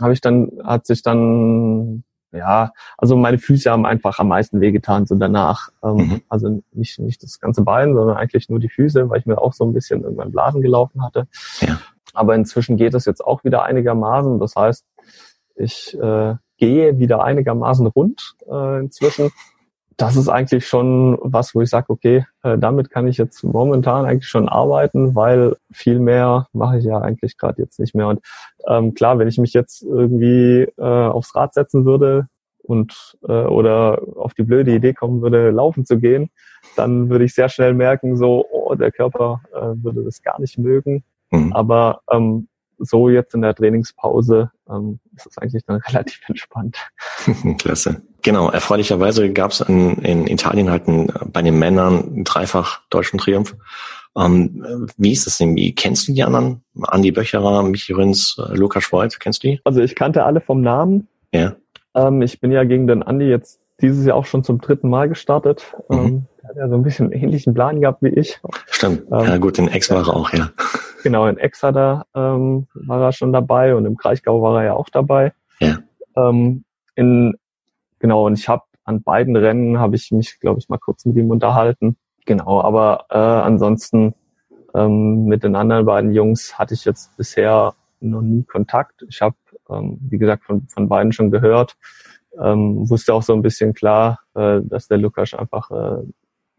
habe 0.00 0.12
ich 0.12 0.20
dann, 0.20 0.50
hat 0.62 0.86
sich 0.86 1.02
dann 1.02 2.04
ja, 2.34 2.72
also 2.98 3.16
meine 3.16 3.38
Füße 3.38 3.70
haben 3.70 3.86
einfach 3.86 4.18
am 4.18 4.28
meisten 4.28 4.60
wehgetan 4.60 5.06
so 5.06 5.14
danach. 5.14 5.70
Ähm, 5.82 5.96
mhm. 5.96 6.20
Also 6.28 6.62
nicht, 6.72 6.98
nicht 6.98 7.22
das 7.22 7.40
ganze 7.40 7.62
Bein, 7.62 7.94
sondern 7.94 8.16
eigentlich 8.16 8.48
nur 8.48 8.58
die 8.58 8.68
Füße, 8.68 9.08
weil 9.08 9.20
ich 9.20 9.26
mir 9.26 9.38
auch 9.40 9.52
so 9.52 9.64
ein 9.64 9.72
bisschen 9.72 10.02
irgendwann 10.02 10.32
Blasen 10.32 10.60
gelaufen 10.60 11.02
hatte. 11.02 11.28
Ja. 11.60 11.78
Aber 12.12 12.34
inzwischen 12.34 12.76
geht 12.76 12.94
es 12.94 13.04
jetzt 13.04 13.24
auch 13.24 13.44
wieder 13.44 13.64
einigermaßen. 13.64 14.38
Das 14.38 14.54
heißt, 14.56 14.84
ich 15.56 15.96
äh, 16.00 16.34
gehe 16.56 16.98
wieder 16.98 17.22
einigermaßen 17.24 17.86
rund 17.86 18.34
äh, 18.50 18.80
inzwischen. 18.80 19.30
Das 19.96 20.16
ist 20.16 20.28
eigentlich 20.28 20.66
schon 20.66 21.18
was, 21.20 21.54
wo 21.54 21.62
ich 21.62 21.70
sage, 21.70 21.86
okay, 21.88 22.26
äh, 22.42 22.58
damit 22.58 22.90
kann 22.90 23.06
ich 23.06 23.16
jetzt 23.16 23.44
momentan 23.44 24.06
eigentlich 24.06 24.28
schon 24.28 24.48
arbeiten, 24.48 25.14
weil 25.14 25.56
viel 25.72 25.98
mehr 25.98 26.48
mache 26.52 26.78
ich 26.78 26.84
ja 26.84 26.98
eigentlich 27.00 27.36
gerade 27.36 27.62
jetzt 27.62 27.78
nicht 27.78 27.94
mehr. 27.94 28.08
Und 28.08 28.20
ähm, 28.66 28.94
klar, 28.94 29.18
wenn 29.18 29.28
ich 29.28 29.38
mich 29.38 29.52
jetzt 29.52 29.82
irgendwie 29.82 30.66
äh, 30.76 30.82
aufs 30.82 31.34
Rad 31.34 31.54
setzen 31.54 31.84
würde 31.84 32.28
und 32.62 33.16
äh, 33.28 33.32
oder 33.44 34.00
auf 34.16 34.34
die 34.34 34.42
blöde 34.42 34.74
Idee 34.74 34.94
kommen 34.94 35.22
würde, 35.22 35.50
laufen 35.50 35.84
zu 35.84 35.98
gehen, 35.98 36.30
dann 36.76 37.10
würde 37.10 37.24
ich 37.24 37.34
sehr 37.34 37.48
schnell 37.48 37.74
merken, 37.74 38.16
so, 38.16 38.46
oh, 38.50 38.74
der 38.74 38.90
Körper 38.90 39.42
äh, 39.52 39.82
würde 39.82 40.02
das 40.02 40.22
gar 40.22 40.40
nicht 40.40 40.58
mögen. 40.58 41.04
Mhm. 41.30 41.52
Aber 41.52 42.00
ähm, 42.10 42.48
so 42.78 43.08
jetzt 43.08 43.34
in 43.34 43.42
der 43.42 43.54
Trainingspause 43.54 44.50
ähm, 44.68 45.00
ist 45.16 45.26
es 45.26 45.38
eigentlich 45.38 45.64
dann 45.64 45.76
relativ 45.88 46.20
entspannt. 46.28 46.78
Klasse. 47.58 48.02
Genau, 48.24 48.48
erfreulicherweise 48.48 49.30
gab 49.32 49.50
es 49.50 49.60
in, 49.60 49.98
in 49.98 50.26
Italien 50.26 50.70
halt 50.70 50.88
ein, 50.88 51.12
bei 51.30 51.42
den 51.42 51.58
Männern 51.58 52.02
einen 52.02 52.24
dreifach 52.24 52.80
deutschen 52.88 53.18
Triumph. 53.18 53.54
Ähm, 54.16 54.88
wie 54.96 55.12
ist 55.12 55.26
das 55.26 55.36
denn? 55.36 55.54
Wie 55.56 55.74
kennst 55.74 56.08
du 56.08 56.12
die 56.14 56.22
anderen? 56.22 56.62
Andi 56.82 57.10
Böcherer, 57.10 57.62
Michi 57.62 57.92
Rins, 57.92 58.36
äh, 58.38 58.54
Lukas 58.54 58.84
Schweiz, 58.84 59.18
kennst 59.18 59.44
du 59.44 59.48
die? 59.48 59.60
Also 59.64 59.82
ich 59.82 59.94
kannte 59.94 60.24
alle 60.24 60.40
vom 60.40 60.62
Namen. 60.62 61.06
Ja. 61.32 61.54
Ähm, 61.94 62.22
ich 62.22 62.40
bin 62.40 62.50
ja 62.50 62.64
gegen 62.64 62.86
den 62.86 63.02
Andi 63.02 63.26
jetzt 63.26 63.60
dieses 63.82 64.06
Jahr 64.06 64.16
auch 64.16 64.24
schon 64.24 64.42
zum 64.42 64.58
dritten 64.58 64.88
Mal 64.88 65.10
gestartet. 65.10 65.74
Mhm. 65.90 65.98
Ähm, 65.98 66.26
der 66.40 66.48
hat 66.48 66.56
ja 66.56 66.68
so 66.68 66.74
ein 66.76 66.82
bisschen 66.82 67.12
einen 67.12 67.22
ähnlichen 67.22 67.52
Plan 67.52 67.82
gehabt 67.82 68.02
wie 68.02 68.08
ich. 68.08 68.40
Stimmt. 68.70 69.02
Ähm, 69.12 69.26
ja 69.26 69.36
gut, 69.36 69.58
in 69.58 69.68
Ex 69.68 69.90
war 69.90 70.06
er 70.06 70.16
auch, 70.16 70.32
ja. 70.32 70.50
Genau, 71.02 71.26
in 71.26 71.36
Ex 71.36 71.62
hat 71.62 71.76
er, 71.76 72.06
ähm, 72.14 72.68
war 72.72 73.02
er 73.02 73.12
schon 73.12 73.34
dabei 73.34 73.74
und 73.74 73.84
im 73.84 73.98
Kraichgau 73.98 74.40
war 74.40 74.60
er 74.60 74.64
ja 74.64 74.72
auch 74.72 74.88
dabei. 74.88 75.34
Ja. 75.60 75.76
Ähm, 76.16 76.64
in, 76.94 77.34
genau, 78.04 78.26
und 78.26 78.38
ich 78.38 78.50
habe 78.50 78.64
an 78.84 79.02
beiden 79.02 79.34
Rennen 79.34 79.78
habe 79.78 79.96
ich 79.96 80.12
mich, 80.12 80.38
glaube 80.38 80.60
ich, 80.60 80.68
mal 80.68 80.76
kurz 80.76 81.06
mit 81.06 81.16
ihm 81.16 81.30
unterhalten. 81.30 81.96
Genau, 82.26 82.60
aber 82.60 83.06
äh, 83.08 83.16
ansonsten 83.16 84.14
ähm, 84.74 85.24
mit 85.24 85.42
den 85.42 85.56
anderen 85.56 85.86
beiden 85.86 86.12
Jungs 86.12 86.58
hatte 86.58 86.74
ich 86.74 86.84
jetzt 86.84 87.16
bisher 87.16 87.72
noch 88.00 88.20
nie 88.20 88.42
Kontakt. 88.42 89.06
Ich 89.08 89.22
habe, 89.22 89.36
ähm, 89.70 89.96
wie 90.10 90.18
gesagt, 90.18 90.44
von, 90.44 90.68
von 90.68 90.86
beiden 90.86 91.12
schon 91.12 91.30
gehört. 91.30 91.78
Ähm, 92.38 92.90
wusste 92.90 93.14
auch 93.14 93.22
so 93.22 93.32
ein 93.32 93.40
bisschen 93.40 93.72
klar, 93.72 94.20
äh, 94.34 94.60
dass 94.62 94.86
der 94.86 94.98
Lukas 94.98 95.32
einfach 95.32 95.70
äh, 95.70 96.02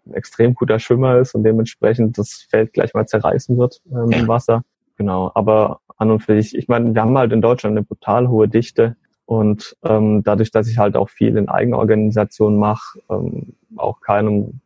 ein 0.07 0.13
extrem 0.15 0.55
guter 0.55 0.79
Schwimmer 0.79 1.19
ist 1.19 1.35
und 1.35 1.43
dementsprechend 1.43 2.17
das 2.17 2.47
Feld 2.49 2.73
gleich 2.73 2.95
mal 2.95 3.05
zerreißen 3.05 3.55
wird 3.55 3.83
ähm, 3.91 4.09
im 4.09 4.27
Wasser. 4.27 4.63
Genau, 4.97 5.31
aber 5.35 5.81
an 5.97 6.09
und 6.09 6.21
für 6.21 6.41
sich, 6.41 6.55
ich 6.55 6.67
meine, 6.67 6.95
wir 6.95 7.03
haben 7.03 7.15
halt 7.15 7.33
in 7.33 7.43
Deutschland 7.43 7.77
eine 7.77 7.85
brutal 7.85 8.29
hohe 8.29 8.47
Dichte 8.47 8.95
und 9.25 9.75
ähm, 9.83 10.23
dadurch, 10.23 10.51
dass 10.51 10.67
ich 10.67 10.77
halt 10.77 10.95
auch 10.95 11.09
viel 11.09 11.37
in 11.37 11.49
Eigenorganisation 11.49 12.57
mache, 12.57 12.99
ähm, 13.09 13.55
auch 13.75 14.01
keinem 14.01 14.61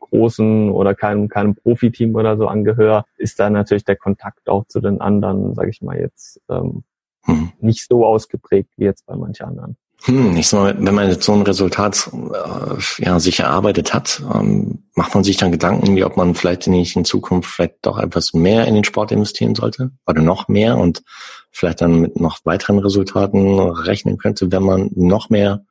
großen 0.00 0.70
oder 0.70 0.94
keinem, 0.94 1.28
keinem 1.28 1.54
Profiteam 1.54 2.14
oder 2.14 2.36
so 2.36 2.46
angehöre, 2.46 3.04
ist 3.16 3.38
da 3.38 3.50
natürlich 3.50 3.84
der 3.84 3.96
Kontakt 3.96 4.48
auch 4.48 4.66
zu 4.66 4.80
den 4.80 5.00
anderen, 5.00 5.54
sage 5.54 5.70
ich 5.70 5.82
mal 5.82 5.98
jetzt, 5.98 6.40
ähm, 6.48 6.84
hm. 7.24 7.52
nicht 7.60 7.86
so 7.86 8.06
ausgeprägt 8.06 8.70
wie 8.76 8.84
jetzt 8.84 9.04
bei 9.06 9.16
manchen 9.16 9.46
anderen. 9.46 9.76
Hm, 10.04 10.36
ich 10.36 10.48
sag 10.48 10.60
mal, 10.60 10.86
wenn 10.86 10.94
man 10.94 11.08
jetzt 11.08 11.24
so 11.24 11.32
ein 11.32 11.42
Resultat 11.42 12.10
äh, 12.12 13.04
ja, 13.04 13.18
sich 13.18 13.40
erarbeitet 13.40 13.92
hat, 13.92 14.22
ähm, 14.32 14.84
macht 14.94 15.14
man 15.14 15.24
sich 15.24 15.36
dann 15.36 15.50
Gedanken, 15.50 15.96
wie 15.96 16.04
ob 16.04 16.16
man 16.16 16.34
vielleicht 16.34 16.68
nicht 16.68 16.94
in 16.96 17.04
Zukunft 17.04 17.50
vielleicht 17.50 17.78
doch 17.82 17.98
etwas 17.98 18.32
mehr 18.32 18.66
in 18.66 18.74
den 18.74 18.84
Sport 18.84 19.10
investieren 19.10 19.54
sollte 19.54 19.90
oder 20.06 20.22
noch 20.22 20.48
mehr 20.48 20.78
und 20.78 21.02
vielleicht 21.50 21.80
dann 21.80 22.00
mit 22.00 22.20
noch 22.20 22.38
weiteren 22.44 22.78
Resultaten 22.78 23.58
rechnen 23.58 24.18
könnte, 24.18 24.52
wenn 24.52 24.62
man 24.62 24.90
noch 24.94 25.30
mehr 25.30 25.64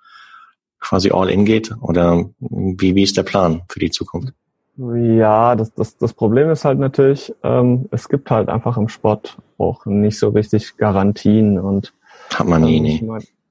quasi 0.79 1.11
all 1.11 1.29
in 1.29 1.45
geht? 1.45 1.73
Oder 1.81 2.25
wie, 2.39 2.95
wie 2.95 3.03
ist 3.03 3.17
der 3.17 3.23
Plan 3.23 3.61
für 3.69 3.79
die 3.79 3.91
Zukunft? 3.91 4.33
Ja, 4.77 5.55
das, 5.55 5.73
das, 5.73 5.97
das 5.97 6.13
Problem 6.13 6.51
ist 6.51 6.63
halt 6.63 6.77
natürlich, 6.77 7.33
ähm, 7.43 7.87
es 7.91 8.09
gibt 8.09 8.29
halt 8.29 8.47
einfach 8.49 8.77
im 8.77 8.89
Sport 8.89 9.37
auch 9.57 9.85
nicht 9.87 10.19
so 10.19 10.29
richtig 10.29 10.77
Garantien 10.77 11.57
und 11.57 11.93
hat 12.35 12.47
man 12.47 12.61
nie, 12.61 12.79
nie 12.79 13.01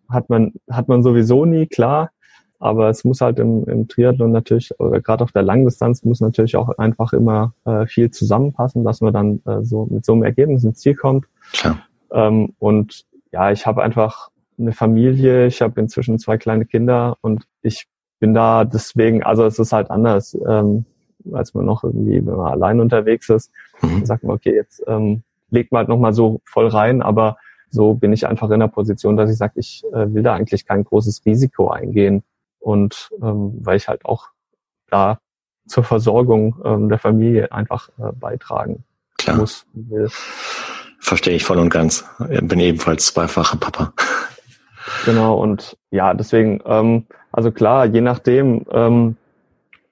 hat 0.08 0.28
man, 0.28 0.52
hat 0.70 0.88
man 0.88 1.02
sowieso 1.02 1.44
nie, 1.44 1.66
klar. 1.66 2.10
Aber 2.58 2.88
es 2.88 3.04
muss 3.04 3.20
halt 3.20 3.38
im, 3.38 3.64
im 3.64 3.86
Triathlon 3.86 4.32
natürlich, 4.32 4.78
oder 4.80 5.00
gerade 5.00 5.22
auf 5.22 5.32
der 5.32 5.42
Langdistanz 5.42 6.04
muss 6.04 6.20
natürlich 6.20 6.56
auch 6.56 6.70
einfach 6.78 7.12
immer 7.12 7.52
äh, 7.66 7.86
viel 7.86 8.10
zusammenpassen, 8.10 8.82
dass 8.82 9.02
man 9.02 9.12
dann 9.12 9.42
äh, 9.44 9.62
so 9.62 9.86
mit 9.90 10.06
so 10.06 10.14
einem 10.14 10.22
Ergebnis 10.22 10.64
ins 10.64 10.78
Ziel 10.78 10.94
kommt. 10.94 11.26
Klar. 11.52 11.80
Ähm, 12.12 12.54
und 12.58 13.04
ja, 13.30 13.50
ich 13.50 13.66
habe 13.66 13.82
einfach 13.82 14.30
eine 14.58 14.72
Familie, 14.72 15.46
ich 15.46 15.60
habe 15.60 15.78
inzwischen 15.80 16.18
zwei 16.18 16.38
kleine 16.38 16.64
Kinder 16.64 17.18
und 17.20 17.46
ich 17.60 17.86
bin 18.20 18.32
da 18.32 18.64
deswegen, 18.64 19.22
also 19.22 19.44
es 19.44 19.58
ist 19.58 19.72
halt 19.72 19.90
anders, 19.90 20.36
ähm, 20.48 20.86
als 21.32 21.52
man 21.54 21.66
noch 21.66 21.84
irgendwie, 21.84 22.24
wenn 22.24 22.36
man 22.36 22.52
allein 22.52 22.80
unterwegs 22.80 23.28
ist, 23.28 23.52
mhm. 23.82 24.06
sagt 24.06 24.24
man, 24.24 24.36
okay, 24.36 24.54
jetzt 24.54 24.82
ähm, 24.86 25.22
legt 25.50 25.72
man 25.72 25.80
halt 25.80 25.88
nochmal 25.88 26.14
so 26.14 26.40
voll 26.44 26.68
rein, 26.68 27.02
aber 27.02 27.36
so 27.76 27.94
bin 27.94 28.12
ich 28.12 28.26
einfach 28.26 28.50
in 28.50 28.58
der 28.58 28.66
Position, 28.68 29.16
dass 29.16 29.30
ich 29.30 29.36
sage, 29.36 29.52
ich 29.56 29.84
äh, 29.92 30.12
will 30.12 30.24
da 30.24 30.34
eigentlich 30.34 30.66
kein 30.66 30.82
großes 30.82 31.22
Risiko 31.24 31.70
eingehen. 31.70 32.24
Und 32.58 33.10
ähm, 33.22 33.52
weil 33.60 33.76
ich 33.76 33.86
halt 33.86 34.04
auch 34.04 34.30
da 34.90 35.20
zur 35.68 35.84
Versorgung 35.84 36.56
ähm, 36.64 36.88
der 36.88 36.98
Familie 36.98 37.52
einfach 37.52 37.90
äh, 37.98 38.12
beitragen 38.12 38.82
Klar. 39.18 39.36
muss. 39.36 39.66
Will. 39.74 40.08
Verstehe 40.98 41.36
ich 41.36 41.44
voll 41.44 41.58
und 41.58 41.68
ganz. 41.68 42.04
Ich 42.30 42.46
bin 42.48 42.58
ebenfalls 42.58 43.06
zweifacher 43.06 43.58
Papa. 43.58 43.92
Genau, 45.04 45.36
und 45.36 45.76
ja, 45.90 46.14
deswegen, 46.14 46.60
ähm, 46.64 47.06
also 47.32 47.52
klar, 47.52 47.86
je 47.86 48.00
nachdem, 48.00 48.64
ähm, 48.70 49.16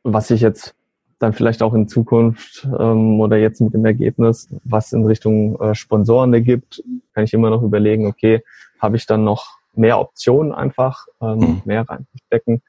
was 0.03 0.31
ich 0.31 0.41
jetzt 0.41 0.75
dann 1.19 1.33
vielleicht 1.33 1.63
auch 1.63 1.75
in 1.75 1.89
Zukunft 1.89 2.67
ähm, 2.79 3.21
oder 3.21 3.37
jetzt 3.37 3.61
mit 3.61 3.75
dem 3.75 3.85
Ergebnis, 3.85 4.49
was 4.65 4.93
in 4.93 5.05
Richtung 5.05 5.61
äh, 5.61 5.75
Sponsoren 5.75 6.33
gibt, 6.45 6.83
kann 7.13 7.25
ich 7.25 7.33
immer 7.33 7.51
noch 7.51 7.63
überlegen, 7.63 8.07
okay, 8.07 8.43
habe 8.79 8.97
ich 8.97 9.07
dann 9.07 9.25
noch 9.25 9.59
mehr 9.75 9.99
Optionen 9.99 10.53
einfach, 10.53 11.07
ähm, 11.21 11.39
mhm. 11.39 11.63
mehr 11.65 11.89
reinzustecken. 11.89 12.63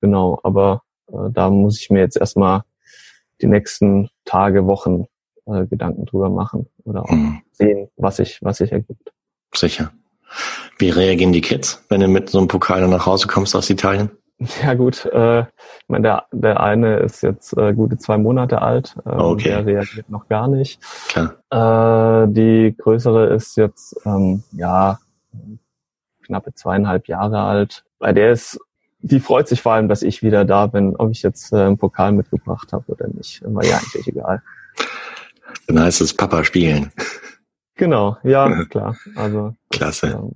Genau, 0.00 0.38
aber 0.42 0.82
äh, 1.08 1.30
da 1.30 1.50
muss 1.50 1.80
ich 1.80 1.90
mir 1.90 2.00
jetzt 2.00 2.16
erstmal 2.16 2.62
die 3.40 3.46
nächsten 3.46 4.10
Tage, 4.24 4.66
Wochen 4.66 5.06
äh, 5.46 5.66
Gedanken 5.66 6.06
drüber 6.06 6.30
machen 6.30 6.68
oder 6.84 7.02
auch 7.02 7.10
mhm. 7.10 7.42
sehen, 7.52 7.88
was 7.96 8.16
sich 8.16 8.38
was 8.42 8.58
sich 8.58 8.72
ergibt. 8.72 9.12
Sicher. 9.54 9.92
Wie 10.78 10.90
reagieren 10.90 11.32
die 11.32 11.40
Kids, 11.40 11.84
wenn 11.88 12.00
du 12.00 12.08
mit 12.08 12.28
so 12.28 12.38
einem 12.38 12.48
Pokal 12.48 12.86
nach 12.86 13.06
Hause 13.06 13.26
kommst 13.28 13.56
aus 13.56 13.70
Italien? 13.70 14.10
Ja 14.62 14.74
gut, 14.74 15.04
äh, 15.06 15.40
ich 15.40 15.88
meine, 15.88 16.02
der, 16.02 16.26
der 16.32 16.60
eine 16.60 16.98
ist 16.98 17.22
jetzt 17.22 17.56
äh, 17.56 17.74
gute 17.74 17.98
zwei 17.98 18.18
Monate 18.18 18.62
alt, 18.62 18.96
äh, 19.04 19.10
okay. 19.10 19.48
der 19.48 19.66
reagiert 19.66 20.10
noch 20.10 20.28
gar 20.28 20.48
nicht. 20.48 20.80
Klar. 21.08 22.24
Äh, 22.24 22.28
die 22.32 22.74
größere 22.78 23.26
ist 23.34 23.56
jetzt 23.56 23.96
ähm, 24.04 24.44
ja 24.52 24.98
knappe 26.24 26.54
zweieinhalb 26.54 27.08
Jahre 27.08 27.40
alt. 27.40 27.84
Bei 27.98 28.12
der 28.12 28.32
ist, 28.32 28.60
die 29.00 29.20
freut 29.20 29.48
sich 29.48 29.62
vor 29.62 29.72
allem, 29.72 29.88
dass 29.88 30.02
ich 30.02 30.22
wieder 30.22 30.44
da 30.44 30.66
bin, 30.66 30.94
ob 30.96 31.10
ich 31.10 31.22
jetzt 31.22 31.52
äh, 31.52 31.56
einen 31.56 31.78
Pokal 31.78 32.12
mitgebracht 32.12 32.72
habe 32.72 32.84
oder 32.92 33.08
nicht. 33.08 33.42
War 33.44 33.64
ja 33.64 33.78
eigentlich 33.78 34.06
egal. 34.06 34.42
Dann 35.66 35.80
heißt 35.80 36.00
es 36.00 36.14
Papa 36.14 36.44
spielen. 36.44 36.92
Genau, 37.74 38.16
ja, 38.22 38.64
klar. 38.70 38.96
Also 39.16 39.54
Klasse. 39.70 40.08
Das, 40.08 40.14
ähm, 40.20 40.32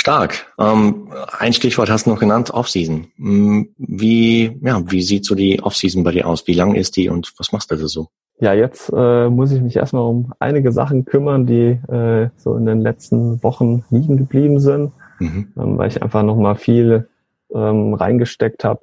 Stark. 0.00 0.46
Ähm, 0.58 1.12
ein 1.38 1.52
Stichwort 1.52 1.90
hast 1.90 2.06
du 2.06 2.10
noch 2.10 2.20
genannt, 2.20 2.50
Offseason. 2.50 3.08
Hm, 3.16 3.68
wie, 3.76 4.58
ja, 4.62 4.82
wie 4.90 5.02
sieht 5.02 5.26
so 5.26 5.34
die 5.34 5.62
Offseason 5.62 6.02
bei 6.04 6.12
dir 6.12 6.26
aus? 6.26 6.46
Wie 6.46 6.54
lang 6.54 6.74
ist 6.74 6.96
die 6.96 7.10
und 7.10 7.34
was 7.36 7.52
machst 7.52 7.70
du 7.70 7.76
da 7.76 7.86
so? 7.86 8.08
Ja, 8.40 8.54
jetzt 8.54 8.90
äh, 8.96 9.28
muss 9.28 9.52
ich 9.52 9.60
mich 9.60 9.76
erstmal 9.76 10.04
um 10.04 10.32
einige 10.38 10.72
Sachen 10.72 11.04
kümmern, 11.04 11.44
die 11.44 11.78
äh, 11.92 12.30
so 12.38 12.56
in 12.56 12.64
den 12.64 12.80
letzten 12.80 13.42
Wochen 13.42 13.84
liegen 13.90 14.16
geblieben 14.16 14.58
sind, 14.58 14.92
mhm. 15.18 15.52
ähm, 15.58 15.76
weil 15.76 15.88
ich 15.88 16.02
einfach 16.02 16.22
nochmal 16.22 16.56
viel 16.56 17.06
ähm, 17.54 17.92
reingesteckt 17.92 18.64
habe 18.64 18.80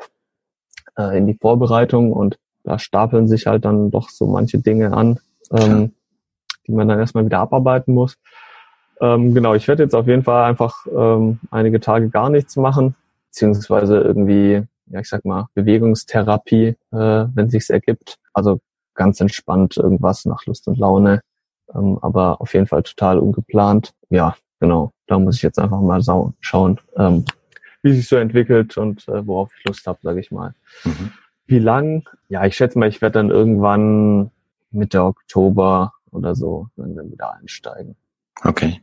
äh, 0.99 1.17
in 1.17 1.25
die 1.25 1.33
Vorbereitung 1.33 2.13
und 2.13 2.37
da 2.63 2.77
stapeln 2.77 3.27
sich 3.27 3.47
halt 3.47 3.65
dann 3.65 3.89
doch 3.89 4.09
so 4.09 4.27
manche 4.27 4.59
Dinge 4.59 4.93
an, 4.93 5.19
ähm, 5.51 5.93
die 6.67 6.73
man 6.73 6.87
dann 6.87 6.99
erstmal 6.99 7.25
wieder 7.25 7.39
abarbeiten 7.39 7.95
muss. 7.95 8.17
Ähm, 8.99 9.33
genau, 9.33 9.53
ich 9.53 9.67
werde 9.67 9.83
jetzt 9.83 9.95
auf 9.95 10.07
jeden 10.07 10.23
Fall 10.23 10.45
einfach 10.45 10.85
ähm, 10.87 11.39
einige 11.51 11.79
Tage 11.79 12.09
gar 12.09 12.29
nichts 12.29 12.55
machen, 12.55 12.95
beziehungsweise 13.29 13.99
irgendwie, 13.99 14.63
ja, 14.87 14.99
ich 14.99 15.09
sag 15.09 15.25
mal, 15.25 15.47
Bewegungstherapie, 15.53 16.67
äh, 16.67 16.75
wenn 16.91 17.49
sich's 17.49 17.69
ergibt. 17.69 18.17
Also 18.33 18.59
ganz 18.95 19.21
entspannt 19.21 19.77
irgendwas 19.77 20.25
nach 20.25 20.45
Lust 20.45 20.67
und 20.67 20.77
Laune, 20.77 21.21
ähm, 21.73 21.99
aber 22.01 22.41
auf 22.41 22.53
jeden 22.53 22.67
Fall 22.67 22.83
total 22.83 23.19
ungeplant. 23.19 23.93
Ja, 24.09 24.35
genau, 24.59 24.91
da 25.05 25.19
muss 25.19 25.35
ich 25.35 25.43
jetzt 25.43 25.59
einfach 25.59 25.81
mal 25.81 26.01
schauen, 26.39 26.79
ähm, 26.95 27.25
wie 27.83 27.93
sich 27.93 28.07
so 28.07 28.15
entwickelt 28.15 28.77
und 28.77 29.07
äh, 29.07 29.25
worauf 29.25 29.51
ich 29.57 29.65
Lust 29.65 29.85
habe, 29.85 29.99
sage 30.01 30.19
ich 30.19 30.31
mal. 30.31 30.53
Mhm. 30.83 31.11
Wie 31.45 31.59
lang? 31.59 32.09
Ja, 32.27 32.45
ich 32.45 32.57
schätze 32.57 32.77
mal, 32.77 32.89
ich 32.89 33.01
werde 33.01 33.19
dann 33.19 33.29
irgendwann 33.29 34.31
Mitte 34.71 35.03
Oktober 35.03 35.93
oder 36.11 36.35
so 36.35 36.67
dann 36.75 37.11
wieder 37.11 37.33
einsteigen. 37.33 37.95
Okay. 38.43 38.81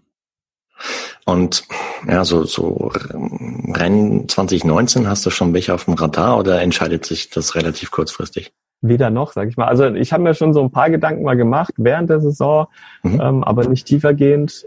Und 1.27 1.65
ja, 2.07 2.25
so, 2.25 2.45
so 2.45 2.91
Rennen 2.93 4.29
2019, 4.29 5.09
hast 5.09 5.25
du 5.25 5.31
schon 5.31 5.55
welche 5.55 5.73
auf 5.73 5.87
dem 5.87 5.95
Radar 5.95 6.39
oder 6.39 6.61
entscheidet 6.61 7.07
sich 7.07 7.31
das 7.31 7.55
relativ 7.55 7.91
kurzfristig? 7.91 8.53
Weder 8.83 9.09
noch, 9.09 9.33
sag 9.33 9.49
ich 9.49 9.57
mal. 9.57 9.67
Also 9.67 9.87
ich 9.87 10.13
habe 10.13 10.23
mir 10.23 10.35
schon 10.35 10.53
so 10.53 10.63
ein 10.63 10.71
paar 10.71 10.91
Gedanken 10.91 11.23
mal 11.23 11.37
gemacht 11.37 11.73
während 11.79 12.11
der 12.11 12.21
Saison, 12.21 12.67
mhm. 13.03 13.21
ähm, 13.21 13.45
aber 13.45 13.67
nicht 13.67 13.87
tiefergehend. 13.87 14.67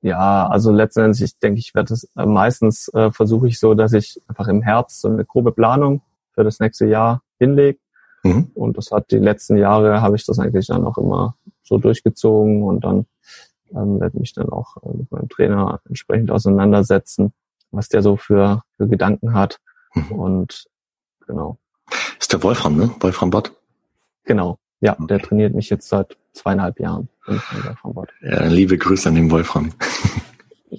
Ja, 0.00 0.48
also 0.48 0.72
letztendlich, 0.72 1.22
ich 1.22 1.38
denke, 1.38 1.60
ich 1.60 1.72
werde 1.72 1.94
es 1.94 2.10
äh, 2.16 2.26
meistens 2.26 2.88
äh, 2.88 3.12
versuche 3.12 3.46
ich 3.46 3.60
so, 3.60 3.74
dass 3.74 3.92
ich 3.92 4.20
einfach 4.26 4.48
im 4.48 4.62
Herbst 4.62 5.00
so 5.00 5.08
eine 5.08 5.24
grobe 5.24 5.52
Planung 5.52 6.02
für 6.34 6.42
das 6.42 6.58
nächste 6.58 6.86
Jahr 6.86 7.22
hinlege. 7.38 7.78
Mhm. 8.24 8.50
Und 8.54 8.76
das 8.76 8.90
hat 8.90 9.12
die 9.12 9.18
letzten 9.18 9.56
Jahre 9.56 10.00
habe 10.00 10.16
ich 10.16 10.26
das 10.26 10.40
eigentlich 10.40 10.66
dann 10.66 10.84
auch 10.84 10.98
immer 10.98 11.36
so 11.62 11.78
durchgezogen 11.78 12.64
und 12.64 12.82
dann 12.82 13.06
ähm, 13.74 14.00
werde 14.00 14.18
mich 14.18 14.32
dann 14.32 14.48
auch 14.48 14.76
äh, 14.78 14.96
mit 14.96 15.10
meinem 15.10 15.28
Trainer 15.28 15.80
entsprechend 15.88 16.30
auseinandersetzen, 16.30 17.32
was 17.70 17.88
der 17.88 18.02
so 18.02 18.16
für, 18.16 18.62
für 18.76 18.88
Gedanken 18.88 19.34
hat. 19.34 19.60
Mhm. 19.94 20.12
Und 20.12 20.64
genau. 21.26 21.58
Ist 22.18 22.32
der 22.32 22.42
Wolfram, 22.42 22.76
ne? 22.76 22.90
Wolfram 23.00 23.30
Bott? 23.30 23.52
Genau. 24.24 24.58
Ja, 24.80 24.94
okay. 24.94 25.06
der 25.08 25.20
trainiert 25.20 25.54
mich 25.54 25.70
jetzt 25.70 25.88
seit 25.88 26.16
zweieinhalb 26.32 26.80
Jahren. 26.80 27.08
Wolfram 27.26 27.94
Bott. 27.94 28.08
Ja, 28.20 28.44
liebe 28.46 28.76
Grüße 28.78 29.08
an 29.08 29.14
den 29.14 29.30
Wolfram. 29.30 29.72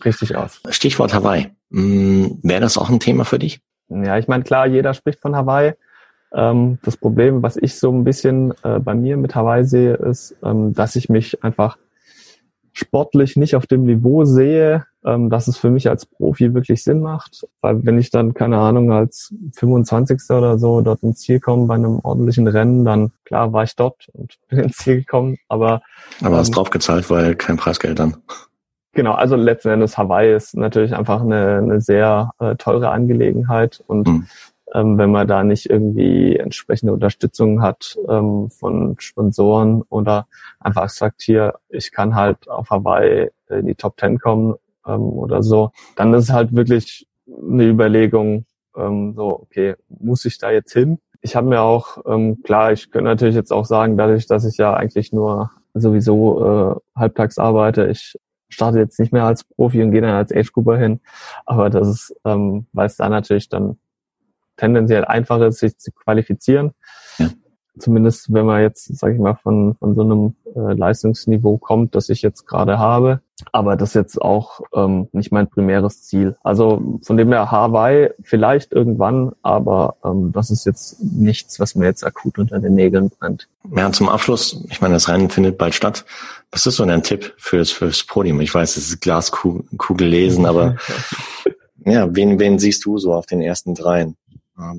Richtig 0.05 0.35
aus. 0.35 0.61
Stichwort 0.69 1.13
Hawaii. 1.13 1.49
Hm, 1.71 2.39
Wäre 2.43 2.61
das 2.61 2.77
auch 2.77 2.89
ein 2.89 2.99
Thema 2.99 3.25
für 3.25 3.39
dich? 3.39 3.61
Ja, 3.89 4.17
ich 4.17 4.27
meine, 4.27 4.43
klar, 4.43 4.65
jeder 4.67 4.93
spricht 4.93 5.19
von 5.19 5.35
Hawaii. 5.35 5.73
Ähm, 6.33 6.79
das 6.83 6.97
Problem, 6.97 7.43
was 7.43 7.57
ich 7.57 7.75
so 7.75 7.91
ein 7.91 8.03
bisschen 8.03 8.53
äh, 8.63 8.79
bei 8.79 8.95
mir 8.95 9.17
mit 9.17 9.35
Hawaii 9.35 9.63
sehe, 9.65 9.93
ist, 9.93 10.35
ähm, 10.43 10.73
dass 10.73 10.95
ich 10.95 11.09
mich 11.09 11.43
einfach 11.43 11.77
sportlich 12.73 13.37
nicht 13.37 13.55
auf 13.55 13.67
dem 13.67 13.83
Niveau 13.83 14.25
sehe, 14.25 14.85
ähm, 15.05 15.29
dass 15.29 15.47
es 15.47 15.57
für 15.57 15.69
mich 15.69 15.89
als 15.89 16.05
Profi 16.05 16.53
wirklich 16.53 16.83
Sinn 16.83 17.01
macht. 17.01 17.47
Weil 17.61 17.85
wenn 17.85 17.99
ich 17.99 18.09
dann, 18.09 18.33
keine 18.33 18.57
Ahnung, 18.57 18.91
als 18.91 19.33
25. 19.55 20.19
oder 20.31 20.57
so 20.57 20.81
dort 20.81 21.03
ins 21.03 21.19
Ziel 21.19 21.39
komme 21.39 21.67
bei 21.67 21.75
einem 21.75 21.99
ordentlichen 22.03 22.47
Rennen, 22.47 22.83
dann 22.83 23.11
klar 23.25 23.53
war 23.53 23.63
ich 23.63 23.75
dort 23.75 24.09
und 24.13 24.37
bin 24.49 24.59
ins 24.59 24.77
Ziel 24.77 24.97
gekommen. 24.97 25.37
Aber 25.47 25.81
aber 26.21 26.37
hast 26.37 26.49
ähm, 26.49 26.55
draufgezahlt, 26.55 27.09
weil 27.09 27.35
kein 27.35 27.57
Preisgeld 27.57 27.99
dann. 27.99 28.17
Genau, 28.95 29.13
also 29.13 29.35
letzten 29.35 29.69
Endes 29.69 29.97
Hawaii 29.97 30.35
ist 30.35 30.55
natürlich 30.55 30.95
einfach 30.95 31.21
eine, 31.21 31.57
eine 31.57 31.81
sehr 31.81 32.31
äh, 32.39 32.55
teure 32.55 32.89
Angelegenheit 32.89 33.83
und 33.87 34.07
mhm 34.07 34.27
ähm, 34.73 34.97
wenn 34.97 35.11
man 35.11 35.27
da 35.27 35.43
nicht 35.43 35.69
irgendwie 35.69 36.35
entsprechende 36.35 36.93
Unterstützung 36.93 37.61
hat 37.61 37.97
ähm, 38.09 38.49
von 38.49 38.95
Sponsoren 38.99 39.83
oder 39.89 40.27
einfach 40.59 40.89
sagt, 40.89 41.21
hier, 41.21 41.55
ich 41.69 41.91
kann 41.91 42.15
halt 42.15 42.49
auf 42.49 42.69
Hawaii 42.69 43.29
in 43.49 43.67
die 43.67 43.75
Top 43.75 43.97
Ten 43.97 44.19
kommen 44.19 44.55
ähm, 44.87 45.01
oder 45.01 45.43
so, 45.43 45.71
dann 45.95 46.13
ist 46.13 46.25
es 46.25 46.33
halt 46.33 46.55
wirklich 46.55 47.07
eine 47.27 47.65
Überlegung, 47.65 48.45
ähm, 48.75 49.13
so, 49.15 49.41
okay, 49.41 49.75
muss 49.89 50.25
ich 50.25 50.37
da 50.39 50.51
jetzt 50.51 50.73
hin? 50.73 50.99
Ich 51.21 51.35
habe 51.35 51.47
mir 51.47 51.61
auch, 51.61 51.99
ähm, 52.05 52.41
klar, 52.43 52.73
ich 52.73 52.91
könnte 52.91 53.09
natürlich 53.09 53.35
jetzt 53.35 53.53
auch 53.53 53.65
sagen, 53.65 53.95
dadurch, 53.95 54.27
dass 54.27 54.43
ich 54.43 54.57
ja 54.57 54.73
eigentlich 54.73 55.13
nur 55.13 55.51
sowieso 55.73 56.81
äh, 56.95 56.99
halbtags 56.99 57.37
arbeite, 57.37 57.87
ich 57.87 58.17
starte 58.49 58.79
jetzt 58.79 58.99
nicht 58.99 59.13
mehr 59.13 59.25
als 59.25 59.43
Profi 59.43 59.81
und 59.81 59.91
gehe 59.91 60.01
dann 60.01 60.11
als 60.11 60.31
Age 60.31 60.51
Grouper 60.51 60.77
hin, 60.77 60.99
aber 61.45 61.69
das 61.69 61.87
ist, 61.87 62.15
ähm, 62.25 62.67
weil 62.73 62.87
es 62.87 62.97
da 62.97 63.09
natürlich 63.09 63.49
dann 63.49 63.77
tendenziell 64.57 65.05
einfacher 65.05 65.47
ist, 65.47 65.59
sich 65.59 65.77
zu 65.77 65.91
qualifizieren. 65.91 66.71
Ja. 67.17 67.29
Zumindest 67.79 68.31
wenn 68.31 68.45
man 68.45 68.61
jetzt, 68.61 68.95
sage 68.97 69.15
ich 69.15 69.19
mal, 69.19 69.35
von, 69.35 69.75
von 69.79 69.95
so 69.95 70.01
einem 70.01 70.35
äh, 70.55 70.73
Leistungsniveau 70.73 71.57
kommt, 71.57 71.95
das 71.95 72.09
ich 72.09 72.21
jetzt 72.21 72.45
gerade 72.45 72.77
habe. 72.77 73.21
Aber 73.51 73.75
das 73.75 73.89
ist 73.89 73.95
jetzt 73.95 74.21
auch 74.21 74.61
ähm, 74.73 75.07
nicht 75.11 75.31
mein 75.31 75.49
primäres 75.49 76.03
Ziel. 76.03 76.37
Also 76.43 76.99
von 77.01 77.17
dem 77.17 77.31
her 77.31 77.51
Hawaii 77.51 78.11
vielleicht 78.21 78.71
irgendwann, 78.71 79.31
aber 79.41 79.95
ähm, 80.05 80.31
das 80.31 80.51
ist 80.51 80.65
jetzt 80.65 81.01
nichts, 81.01 81.59
was 81.59 81.73
mir 81.73 81.85
jetzt 81.85 82.05
akut 82.05 82.37
unter 82.37 82.59
den 82.59 82.75
Nägeln 82.75 83.09
brennt. 83.09 83.47
Ja, 83.75 83.91
zum 83.91 84.07
Abschluss, 84.07 84.63
ich 84.69 84.79
meine, 84.79 84.93
das 84.93 85.09
Rennen 85.09 85.29
findet 85.29 85.57
bald 85.57 85.73
statt. 85.73 86.05
Was 86.51 86.67
ist 86.67 86.75
so 86.75 86.83
ein 86.83 87.03
Tipp 87.03 87.33
fürs, 87.37 87.71
fürs 87.71 88.03
Podium? 88.03 88.39
Ich 88.41 88.53
weiß, 88.53 88.77
es 88.77 88.89
ist 88.89 89.01
Glaskugel 89.01 90.07
lesen, 90.07 90.45
aber 90.45 90.77
ja, 91.85 92.15
wen, 92.15 92.39
wen 92.39 92.59
siehst 92.59 92.85
du 92.85 92.99
so 92.99 93.13
auf 93.13 93.25
den 93.25 93.41
ersten 93.41 93.73
dreien? 93.73 94.15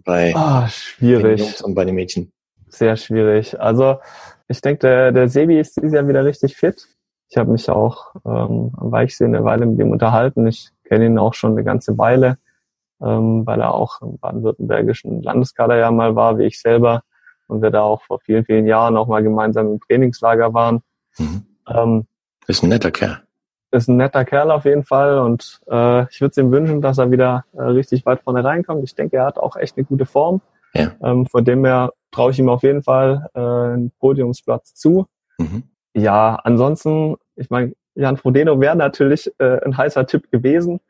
Bei 0.04 0.34
oh, 0.36 0.66
schwierig. 0.68 1.36
den 1.36 1.46
Jungs 1.46 1.62
und 1.62 1.74
bei 1.74 1.84
den 1.84 1.94
Mädchen? 1.94 2.32
Sehr 2.68 2.96
schwierig. 2.96 3.58
Also 3.60 3.98
ich 4.48 4.60
denke, 4.60 4.80
der, 4.80 5.12
der 5.12 5.28
Sebi 5.28 5.58
ist 5.58 5.76
dieses 5.76 5.92
Jahr 5.92 6.08
wieder 6.08 6.24
richtig 6.24 6.56
fit. 6.56 6.86
Ich 7.28 7.36
habe 7.36 7.50
mich 7.50 7.68
auch 7.70 8.14
ähm, 8.24 8.72
am 8.76 8.92
Weichsee 8.92 9.24
eine 9.24 9.44
Weile 9.44 9.66
mit 9.66 9.80
ihm 9.80 9.90
unterhalten. 9.90 10.46
Ich 10.46 10.70
kenne 10.84 11.06
ihn 11.06 11.18
auch 11.18 11.34
schon 11.34 11.52
eine 11.52 11.64
ganze 11.64 11.96
Weile, 11.98 12.38
ähm, 13.00 13.46
weil 13.46 13.60
er 13.60 13.74
auch 13.74 14.02
im 14.02 14.18
baden-württembergischen 14.18 15.22
Landeskader 15.22 15.76
ja 15.76 15.90
mal 15.90 16.14
war, 16.14 16.38
wie 16.38 16.44
ich 16.44 16.60
selber. 16.60 17.02
Und 17.46 17.62
wir 17.62 17.70
da 17.70 17.82
auch 17.82 18.02
vor 18.02 18.20
vielen, 18.20 18.44
vielen 18.44 18.66
Jahren 18.66 18.96
auch 18.96 19.06
mal 19.06 19.22
gemeinsam 19.22 19.72
im 19.72 19.80
Trainingslager 19.80 20.54
waren. 20.54 20.82
Mhm. 21.18 21.46
Ähm, 21.68 22.06
ist 22.46 22.62
ein 22.62 22.68
netter 22.68 22.90
Kerl 22.90 23.24
ist 23.74 23.88
ein 23.88 23.96
netter 23.96 24.24
Kerl 24.24 24.50
auf 24.50 24.64
jeden 24.64 24.84
Fall 24.84 25.18
und 25.18 25.60
äh, 25.68 26.04
ich 26.10 26.20
würde 26.20 26.30
es 26.30 26.38
ihm 26.38 26.50
wünschen, 26.52 26.80
dass 26.80 26.98
er 26.98 27.10
wieder 27.10 27.44
äh, 27.52 27.62
richtig 27.62 28.06
weit 28.06 28.22
vorne 28.22 28.44
reinkommt. 28.44 28.84
Ich 28.84 28.94
denke, 28.94 29.16
er 29.16 29.26
hat 29.26 29.38
auch 29.38 29.56
echt 29.56 29.76
eine 29.76 29.84
gute 29.84 30.06
Form. 30.06 30.40
Ja. 30.74 30.92
Ähm, 31.02 31.26
von 31.26 31.44
dem 31.44 31.64
her 31.64 31.92
traue 32.10 32.30
ich 32.30 32.38
ihm 32.38 32.48
auf 32.48 32.62
jeden 32.62 32.82
Fall 32.82 33.28
äh, 33.34 33.40
einen 33.40 33.90
Podiumsplatz 33.98 34.74
zu. 34.74 35.06
Mhm. 35.38 35.64
Ja, 35.94 36.36
ansonsten, 36.42 37.16
ich 37.36 37.50
meine, 37.50 37.74
Jan 37.94 38.16
Frodeno 38.16 38.60
wäre 38.60 38.74
natürlich 38.74 39.32
äh, 39.38 39.64
ein 39.64 39.76
heißer 39.76 40.06
Tipp 40.06 40.30
gewesen. 40.30 40.80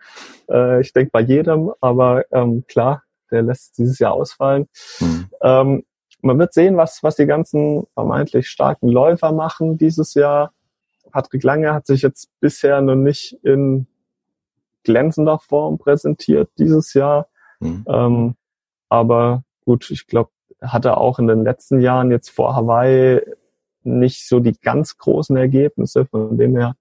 Äh, 0.50 0.80
ich 0.80 0.92
denke 0.92 1.10
bei 1.12 1.20
jedem, 1.20 1.72
aber 1.80 2.24
ähm, 2.32 2.64
klar, 2.66 3.02
der 3.30 3.42
lässt 3.42 3.76
dieses 3.76 3.98
Jahr 3.98 4.12
ausfallen. 4.12 4.68
Mhm. 5.00 5.28
Ähm, 5.42 5.84
man 6.22 6.38
wird 6.38 6.54
sehen, 6.54 6.78
was, 6.78 7.02
was 7.02 7.16
die 7.16 7.26
ganzen 7.26 7.84
vermeintlich 7.92 8.48
starken 8.48 8.88
Läufer 8.88 9.32
machen 9.32 9.76
dieses 9.76 10.14
Jahr. 10.14 10.53
Patrick 11.14 11.44
Lange 11.44 11.72
hat 11.72 11.86
sich 11.86 12.02
jetzt 12.02 12.28
bisher 12.40 12.80
noch 12.80 12.96
nicht 12.96 13.38
in 13.44 13.86
glänzender 14.82 15.38
Form 15.38 15.78
präsentiert 15.78 16.50
dieses 16.58 16.92
Jahr. 16.92 17.28
Mhm. 17.60 17.84
Ähm, 17.88 18.34
aber 18.88 19.44
gut, 19.64 19.88
ich 19.92 20.08
glaube, 20.08 20.30
hat 20.60 20.84
er 20.84 20.98
auch 20.98 21.20
in 21.20 21.28
den 21.28 21.44
letzten 21.44 21.80
Jahren 21.80 22.10
jetzt 22.10 22.30
vor 22.30 22.56
Hawaii 22.56 23.20
nicht 23.84 24.26
so 24.26 24.40
die 24.40 24.58
ganz 24.60 24.98
großen 24.98 25.36
Ergebnisse. 25.36 26.04
Von 26.04 26.36
dem 26.36 26.56
her, 26.56 26.74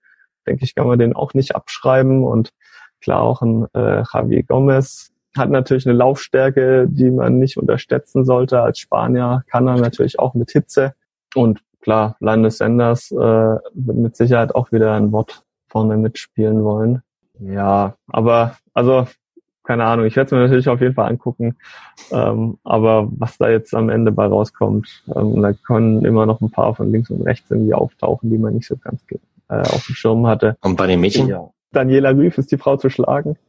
denke 0.48 0.66
ich, 0.66 0.74
kann 0.74 0.88
man 0.88 0.98
den 0.98 1.16
auch 1.16 1.36
nicht 1.36 1.56
abschreiben. 1.56 2.24
Und 2.24 2.54
klar, 3.02 3.22
auch 3.22 3.44
ein 3.44 3.68
äh, 3.76 4.04
Javier 4.12 4.42
Gomez 4.42 5.12
hat 5.38 5.52
natürlich 5.52 5.86
eine 5.86 5.96
Laufstärke, 5.96 6.88
die 6.90 7.12
man 7.12 7.38
nicht 7.38 7.58
unterstützen 7.58 8.26
sollte. 8.26 8.64
Als 8.64 8.80
Spanier 8.80 9.44
kann 9.46 9.68
er 9.68 9.78
natürlich 9.78 10.18
auch 10.18 10.34
mit 10.34 10.50
Hitze. 10.50 10.96
Und 11.36 11.62
klar, 11.84 12.16
Linus 12.20 12.58
Sanders 12.58 13.12
äh, 13.12 13.16
wird 13.16 13.98
mit 13.98 14.16
Sicherheit 14.16 14.56
auch 14.56 14.72
wieder 14.72 14.94
ein 14.94 15.12
Wort 15.12 15.44
vorne 15.68 15.98
mitspielen 15.98 16.64
wollen. 16.64 17.02
Ja, 17.40 17.96
aber 18.08 18.58
also 18.74 19.08
keine 19.64 19.86
Ahnung, 19.86 20.06
ich 20.06 20.16
werde 20.16 20.26
es 20.26 20.32
mir 20.32 20.40
natürlich 20.40 20.68
auf 20.68 20.82
jeden 20.82 20.94
Fall 20.94 21.10
angucken. 21.10 21.56
Ähm, 22.12 22.58
aber 22.64 23.08
was 23.18 23.38
da 23.38 23.50
jetzt 23.50 23.74
am 23.74 23.90
Ende 23.90 24.12
bei 24.12 24.26
rauskommt, 24.26 25.04
ähm, 25.16 25.42
da 25.42 25.54
können 25.54 26.04
immer 26.04 26.26
noch 26.26 26.42
ein 26.42 26.52
paar 26.52 26.76
von 26.76 26.92
links 26.92 27.10
und 27.10 27.22
rechts 27.22 27.50
irgendwie 27.50 27.74
auftauchen, 27.74 28.30
die 28.30 28.38
man 28.38 28.56
nicht 28.56 28.68
so 28.68 28.76
ganz 28.76 29.02
äh, 29.10 29.56
auf 29.56 29.86
dem 29.86 29.96
Schirm 29.96 30.28
hatte. 30.28 30.58
Und 30.62 30.76
bei 30.76 30.88
den 30.88 31.00
Mädchen? 31.00 31.28
Ja. 31.28 31.50
Daniela 31.72 32.10
Rüff 32.10 32.38
ist 32.38 32.52
die 32.52 32.58
Frau 32.58 32.78
zu 32.78 32.90
schlagen. 32.90 33.38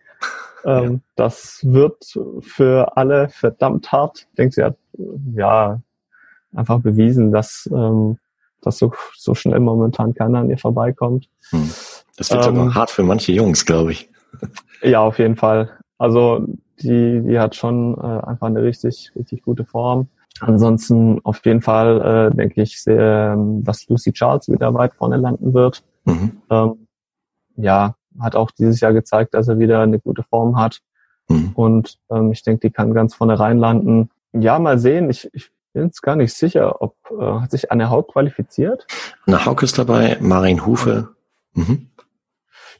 Ähm, 0.66 0.92
ja. 0.92 0.98
Das 1.16 1.60
wird 1.62 2.18
für 2.40 2.96
alle 2.96 3.28
verdammt 3.28 3.92
hart. 3.92 4.26
Ich 4.30 4.36
denke, 4.36 4.54
sie 4.54 4.64
hat 4.64 4.78
ja 5.34 5.78
einfach 6.54 6.80
bewiesen, 6.80 7.32
dass 7.32 7.68
ähm, 7.70 8.16
das 8.66 8.78
so, 8.78 8.92
so 9.16 9.34
schnell 9.34 9.60
momentan 9.60 10.14
keiner 10.14 10.40
an 10.40 10.50
ihr 10.50 10.58
vorbeikommt. 10.58 11.28
Hm. 11.50 11.70
Das 12.16 12.30
wird 12.30 12.46
ähm, 12.46 12.56
sogar 12.56 12.74
hart 12.74 12.90
für 12.90 13.02
manche 13.02 13.32
Jungs, 13.32 13.64
glaube 13.64 13.92
ich. 13.92 14.10
Ja, 14.82 15.00
auf 15.00 15.18
jeden 15.18 15.36
Fall. 15.36 15.70
Also 15.96 16.44
die, 16.82 17.22
die 17.22 17.38
hat 17.38 17.54
schon 17.54 17.96
äh, 17.96 18.00
einfach 18.00 18.48
eine 18.48 18.62
richtig, 18.62 19.12
richtig 19.16 19.42
gute 19.42 19.64
Form. 19.64 20.08
Ansonsten 20.40 21.20
auf 21.24 21.40
jeden 21.46 21.62
Fall 21.62 22.32
äh, 22.32 22.36
denke 22.36 22.60
ich, 22.60 22.82
sehr, 22.82 23.32
ähm, 23.34 23.64
dass 23.64 23.88
Lucy 23.88 24.12
Charles 24.12 24.48
wieder 24.48 24.74
weit 24.74 24.92
vorne 24.92 25.16
landen 25.16 25.54
wird. 25.54 25.84
Mhm. 26.04 26.42
Ähm, 26.50 26.86
ja, 27.56 27.94
hat 28.20 28.36
auch 28.36 28.50
dieses 28.50 28.80
Jahr 28.80 28.92
gezeigt, 28.92 29.32
dass 29.32 29.48
er 29.48 29.58
wieder 29.58 29.80
eine 29.80 29.98
gute 30.00 30.22
Form 30.24 30.58
hat. 30.58 30.80
Mhm. 31.28 31.52
Und 31.54 31.98
ähm, 32.10 32.32
ich 32.32 32.42
denke, 32.42 32.68
die 32.68 32.72
kann 32.72 32.92
ganz 32.94 33.14
vorne 33.14 33.38
reinlanden. 33.38 34.10
Ja, 34.32 34.58
mal 34.58 34.78
sehen. 34.78 35.08
Ich, 35.08 35.30
ich 35.32 35.50
bin 35.74 35.84
jetzt 35.84 36.02
gar 36.02 36.16
nicht 36.16 36.32
sicher, 36.32 36.80
ob 36.80 36.96
äh, 37.10 37.40
hat 37.40 37.50
sich 37.50 37.70
Anne 37.70 37.90
Haug 37.90 38.08
qualifiziert? 38.12 38.86
Anne 39.26 39.44
Haug 39.44 39.62
ist 39.62 39.78
dabei, 39.78 40.16
Marin 40.20 40.64
Hufe. 40.64 41.10
Mhm. 41.52 41.90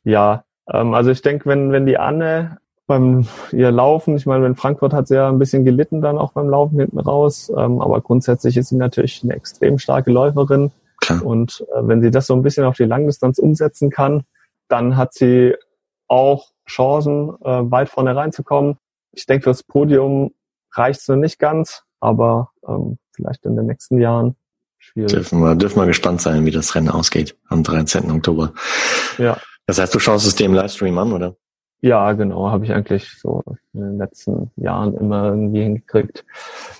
Ja, 0.05 0.45
ähm, 0.73 0.95
also 0.95 1.11
ich 1.11 1.21
denke, 1.21 1.47
wenn, 1.47 1.73
wenn 1.73 1.87
die 1.87 1.99
Anne 1.99 2.59
beim 2.87 3.27
ihr 3.53 3.71
Laufen. 3.71 4.17
Ich 4.17 4.27
meine, 4.27 4.47
in 4.47 4.57
Frankfurt 4.57 4.93
hat 4.93 5.09
sie 5.09 5.17
ja 5.17 5.29
ein 5.29 5.39
bisschen 5.39 5.65
gelitten 5.65 6.03
dann 6.03 6.19
auch 6.19 6.33
beim 6.33 6.49
Laufen 6.49 6.79
hinten 6.79 6.99
raus. 6.99 7.51
Ähm, 7.57 7.81
aber 7.81 8.01
grundsätzlich 8.01 8.57
ist 8.57 8.69
sie 8.69 8.77
natürlich 8.77 9.23
eine 9.23 9.35
extrem 9.35 9.79
starke 9.79 10.11
Läuferin. 10.11 10.71
Klar. 11.01 11.25
Und 11.25 11.65
äh, 11.75 11.81
wenn 11.83 12.03
sie 12.03 12.11
das 12.11 12.27
so 12.27 12.35
ein 12.35 12.43
bisschen 12.43 12.65
auf 12.65 12.77
die 12.77 12.85
Langdistanz 12.85 13.39
umsetzen 13.39 13.91
kann, 13.91 14.25
dann 14.69 14.97
hat 14.97 15.15
sie 15.15 15.55
auch 16.09 16.51
Chancen, 16.69 17.31
äh, 17.43 17.71
weit 17.71 17.89
vorne 17.89 18.15
reinzukommen. 18.15 18.77
Ich 19.13 19.27
denke, 19.27 19.45
fürs 19.45 19.63
Podium 19.63 20.33
reicht 20.73 21.01
es 21.01 21.09
noch 21.09 21.17
nicht 21.17 21.39
ganz, 21.39 21.85
aber 22.01 22.51
ähm, 22.67 22.99
vielleicht 23.15 23.45
in 23.45 23.57
den 23.57 23.67
nächsten 23.67 24.01
Jahren 24.01 24.37
schwierig. 24.79 25.13
Dürfen 25.13 25.41
wir, 25.41 25.55
dürfen 25.55 25.81
wir 25.81 25.87
gespannt 25.87 26.21
sein, 26.21 26.45
wie 26.45 26.51
das 26.51 26.75
Rennen 26.75 26.89
ausgeht 26.89 27.37
am 27.49 27.63
13. 27.63 28.11
Oktober. 28.11 28.53
Ja. 29.19 29.37
Das 29.67 29.79
heißt, 29.79 29.95
du 29.95 29.99
schaust 29.99 30.27
es 30.27 30.35
dir 30.35 30.47
im 30.47 30.55
Livestream 30.55 30.99
an, 30.99 31.13
oder? 31.13 31.37
Ja, 31.85 32.13
genau, 32.13 32.51
habe 32.51 32.65
ich 32.65 32.73
eigentlich 32.73 33.11
so 33.19 33.43
in 33.75 33.81
den 33.81 33.99
letzten 33.99 34.51
Jahren 34.57 34.97
immer 34.97 35.27
irgendwie 35.27 35.65
hingekriegt. 35.65 36.25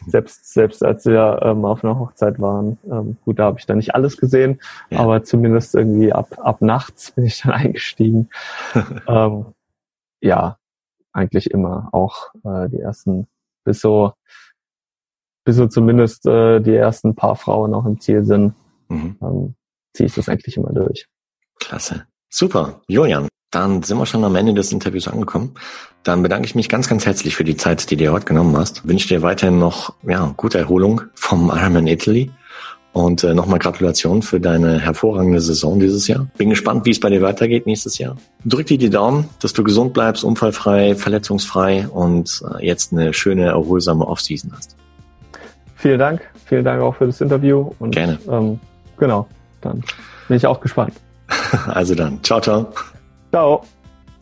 Selbst 0.07 0.51
selbst 0.51 0.83
als 0.83 1.05
wir 1.05 1.41
ähm, 1.43 1.67
auf 1.67 1.85
einer 1.85 1.99
Hochzeit 1.99 2.41
waren, 2.41 2.79
ähm, 2.91 3.19
gut, 3.23 3.39
da 3.39 3.45
habe 3.45 3.59
ich 3.59 3.67
dann 3.67 3.77
nicht 3.77 3.95
alles 3.95 4.17
gesehen, 4.17 4.61
ja. 4.89 5.01
aber 5.01 5.23
zumindest 5.23 5.75
irgendwie 5.75 6.11
ab 6.11 6.29
ab 6.39 6.63
nachts 6.63 7.11
bin 7.11 7.27
ich 7.27 7.39
dann 7.43 7.53
eingestiegen. 7.53 8.31
ähm, 9.07 9.45
ja, 10.23 10.57
eigentlich 11.13 11.51
immer 11.51 11.91
auch 11.93 12.33
äh, 12.43 12.71
die 12.71 12.81
ersten 12.81 13.27
bis 13.63 13.83
so 13.83 14.15
bis 15.45 15.57
so 15.57 15.67
zumindest 15.67 16.27
äh, 16.27 16.61
die 16.61 16.75
ersten 16.75 17.15
paar 17.15 17.37
Frauen 17.37 17.75
auch 17.75 17.87
im 17.87 18.01
Ziel 18.01 18.25
sind, 18.25 18.55
mhm. 18.89 19.17
ähm, 19.23 19.55
ziehe 19.93 20.07
ich 20.07 20.15
das 20.15 20.29
eigentlich 20.29 20.57
immer 20.57 20.73
durch. 20.73 21.07
Klasse. 21.61 22.07
Super. 22.31 22.81
Julian, 22.89 23.29
dann 23.51 23.83
sind 23.83 23.99
wir 23.99 24.07
schon 24.07 24.25
am 24.25 24.35
Ende 24.35 24.55
des 24.55 24.73
Interviews 24.73 25.07
angekommen. 25.07 25.55
Dann 26.03 26.23
bedanke 26.23 26.47
ich 26.47 26.55
mich 26.55 26.69
ganz, 26.69 26.89
ganz 26.89 27.07
herzlich 27.07 27.37
für 27.37 27.45
die 27.45 27.57
Zeit, 27.57 27.91
die 27.91 27.97
du 27.97 28.11
heute 28.11 28.27
genommen 28.27 28.57
hast. 28.57 28.87
Wünsche 28.87 29.09
dir 29.09 29.23
weiterhin 29.23 29.59
noch 29.59 29.95
ja, 30.03 30.35
gute 30.37 30.59
Erholung 30.59 31.03
vom 31.15 31.51
Ironman 31.55 31.87
Italy. 31.87 32.31
Und 32.93 33.25
äh, 33.25 33.35
nochmal 33.35 33.59
Gratulation 33.59 34.23
für 34.23 34.39
deine 34.39 34.79
hervorragende 34.79 35.41
Saison 35.41 35.81
dieses 35.81 36.07
Jahr. 36.07 36.29
Bin 36.39 36.51
gespannt, 36.51 36.87
wie 36.87 36.91
es 36.91 37.01
bei 37.01 37.11
dir 37.11 37.23
weitergeht 37.23 37.67
nächstes 37.67 37.99
Jahr. 37.99 38.17
Drück 38.45 38.67
dir 38.67 38.79
die 38.79 38.91
Daumen, 38.91 39.29
dass 39.41 39.53
du 39.53 39.65
gesund 39.65 39.95
bleibst, 39.95 40.23
unfallfrei, 40.23 40.95
verletzungsfrei 40.95 41.89
und 41.89 42.41
äh, 42.49 42.65
jetzt 42.65 42.93
eine 42.93 43.13
schöne, 43.13 43.47
erholsame 43.47 44.07
Offseason 44.07 44.53
hast. 44.57 44.77
Vielen 45.85 45.99
Dank. 45.99 46.23
Vielen 46.47 46.65
Dank 46.65 46.81
auch 46.81 46.97
für 46.97 47.05
das 47.05 47.21
Interview. 47.21 47.71
Und, 47.79 47.91
Gerne. 47.91 48.19
Ähm, 48.27 48.59
genau, 48.97 49.29
dann 49.61 49.85
bin 50.29 50.39
ich 50.39 50.47
auch 50.47 50.59
gespannt. 50.59 50.95
Also 51.67 51.95
dann, 51.95 52.25
ciao, 52.25 52.41
ciao. 52.41 52.73
Ciao. 53.31 53.67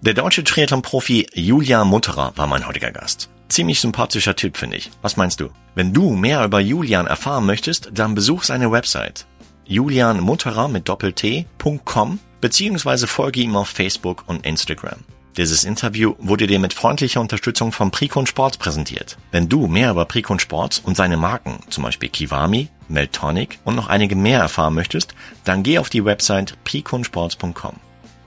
Der 0.00 0.14
deutsche 0.14 0.42
Triathlon-Profi 0.42 1.28
Julia 1.34 1.84
Mutterer 1.84 2.32
war 2.34 2.48
mein 2.48 2.66
heutiger 2.66 2.90
Gast. 2.90 3.30
Ziemlich 3.48 3.78
sympathischer 3.80 4.34
Typ, 4.34 4.56
finde 4.56 4.76
ich. 4.76 4.90
Was 5.02 5.16
meinst 5.16 5.38
du? 5.38 5.50
Wenn 5.76 5.92
du 5.92 6.10
mehr 6.10 6.44
über 6.44 6.58
Julian 6.58 7.06
erfahren 7.06 7.46
möchtest, 7.46 7.90
dann 7.94 8.16
besuch 8.16 8.42
seine 8.42 8.72
Website 8.72 9.26
julianmutterer 9.64 10.66
mit 10.66 10.88
doppelt-t.com 10.88 12.18
beziehungsweise 12.40 13.06
folge 13.06 13.40
ihm 13.40 13.54
auf 13.54 13.68
Facebook 13.68 14.24
und 14.26 14.44
Instagram. 14.44 14.98
Dieses 15.38 15.64
Interview 15.64 16.14
wurde 16.18 16.46
dir 16.46 16.58
mit 16.58 16.74
freundlicher 16.74 17.20
Unterstützung 17.20 17.72
von 17.72 17.90
Precon 17.90 18.26
Sports 18.26 18.58
präsentiert. 18.58 19.16
Wenn 19.30 19.48
du 19.48 19.66
mehr 19.66 19.90
über 19.90 20.04
Precon 20.04 20.38
Sports 20.38 20.78
und 20.78 20.94
seine 20.94 21.16
Marken, 21.16 21.60
zum 21.70 21.84
Beispiel 21.84 22.10
Kiwami, 22.10 22.68
Meltonic 22.88 23.58
und 23.64 23.74
noch 23.74 23.88
einige 23.88 24.14
mehr 24.14 24.40
erfahren 24.40 24.74
möchtest, 24.74 25.14
dann 25.44 25.62
geh 25.62 25.78
auf 25.78 25.88
die 25.88 26.04
Website 26.04 26.58
preconsports.com. 26.64 27.76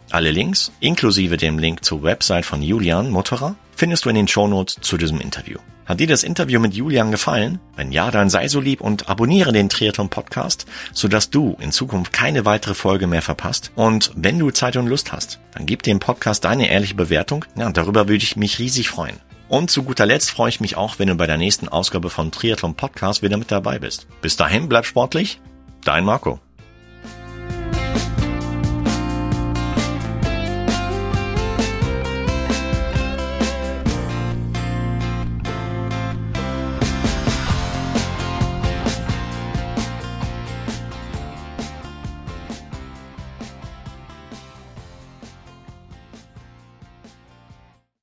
Alle 0.09 0.31
Links, 0.31 0.71
inklusive 0.79 1.37
dem 1.37 1.59
Link 1.59 1.85
zur 1.85 2.01
Website 2.01 2.45
von 2.45 2.63
Julian 2.63 3.11
Mutterer, 3.11 3.55
findest 3.75 4.05
du 4.05 4.09
in 4.09 4.15
den 4.15 4.27
Shownotes 4.27 4.77
zu 4.81 4.97
diesem 4.97 5.19
Interview. 5.21 5.59
Hat 5.85 5.99
dir 5.99 6.07
das 6.07 6.23
Interview 6.23 6.59
mit 6.59 6.73
Julian 6.73 7.11
gefallen? 7.11 7.59
Wenn 7.75 7.91
ja, 7.91 8.09
dann 8.09 8.29
sei 8.29 8.47
so 8.47 8.59
lieb 8.59 8.81
und 8.81 9.07
abonniere 9.07 9.51
den 9.51 9.69
Triathlon 9.69 10.09
Podcast, 10.09 10.65
sodass 10.93 11.29
du 11.29 11.55
in 11.59 11.71
Zukunft 11.71 12.11
keine 12.11 12.43
weitere 12.43 12.73
Folge 12.73 13.05
mehr 13.05 13.21
verpasst. 13.21 13.71
Und 13.75 14.11
wenn 14.15 14.39
du 14.39 14.49
Zeit 14.49 14.77
und 14.77 14.87
Lust 14.87 15.11
hast, 15.11 15.39
dann 15.53 15.67
gib 15.67 15.83
dem 15.83 15.99
Podcast 15.99 16.43
deine 16.43 16.69
ehrliche 16.69 16.95
Bewertung. 16.95 17.45
Ja, 17.55 17.69
darüber 17.69 18.07
würde 18.07 18.23
ich 18.23 18.35
mich 18.35 18.57
riesig 18.57 18.89
freuen. 18.89 19.17
Und 19.47 19.69
zu 19.69 19.83
guter 19.83 20.07
Letzt 20.07 20.31
freue 20.31 20.49
ich 20.49 20.59
mich 20.59 20.75
auch, 20.75 20.97
wenn 20.97 21.07
du 21.07 21.15
bei 21.15 21.27
der 21.27 21.37
nächsten 21.37 21.69
Ausgabe 21.69 22.09
von 22.09 22.31
Triathlon 22.31 22.73
Podcast 22.73 23.21
wieder 23.21 23.37
mit 23.37 23.51
dabei 23.51 23.77
bist. 23.77 24.07
Bis 24.21 24.37
dahin, 24.37 24.67
bleib 24.67 24.85
sportlich. 24.85 25.39
Dein 25.83 26.03
Marco. 26.03 26.39